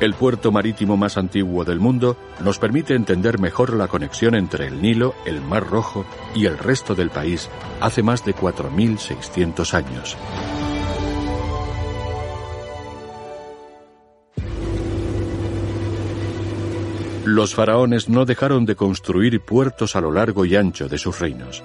El 0.00 0.14
puerto 0.14 0.52
marítimo 0.52 0.96
más 0.96 1.16
antiguo 1.16 1.64
del 1.64 1.80
mundo 1.80 2.16
nos 2.44 2.60
permite 2.60 2.94
entender 2.94 3.40
mejor 3.40 3.74
la 3.74 3.88
conexión 3.88 4.36
entre 4.36 4.68
el 4.68 4.80
Nilo, 4.80 5.16
el 5.26 5.40
Mar 5.40 5.68
Rojo 5.68 6.04
y 6.36 6.46
el 6.46 6.56
resto 6.56 6.94
del 6.94 7.10
país 7.10 7.50
hace 7.80 8.04
más 8.04 8.24
de 8.24 8.32
4.600 8.32 9.74
años. 9.74 10.16
Los 17.24 17.56
faraones 17.56 18.08
no 18.08 18.24
dejaron 18.24 18.66
de 18.66 18.76
construir 18.76 19.40
puertos 19.40 19.96
a 19.96 20.00
lo 20.00 20.12
largo 20.12 20.44
y 20.44 20.54
ancho 20.54 20.88
de 20.88 20.98
sus 20.98 21.18
reinos. 21.18 21.64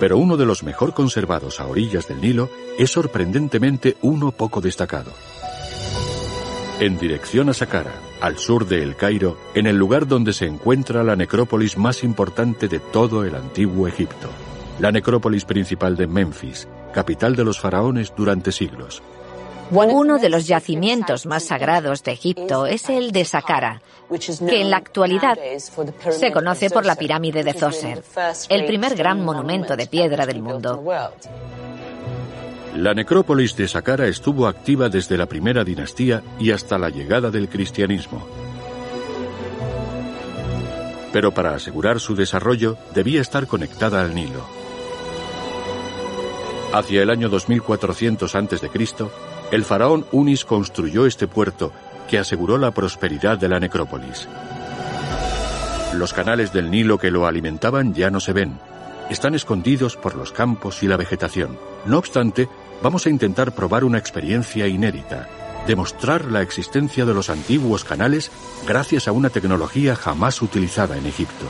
Pero 0.00 0.16
uno 0.16 0.38
de 0.38 0.46
los 0.46 0.62
mejor 0.62 0.94
conservados 0.94 1.60
a 1.60 1.66
orillas 1.66 2.08
del 2.08 2.22
Nilo 2.22 2.48
es 2.78 2.90
sorprendentemente 2.90 3.98
uno 4.00 4.32
poco 4.32 4.62
destacado. 4.62 5.12
En 6.80 6.98
dirección 6.98 7.48
a 7.48 7.54
Saqqara, 7.54 7.92
al 8.20 8.36
sur 8.36 8.66
de 8.66 8.82
El 8.82 8.96
Cairo, 8.96 9.38
en 9.54 9.68
el 9.68 9.76
lugar 9.76 10.08
donde 10.08 10.32
se 10.32 10.46
encuentra 10.46 11.04
la 11.04 11.14
necrópolis 11.14 11.78
más 11.78 12.02
importante 12.02 12.66
de 12.66 12.80
todo 12.80 13.24
el 13.24 13.36
antiguo 13.36 13.86
Egipto, 13.86 14.28
la 14.80 14.90
necrópolis 14.90 15.44
principal 15.44 15.96
de 15.96 16.08
Memphis, 16.08 16.66
capital 16.92 17.36
de 17.36 17.44
los 17.44 17.60
faraones 17.60 18.12
durante 18.16 18.50
siglos. 18.50 19.02
Uno 19.70 20.18
de 20.18 20.28
los 20.28 20.48
yacimientos 20.48 21.26
más 21.26 21.44
sagrados 21.44 22.02
de 22.02 22.10
Egipto 22.12 22.66
es 22.66 22.90
el 22.90 23.12
de 23.12 23.24
Saqqara, 23.24 23.80
que 24.48 24.60
en 24.60 24.70
la 24.70 24.78
actualidad 24.78 25.38
se 26.10 26.32
conoce 26.32 26.70
por 26.70 26.84
la 26.84 26.96
pirámide 26.96 27.44
de 27.44 27.54
Zoser, 27.54 28.02
el 28.48 28.66
primer 28.66 28.96
gran 28.96 29.24
monumento 29.24 29.76
de 29.76 29.86
piedra 29.86 30.26
del 30.26 30.42
mundo. 30.42 30.82
La 32.74 32.92
necrópolis 32.92 33.54
de 33.56 33.68
Saqqara 33.68 34.08
estuvo 34.08 34.48
activa 34.48 34.88
desde 34.88 35.16
la 35.16 35.26
primera 35.26 35.62
dinastía 35.62 36.24
y 36.40 36.50
hasta 36.50 36.76
la 36.76 36.90
llegada 36.90 37.30
del 37.30 37.48
cristianismo. 37.48 38.26
Pero 41.12 41.30
para 41.30 41.54
asegurar 41.54 42.00
su 42.00 42.16
desarrollo 42.16 42.76
debía 42.92 43.20
estar 43.20 43.46
conectada 43.46 44.00
al 44.00 44.12
Nilo. 44.12 44.44
Hacia 46.72 47.02
el 47.02 47.10
año 47.10 47.28
2400 47.28 48.34
a.C., 48.34 48.70
el 49.52 49.64
faraón 49.64 50.04
Unis 50.10 50.44
construyó 50.44 51.06
este 51.06 51.28
puerto 51.28 51.70
que 52.10 52.18
aseguró 52.18 52.58
la 52.58 52.72
prosperidad 52.72 53.38
de 53.38 53.48
la 53.48 53.60
necrópolis. 53.60 54.26
Los 55.94 56.12
canales 56.12 56.52
del 56.52 56.72
Nilo 56.72 56.98
que 56.98 57.12
lo 57.12 57.24
alimentaban 57.24 57.94
ya 57.94 58.10
no 58.10 58.18
se 58.18 58.32
ven. 58.32 58.58
Están 59.10 59.36
escondidos 59.36 59.96
por 59.96 60.16
los 60.16 60.32
campos 60.32 60.82
y 60.82 60.88
la 60.88 60.96
vegetación. 60.96 61.56
No 61.86 61.98
obstante, 61.98 62.48
vamos 62.82 63.06
a 63.06 63.10
intentar 63.10 63.54
probar 63.54 63.84
una 63.84 63.98
experiencia 63.98 64.66
inédita, 64.66 65.28
demostrar 65.66 66.26
la 66.26 66.42
existencia 66.42 67.04
de 67.04 67.14
los 67.14 67.30
antiguos 67.30 67.84
canales 67.84 68.30
gracias 68.66 69.08
a 69.08 69.12
una 69.12 69.30
tecnología 69.30 69.96
jamás 69.96 70.42
utilizada 70.42 70.96
en 70.96 71.06
Egipto. 71.06 71.46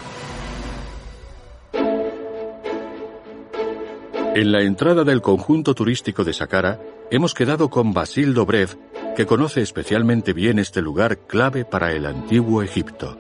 En 4.35 4.51
la 4.51 4.63
entrada 4.63 5.05
del 5.05 5.23
conjunto 5.23 5.77
turístico 5.77 6.25
de 6.25 6.33
Saqqara 6.33 6.81
hemos 7.13 7.35
quedado 7.35 7.71
con 7.71 7.93
Basil 7.93 8.35
Dobrev, 8.35 8.77
que 9.15 9.27
conoce 9.27 9.63
especialmente 9.63 10.33
bien 10.33 10.59
este 10.59 10.83
lugar 10.83 11.19
clave 11.29 11.65
para 11.65 11.93
el 11.93 12.05
antiguo 12.05 12.61
Egipto. 12.63 13.17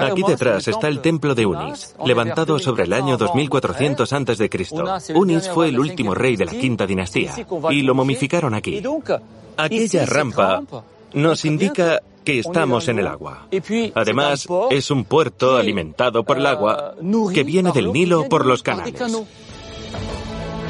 Aquí 0.00 0.22
detrás 0.26 0.68
está 0.68 0.88
el 0.88 1.00
templo 1.00 1.34
de 1.34 1.46
Unis, 1.46 1.94
levantado 2.04 2.58
sobre 2.58 2.84
el 2.84 2.92
año 2.92 3.16
2400 3.16 4.12
a.C. 4.12 4.50
Unis 5.14 5.48
fue 5.48 5.68
el 5.68 5.78
último 5.78 6.14
rey 6.14 6.36
de 6.36 6.44
la 6.44 6.52
quinta 6.52 6.86
dinastía 6.86 7.34
y 7.70 7.82
lo 7.82 7.94
momificaron 7.94 8.54
aquí. 8.54 8.82
Aquella 9.56 10.06
rampa 10.06 10.62
nos 11.14 11.44
indica 11.44 12.00
que 12.24 12.38
estamos 12.38 12.88
en 12.88 12.98
el 12.98 13.06
agua. 13.06 13.48
Además, 13.94 14.46
es 14.70 14.90
un 14.90 15.04
puerto 15.04 15.56
alimentado 15.56 16.24
por 16.24 16.38
el 16.38 16.46
agua 16.46 16.94
que 17.32 17.44
viene 17.44 17.72
del 17.72 17.92
Nilo 17.92 18.28
por 18.28 18.46
los 18.46 18.62
canales. 18.62 18.94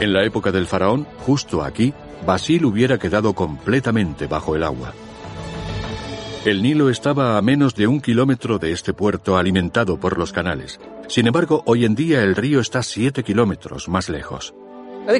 En 0.00 0.12
la 0.12 0.24
época 0.24 0.50
del 0.50 0.66
faraón, 0.66 1.06
justo 1.24 1.62
aquí, 1.62 1.92
Basil 2.26 2.64
hubiera 2.64 2.98
quedado 2.98 3.34
completamente 3.34 4.26
bajo 4.26 4.56
el 4.56 4.64
agua. 4.64 4.92
El 6.44 6.60
Nilo 6.60 6.90
estaba 6.90 7.38
a 7.38 7.42
menos 7.42 7.76
de 7.76 7.86
un 7.86 8.00
kilómetro 8.00 8.58
de 8.58 8.72
este 8.72 8.92
puerto 8.92 9.36
alimentado 9.36 10.00
por 10.00 10.18
los 10.18 10.32
canales. 10.32 10.80
Sin 11.06 11.28
embargo, 11.28 11.62
hoy 11.66 11.84
en 11.84 11.94
día 11.94 12.24
el 12.24 12.34
río 12.34 12.58
está 12.58 12.82
siete 12.82 13.22
kilómetros 13.22 13.88
más 13.88 14.08
lejos. 14.08 14.52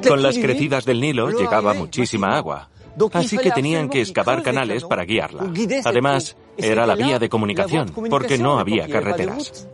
Con 0.09 0.21
las 0.21 0.37
crecidas 0.37 0.85
del 0.85 1.01
Nilo 1.01 1.31
llegaba 1.31 1.75
muchísima 1.75 2.37
agua. 2.37 2.71
Así 3.13 3.39
que 3.39 3.53
tenían 3.53 3.89
que 3.89 4.01
excavar 4.01 4.43
canales 4.43 4.83
para 4.83 5.05
guiarla. 5.05 5.45
Además, 5.85 6.37
era 6.57 6.87
la 6.87 6.97
vía 6.97 7.21
de 7.21 7.29
comunicación, 7.29 7.93
porque 8.11 8.37
no 8.37 8.59
había 8.59 8.89
carreteras. 8.89 9.69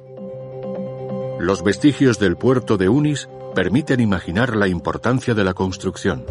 Los 1.38 1.62
vestigios 1.62 2.18
del 2.18 2.36
puerto 2.36 2.76
de 2.76 2.90
Unis 2.90 3.26
permiten 3.54 4.00
imaginar 4.00 4.54
la 4.54 4.68
importancia 4.68 5.32
de 5.32 5.44
la 5.44 5.54
construcción. 5.54 6.26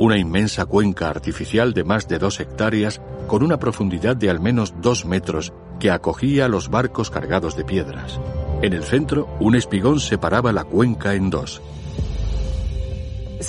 Una 0.00 0.16
inmensa 0.16 0.64
cuenca 0.64 1.10
artificial 1.10 1.74
de 1.74 1.84
más 1.84 2.08
de 2.08 2.18
dos 2.18 2.40
hectáreas 2.40 3.02
con 3.26 3.42
una 3.42 3.58
profundidad 3.58 4.16
de 4.16 4.30
al 4.30 4.40
menos 4.40 4.72
dos 4.80 5.04
metros 5.04 5.52
que 5.78 5.90
acogía 5.90 6.46
a 6.46 6.48
los 6.48 6.70
barcos 6.70 7.10
cargados 7.10 7.54
de 7.54 7.64
piedras. 7.64 8.18
En 8.62 8.72
el 8.72 8.82
centro, 8.82 9.28
un 9.40 9.56
espigón 9.56 10.00
separaba 10.00 10.52
la 10.52 10.64
cuenca 10.64 11.12
en 11.12 11.28
dos. 11.28 11.60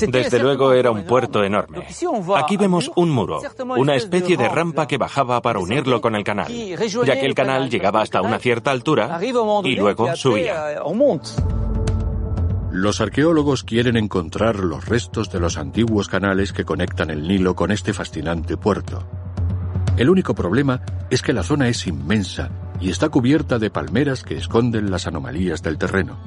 Desde 0.10 0.40
luego 0.40 0.74
era 0.74 0.92
un 0.92 1.06
puerto 1.06 1.42
enorme. 1.42 1.86
Aquí 2.36 2.58
vemos 2.58 2.92
un 2.98 3.12
muro, 3.12 3.40
una 3.78 3.96
especie 3.96 4.36
de 4.36 4.50
rampa 4.50 4.88
que 4.88 4.98
bajaba 4.98 5.42
para 5.42 5.60
unirlo 5.60 6.02
con 6.02 6.18
el 6.18 6.26
canal, 6.26 6.54
ya 7.06 7.18
que 7.18 7.28
el 7.28 7.34
canal 7.34 7.70
llegaba 7.70 8.02
hasta 8.02 8.22
una 8.22 8.40
cierta 8.40 8.72
altura 8.72 9.22
y 9.64 9.76
luego 9.78 10.14
subía. 10.18 10.82
Los 12.72 13.02
arqueólogos 13.02 13.66
quieren 13.66 13.98
encontrar 13.98 14.60
los 14.60 14.86
restos 14.86 15.30
de 15.30 15.42
los 15.42 15.58
antiguos 15.58 16.08
canales 16.08 16.54
que 16.54 16.64
conectan 16.64 17.10
el 17.10 17.28
Nilo 17.28 17.54
con 17.54 17.70
este 17.70 17.92
fascinante 17.92 18.56
puerto. 18.56 19.04
El 19.98 20.10
único 20.10 20.34
problema 20.34 20.82
es 21.10 21.22
que 21.22 21.34
la 21.34 21.44
zona 21.44 21.68
es 21.68 21.86
inmensa 21.86 22.50
y 22.80 22.90
está 22.90 23.10
cubierta 23.10 23.60
de 23.60 23.70
palmeras 23.70 24.24
que 24.24 24.38
esconden 24.38 24.90
las 24.90 25.06
anomalías 25.06 25.62
del 25.62 25.78
terreno. 25.78 26.18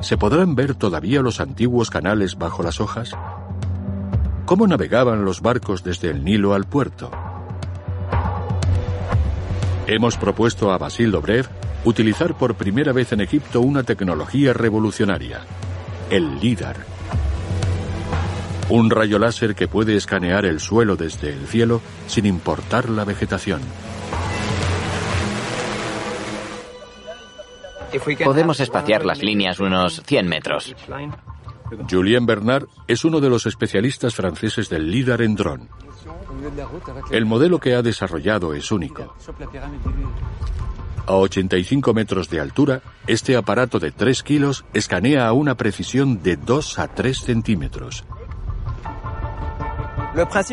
¿Se 0.00 0.16
podrán 0.16 0.56
ver 0.56 0.74
todavía 0.74 1.22
los 1.22 1.40
antiguos 1.40 1.90
canales 1.90 2.36
bajo 2.36 2.64
las 2.64 2.80
hojas? 2.80 3.12
¿Cómo 4.46 4.66
navegaban 4.66 5.24
los 5.24 5.42
barcos 5.42 5.84
desde 5.84 6.10
el 6.10 6.24
Nilo 6.24 6.54
al 6.54 6.64
puerto? 6.64 7.08
Hemos 9.86 10.16
propuesto 10.16 10.72
a 10.72 10.78
Basil 10.78 11.12
Dobrev 11.12 11.48
utilizar 11.86 12.36
por 12.36 12.56
primera 12.56 12.92
vez 12.92 13.12
en 13.12 13.20
Egipto 13.20 13.60
una 13.60 13.84
tecnología 13.84 14.52
revolucionaria, 14.52 15.42
el 16.10 16.40
LIDAR. 16.40 16.76
Un 18.68 18.90
rayo 18.90 19.20
láser 19.20 19.54
que 19.54 19.68
puede 19.68 19.96
escanear 19.96 20.44
el 20.44 20.58
suelo 20.58 20.96
desde 20.96 21.32
el 21.32 21.46
cielo 21.46 21.80
sin 22.08 22.26
importar 22.26 22.90
la 22.90 23.04
vegetación. 23.04 23.60
Podemos 28.24 28.58
espaciar 28.58 29.06
las 29.06 29.22
líneas 29.22 29.60
unos 29.60 30.02
100 30.04 30.28
metros. 30.28 30.74
Julien 31.90 32.26
Bernard 32.26 32.66
es 32.86 33.04
uno 33.04 33.20
de 33.20 33.28
los 33.28 33.46
especialistas 33.46 34.14
franceses 34.14 34.68
del 34.68 34.90
LIDAR 34.90 35.22
en 35.22 35.34
dron. 35.34 35.68
El 37.10 37.26
modelo 37.26 37.58
que 37.58 37.74
ha 37.74 37.82
desarrollado 37.82 38.54
es 38.54 38.70
único. 38.70 39.14
A 41.06 41.14
85 41.14 41.94
metros 41.94 42.28
de 42.30 42.40
altura, 42.40 42.82
este 43.06 43.36
aparato 43.36 43.78
de 43.78 43.92
3 43.92 44.22
kilos 44.22 44.64
escanea 44.74 45.28
a 45.28 45.32
una 45.32 45.56
precisión 45.56 46.22
de 46.22 46.36
2 46.36 46.78
a 46.80 46.88
3 46.88 47.18
centímetros. 47.18 48.04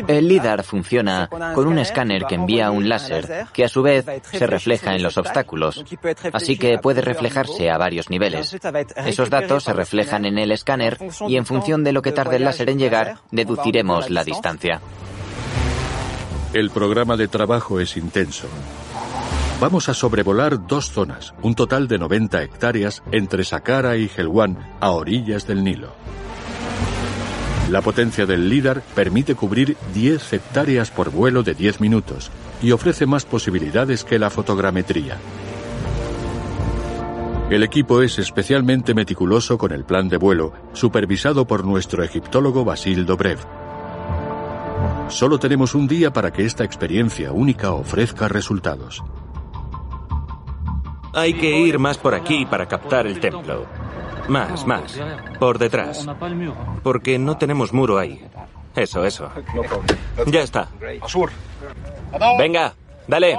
El 0.08 0.28
LIDAR 0.28 0.62
funciona 0.62 1.28
con 1.54 1.66
un 1.66 1.78
escáner 1.78 2.24
que 2.24 2.34
envía 2.34 2.70
un 2.70 2.88
láser 2.88 3.46
que 3.52 3.64
a 3.64 3.68
su 3.68 3.82
vez 3.82 4.04
se 4.22 4.46
refleja 4.46 4.94
en 4.94 5.02
los 5.02 5.16
obstáculos, 5.16 5.84
así 6.32 6.58
que 6.58 6.78
puede 6.78 7.00
reflejarse 7.00 7.70
a 7.70 7.78
varios 7.78 8.10
niveles. 8.10 8.56
Esos 9.06 9.30
datos 9.30 9.64
se 9.64 9.72
reflejan 9.72 10.24
en 10.24 10.38
el 10.38 10.52
escáner 10.52 10.98
y 11.28 11.36
en 11.36 11.46
función 11.46 11.84
de 11.84 11.92
lo 11.92 12.02
que 12.02 12.12
tarde 12.12 12.36
el 12.36 12.44
láser 12.44 12.70
en 12.70 12.78
llegar, 12.78 13.18
deduciremos 13.30 14.10
la 14.10 14.24
distancia. 14.24 14.80
El 16.52 16.70
programa 16.70 17.16
de 17.16 17.26
trabajo 17.28 17.80
es 17.80 17.96
intenso. 17.96 18.46
Vamos 19.60 19.88
a 19.88 19.94
sobrevolar 19.94 20.66
dos 20.66 20.90
zonas, 20.90 21.34
un 21.42 21.54
total 21.54 21.88
de 21.88 21.98
90 21.98 22.42
hectáreas 22.42 23.02
entre 23.12 23.44
Saqqara 23.44 23.96
y 23.96 24.10
Helwan, 24.14 24.58
a 24.80 24.90
orillas 24.90 25.46
del 25.46 25.64
Nilo. 25.64 25.94
La 27.74 27.82
potencia 27.82 28.24
del 28.24 28.48
LIDAR 28.48 28.82
permite 28.94 29.34
cubrir 29.34 29.76
10 29.92 30.34
hectáreas 30.34 30.92
por 30.92 31.10
vuelo 31.10 31.42
de 31.42 31.54
10 31.54 31.80
minutos 31.80 32.30
y 32.62 32.70
ofrece 32.70 33.04
más 33.04 33.24
posibilidades 33.24 34.04
que 34.04 34.20
la 34.20 34.30
fotogrametría. 34.30 35.16
El 37.50 37.64
equipo 37.64 38.00
es 38.00 38.20
especialmente 38.20 38.94
meticuloso 38.94 39.58
con 39.58 39.72
el 39.72 39.84
plan 39.84 40.08
de 40.08 40.18
vuelo, 40.18 40.52
supervisado 40.72 41.48
por 41.48 41.64
nuestro 41.64 42.04
egiptólogo 42.04 42.64
Basil 42.64 43.04
Dobrev. 43.06 43.40
Solo 45.08 45.40
tenemos 45.40 45.74
un 45.74 45.88
día 45.88 46.12
para 46.12 46.32
que 46.32 46.44
esta 46.44 46.62
experiencia 46.62 47.32
única 47.32 47.72
ofrezca 47.72 48.28
resultados. 48.28 49.02
Hay 51.12 51.34
que 51.34 51.58
ir 51.58 51.80
más 51.80 51.98
por 51.98 52.14
aquí 52.14 52.46
para 52.46 52.68
captar 52.68 53.08
el 53.08 53.18
templo. 53.18 53.66
Más, 54.28 54.66
más. 54.66 54.98
Por 55.38 55.58
detrás. 55.58 56.06
Porque 56.82 57.18
no 57.18 57.36
tenemos 57.36 57.72
muro 57.72 57.98
ahí. 57.98 58.24
Eso, 58.74 59.04
eso. 59.04 59.30
Ya 60.26 60.42
está. 60.42 60.68
Venga, 62.38 62.74
dale. 63.06 63.36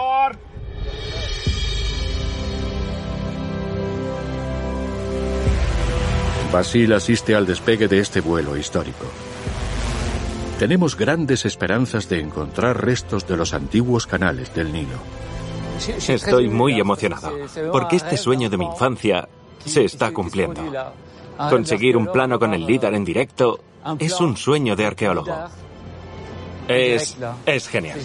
Basil 6.52 6.94
asiste 6.94 7.36
al 7.36 7.46
despegue 7.46 7.88
de 7.88 8.00
este 8.00 8.22
vuelo 8.22 8.56
histórico. 8.56 9.06
Tenemos 10.58 10.96
grandes 10.96 11.46
esperanzas 11.46 12.08
de 12.08 12.22
encontrar 12.22 12.82
restos 12.82 13.28
de 13.28 13.36
los 13.36 13.54
antiguos 13.54 14.08
canales 14.08 14.54
del 14.56 14.72
Nilo. 14.72 15.00
Estoy 16.08 16.48
muy 16.48 16.80
emocionado, 16.80 17.34
porque 17.74 17.98
este 17.98 18.16
sueño 18.16 18.50
de 18.50 18.58
mi 18.58 18.66
infancia 18.66 19.28
se 19.66 19.86
está 19.86 20.12
cumpliendo. 20.12 20.62
Conseguir 21.50 21.98
un 21.98 22.08
plano 22.08 22.40
con 22.40 22.54
el 22.54 22.66
líder 22.66 22.94
en 22.94 23.04
directo 23.04 23.60
es 24.00 24.20
un 24.20 24.38
sueño 24.38 24.76
de 24.76 24.86
arqueólogo. 24.86 25.34
Es, 26.68 27.18
es 27.46 27.68
genial. 27.68 28.00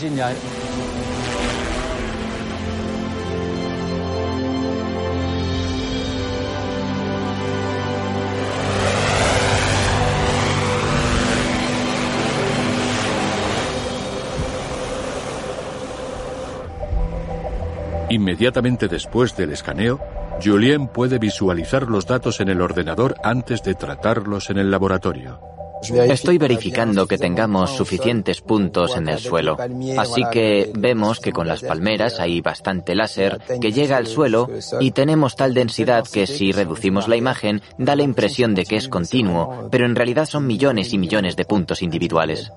Inmediatamente 18.11 18.89
después 18.89 19.37
del 19.37 19.53
escaneo, 19.53 20.01
Julien 20.43 20.88
puede 20.88 21.18
visualizar 21.18 21.88
los 21.88 22.07
datos 22.07 22.41
en 22.41 22.49
el 22.49 22.61
ordenador 22.61 23.16
antes 23.22 23.62
de 23.62 23.74
tratarlos 23.74 24.51
en 24.51 24.59
el 24.59 24.70
laboratorio. 24.70 25.41
Estoy 25.82 26.36
verificando 26.36 27.07
que 27.07 27.16
tengamos 27.16 27.74
suficientes 27.74 28.43
puntos 28.43 28.97
en 28.97 29.09
el 29.09 29.18
suelo. 29.18 29.57
Así 29.99 30.22
que 30.30 30.70
vemos 30.74 31.20
que 31.20 31.32
con 31.32 31.49
las 31.49 31.62
palmeras 31.62 32.20
hay 32.20 32.41
bastante 32.43 32.95
láser 32.95 33.41
que 33.61 33.72
llega 33.72 33.97
al 33.97 34.07
suelo 34.07 34.49
y 34.78 34.91
tenemos 34.91 35.36
tal 35.36 35.55
densidad 35.55 36.05
que 36.07 36.26
si 36.26 36.53
reducimos 36.53 37.09
la 37.09 37.16
imagen 37.16 37.62
da 37.78 37.97
la 37.97 38.03
impresión 38.03 38.55
de 38.55 38.66
que 38.66 38.76
es 38.76 38.88
continuo, 38.88 39.68
pero 39.70 39.86
en 39.86 39.97
realidad 39.97 40.26
son 40.26 40.47
millones 40.47 40.93
y 40.93 40.99
millones 40.99 41.36
de 41.36 41.47
puntos 41.47 41.82
individuales. 41.82 42.53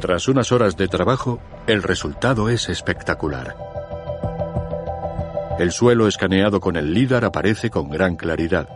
Tras 0.00 0.28
unas 0.28 0.52
horas 0.52 0.76
de 0.76 0.86
trabajo, 0.86 1.40
el 1.66 1.82
resultado 1.82 2.50
es 2.50 2.68
espectacular. 2.68 3.77
El 5.58 5.72
suelo 5.72 6.06
escaneado 6.06 6.60
con 6.60 6.76
el 6.76 6.94
LIDAR 6.94 7.24
aparece 7.24 7.68
con 7.68 7.90
gran 7.90 8.14
claridad. 8.14 8.68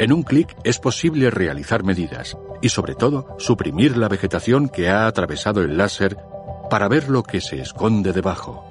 En 0.00 0.12
un 0.12 0.24
clic 0.24 0.56
es 0.64 0.80
posible 0.80 1.30
realizar 1.30 1.84
medidas 1.84 2.36
y 2.60 2.70
sobre 2.70 2.96
todo 2.96 3.36
suprimir 3.38 3.96
la 3.96 4.08
vegetación 4.08 4.68
que 4.68 4.88
ha 4.88 5.06
atravesado 5.06 5.62
el 5.62 5.76
láser 5.76 6.16
para 6.68 6.88
ver 6.88 7.08
lo 7.08 7.22
que 7.22 7.40
se 7.40 7.60
esconde 7.60 8.12
debajo. 8.12 8.64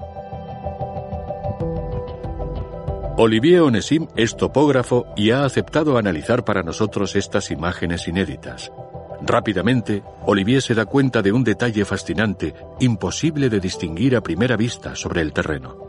Olivier 3.15 3.61
Onesim 3.61 4.07
es 4.17 4.35
topógrafo 4.35 5.05
y 5.15 5.31
ha 5.31 5.45
aceptado 5.45 5.97
analizar 5.97 6.43
para 6.43 6.63
nosotros 6.63 7.15
estas 7.15 7.49
imágenes 7.49 8.09
inéditas. 8.09 8.73
Rápidamente, 9.21 10.03
Olivier 10.25 10.61
se 10.61 10.75
da 10.75 10.85
cuenta 10.85 11.21
de 11.21 11.31
un 11.31 11.45
detalle 11.45 11.85
fascinante, 11.85 12.55
imposible 12.81 13.49
de 13.49 13.61
distinguir 13.61 14.17
a 14.17 14.21
primera 14.21 14.57
vista 14.57 14.95
sobre 14.95 15.21
el 15.21 15.31
terreno. 15.31 15.82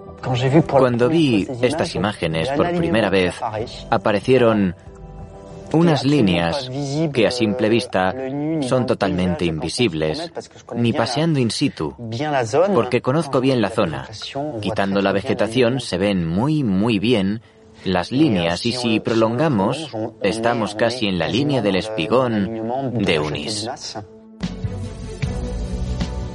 Cuando 0.68 1.09
vi 1.09 1.47
estas 1.62 1.95
imágenes 1.95 2.49
por 2.51 2.70
primera 2.72 3.11
vez, 3.11 3.35
aparecieron 3.91 4.75
unas 5.72 6.05
líneas 6.05 6.70
que 7.12 7.27
a 7.27 7.31
simple 7.31 7.68
vista 7.68 8.14
son 8.62 8.87
totalmente 8.87 9.45
invisibles, 9.45 10.33
ni 10.77 10.93
paseando 10.93 11.41
in 11.41 11.51
situ, 11.51 11.95
porque 12.75 13.03
conozco 13.03 13.41
bien 13.41 13.61
la 13.61 13.70
zona. 13.70 14.09
Quitando 14.61 15.03
la 15.03 15.12
vegetación 15.12 15.81
se 15.81 15.99
ven 15.99 16.27
muy, 16.27 16.62
muy 16.62 16.99
bien 16.99 17.43
las 17.85 18.12
líneas 18.12 18.64
y 18.66 18.72
si 18.72 19.01
prolongamos, 19.01 19.91
estamos 20.22 20.75
casi 20.75 21.07
en 21.07 21.18
la 21.18 21.29
línea 21.29 21.61
del 21.61 21.77
espigón 21.77 22.95
de 22.95 23.18
Unis. 23.18 23.68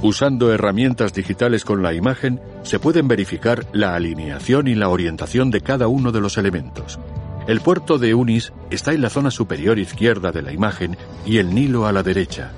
Usando 0.02 0.50
herramientas 0.50 1.12
digitales 1.12 1.66
con 1.66 1.82
la 1.82 1.92
imagen, 1.92 2.40
se 2.62 2.78
pueden 2.78 3.06
verificar 3.06 3.66
la 3.72 3.94
alineación 3.94 4.66
y 4.66 4.74
la 4.74 4.88
orientación 4.88 5.50
de 5.50 5.60
cada 5.60 5.88
uno 5.88 6.10
de 6.10 6.22
los 6.22 6.38
elementos. 6.38 6.98
El 7.46 7.60
puerto 7.60 7.98
de 7.98 8.14
Unis 8.14 8.52
está 8.70 8.92
en 8.94 9.02
la 9.02 9.10
zona 9.10 9.30
superior 9.30 9.78
izquierda 9.78 10.32
de 10.32 10.40
la 10.40 10.52
imagen 10.52 10.96
y 11.26 11.36
el 11.36 11.54
Nilo 11.54 11.86
a 11.86 11.92
la 11.92 12.02
derecha. 12.02 12.52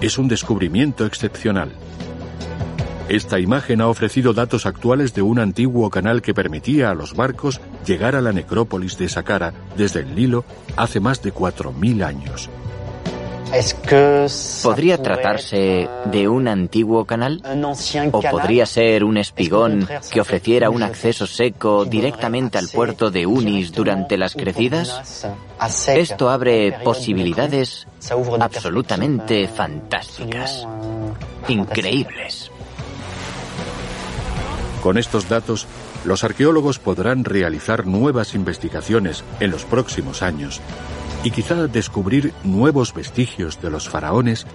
Es 0.00 0.16
un 0.16 0.28
descubrimiento 0.28 1.06
excepcional. 1.06 1.72
Esta 3.08 3.40
imagen 3.40 3.80
ha 3.80 3.88
ofrecido 3.88 4.32
datos 4.32 4.64
actuales 4.64 5.12
de 5.12 5.22
un 5.22 5.40
antiguo 5.40 5.90
canal 5.90 6.22
que 6.22 6.34
permitía 6.34 6.90
a 6.90 6.94
los 6.94 7.16
barcos 7.16 7.60
llegar 7.84 8.14
a 8.14 8.20
la 8.20 8.32
necrópolis 8.32 8.96
de 8.96 9.08
Saqqara 9.08 9.52
desde 9.76 10.00
el 10.00 10.14
Nilo 10.14 10.44
hace 10.76 11.00
más 11.00 11.20
de 11.20 11.34
4.000 11.34 12.04
años. 12.04 12.48
¿Podría 14.62 15.00
tratarse 15.00 15.88
de 16.06 16.28
un 16.28 16.48
antiguo 16.48 17.04
canal? 17.04 17.42
¿O 18.10 18.20
podría 18.20 18.66
ser 18.66 19.04
un 19.04 19.16
espigón 19.16 19.88
que 20.10 20.20
ofreciera 20.20 20.70
un 20.70 20.82
acceso 20.82 21.26
seco 21.26 21.84
directamente 21.84 22.58
al 22.58 22.68
puerto 22.68 23.10
de 23.10 23.26
Unis 23.26 23.72
durante 23.72 24.16
las 24.16 24.34
crecidas? 24.34 25.26
Esto 25.86 26.30
abre 26.30 26.72
posibilidades 26.82 27.86
absolutamente 28.40 29.46
fantásticas, 29.46 30.66
increíbles. 31.48 32.50
Con 34.82 34.98
estos 34.98 35.28
datos, 35.28 35.66
los 36.04 36.24
arqueólogos 36.24 36.78
podrán 36.78 37.24
realizar 37.24 37.86
nuevas 37.86 38.34
investigaciones 38.34 39.24
en 39.40 39.50
los 39.50 39.64
próximos 39.64 40.22
años 40.22 40.60
y 41.24 41.30
quizá 41.30 41.66
descubrir 41.66 42.32
nuevos 42.44 42.92
vestigios 42.92 43.60
de 43.60 43.70
los 43.70 43.88
faraones 43.88 44.46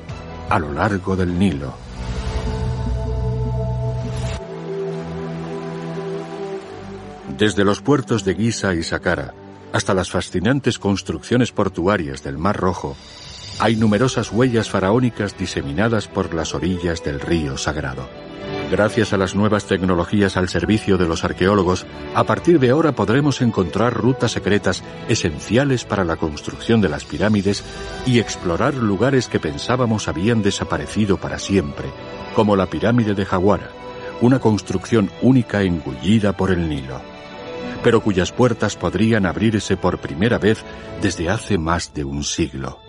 a 0.50 0.60
lo 0.60 0.72
largo 0.72 1.16
del 1.16 1.38
Nilo. 1.38 1.74
Desde 7.38 7.64
los 7.66 7.82
puertos 7.82 8.24
de 8.24 8.36
Giza 8.36 8.74
y 8.76 8.84
Saqqara 8.84 9.34
hasta 9.74 9.94
las 9.94 10.12
fascinantes 10.12 10.78
construcciones 10.78 11.52
portuarias 11.52 12.24
del 12.24 12.38
Mar 12.38 12.58
Rojo, 12.58 12.96
hay 13.60 13.76
numerosas 13.76 14.32
huellas 14.32 14.70
faraónicas 14.70 15.38
diseminadas 15.38 16.08
por 16.08 16.34
las 16.34 16.54
orillas 16.54 17.04
del 17.04 17.20
río 17.20 17.58
Sagrado. 17.58 18.08
Gracias 18.72 19.14
a 19.14 19.18
las 19.18 19.34
nuevas 19.34 19.66
tecnologías 19.66 20.38
al 20.38 20.48
servicio 20.48 21.00
de 21.00 21.08
los 21.08 21.24
arqueólogos, 21.24 21.88
a 22.14 22.24
partir 22.24 22.60
de 22.60 22.70
ahora 22.70 22.92
podremos 22.92 23.42
encontrar 23.42 23.96
rutas 23.96 24.34
secretas 24.34 24.84
esenciales 25.08 25.86
para 25.86 26.04
la 26.04 26.18
construcción 26.18 26.80
de 26.80 26.90
las 26.90 27.04
pirámides 27.04 27.64
y 28.06 28.20
explorar 28.20 28.76
lugares 28.76 29.28
que 29.28 29.40
pensábamos 29.40 30.08
habían 30.08 30.44
desaparecido 30.44 31.18
para 31.18 31.40
siempre, 31.40 31.88
como 32.36 32.56
la 32.56 32.68
pirámide 32.68 33.16
de 33.16 33.26
Jaguara, 33.26 33.72
una 34.22 34.38
construcción 34.38 35.10
única 35.24 35.64
engullida 35.64 36.34
por 36.38 36.52
el 36.52 36.70
Nilo, 36.70 37.02
pero 37.84 38.02
cuyas 38.02 38.32
puertas 38.32 38.76
podrían 38.76 39.26
abrirse 39.26 39.78
por 39.78 39.98
primera 39.98 40.38
vez 40.38 40.64
desde 41.02 41.30
hace 41.30 41.58
más 41.58 41.96
de 41.96 42.04
un 42.04 42.24
siglo. 42.24 42.89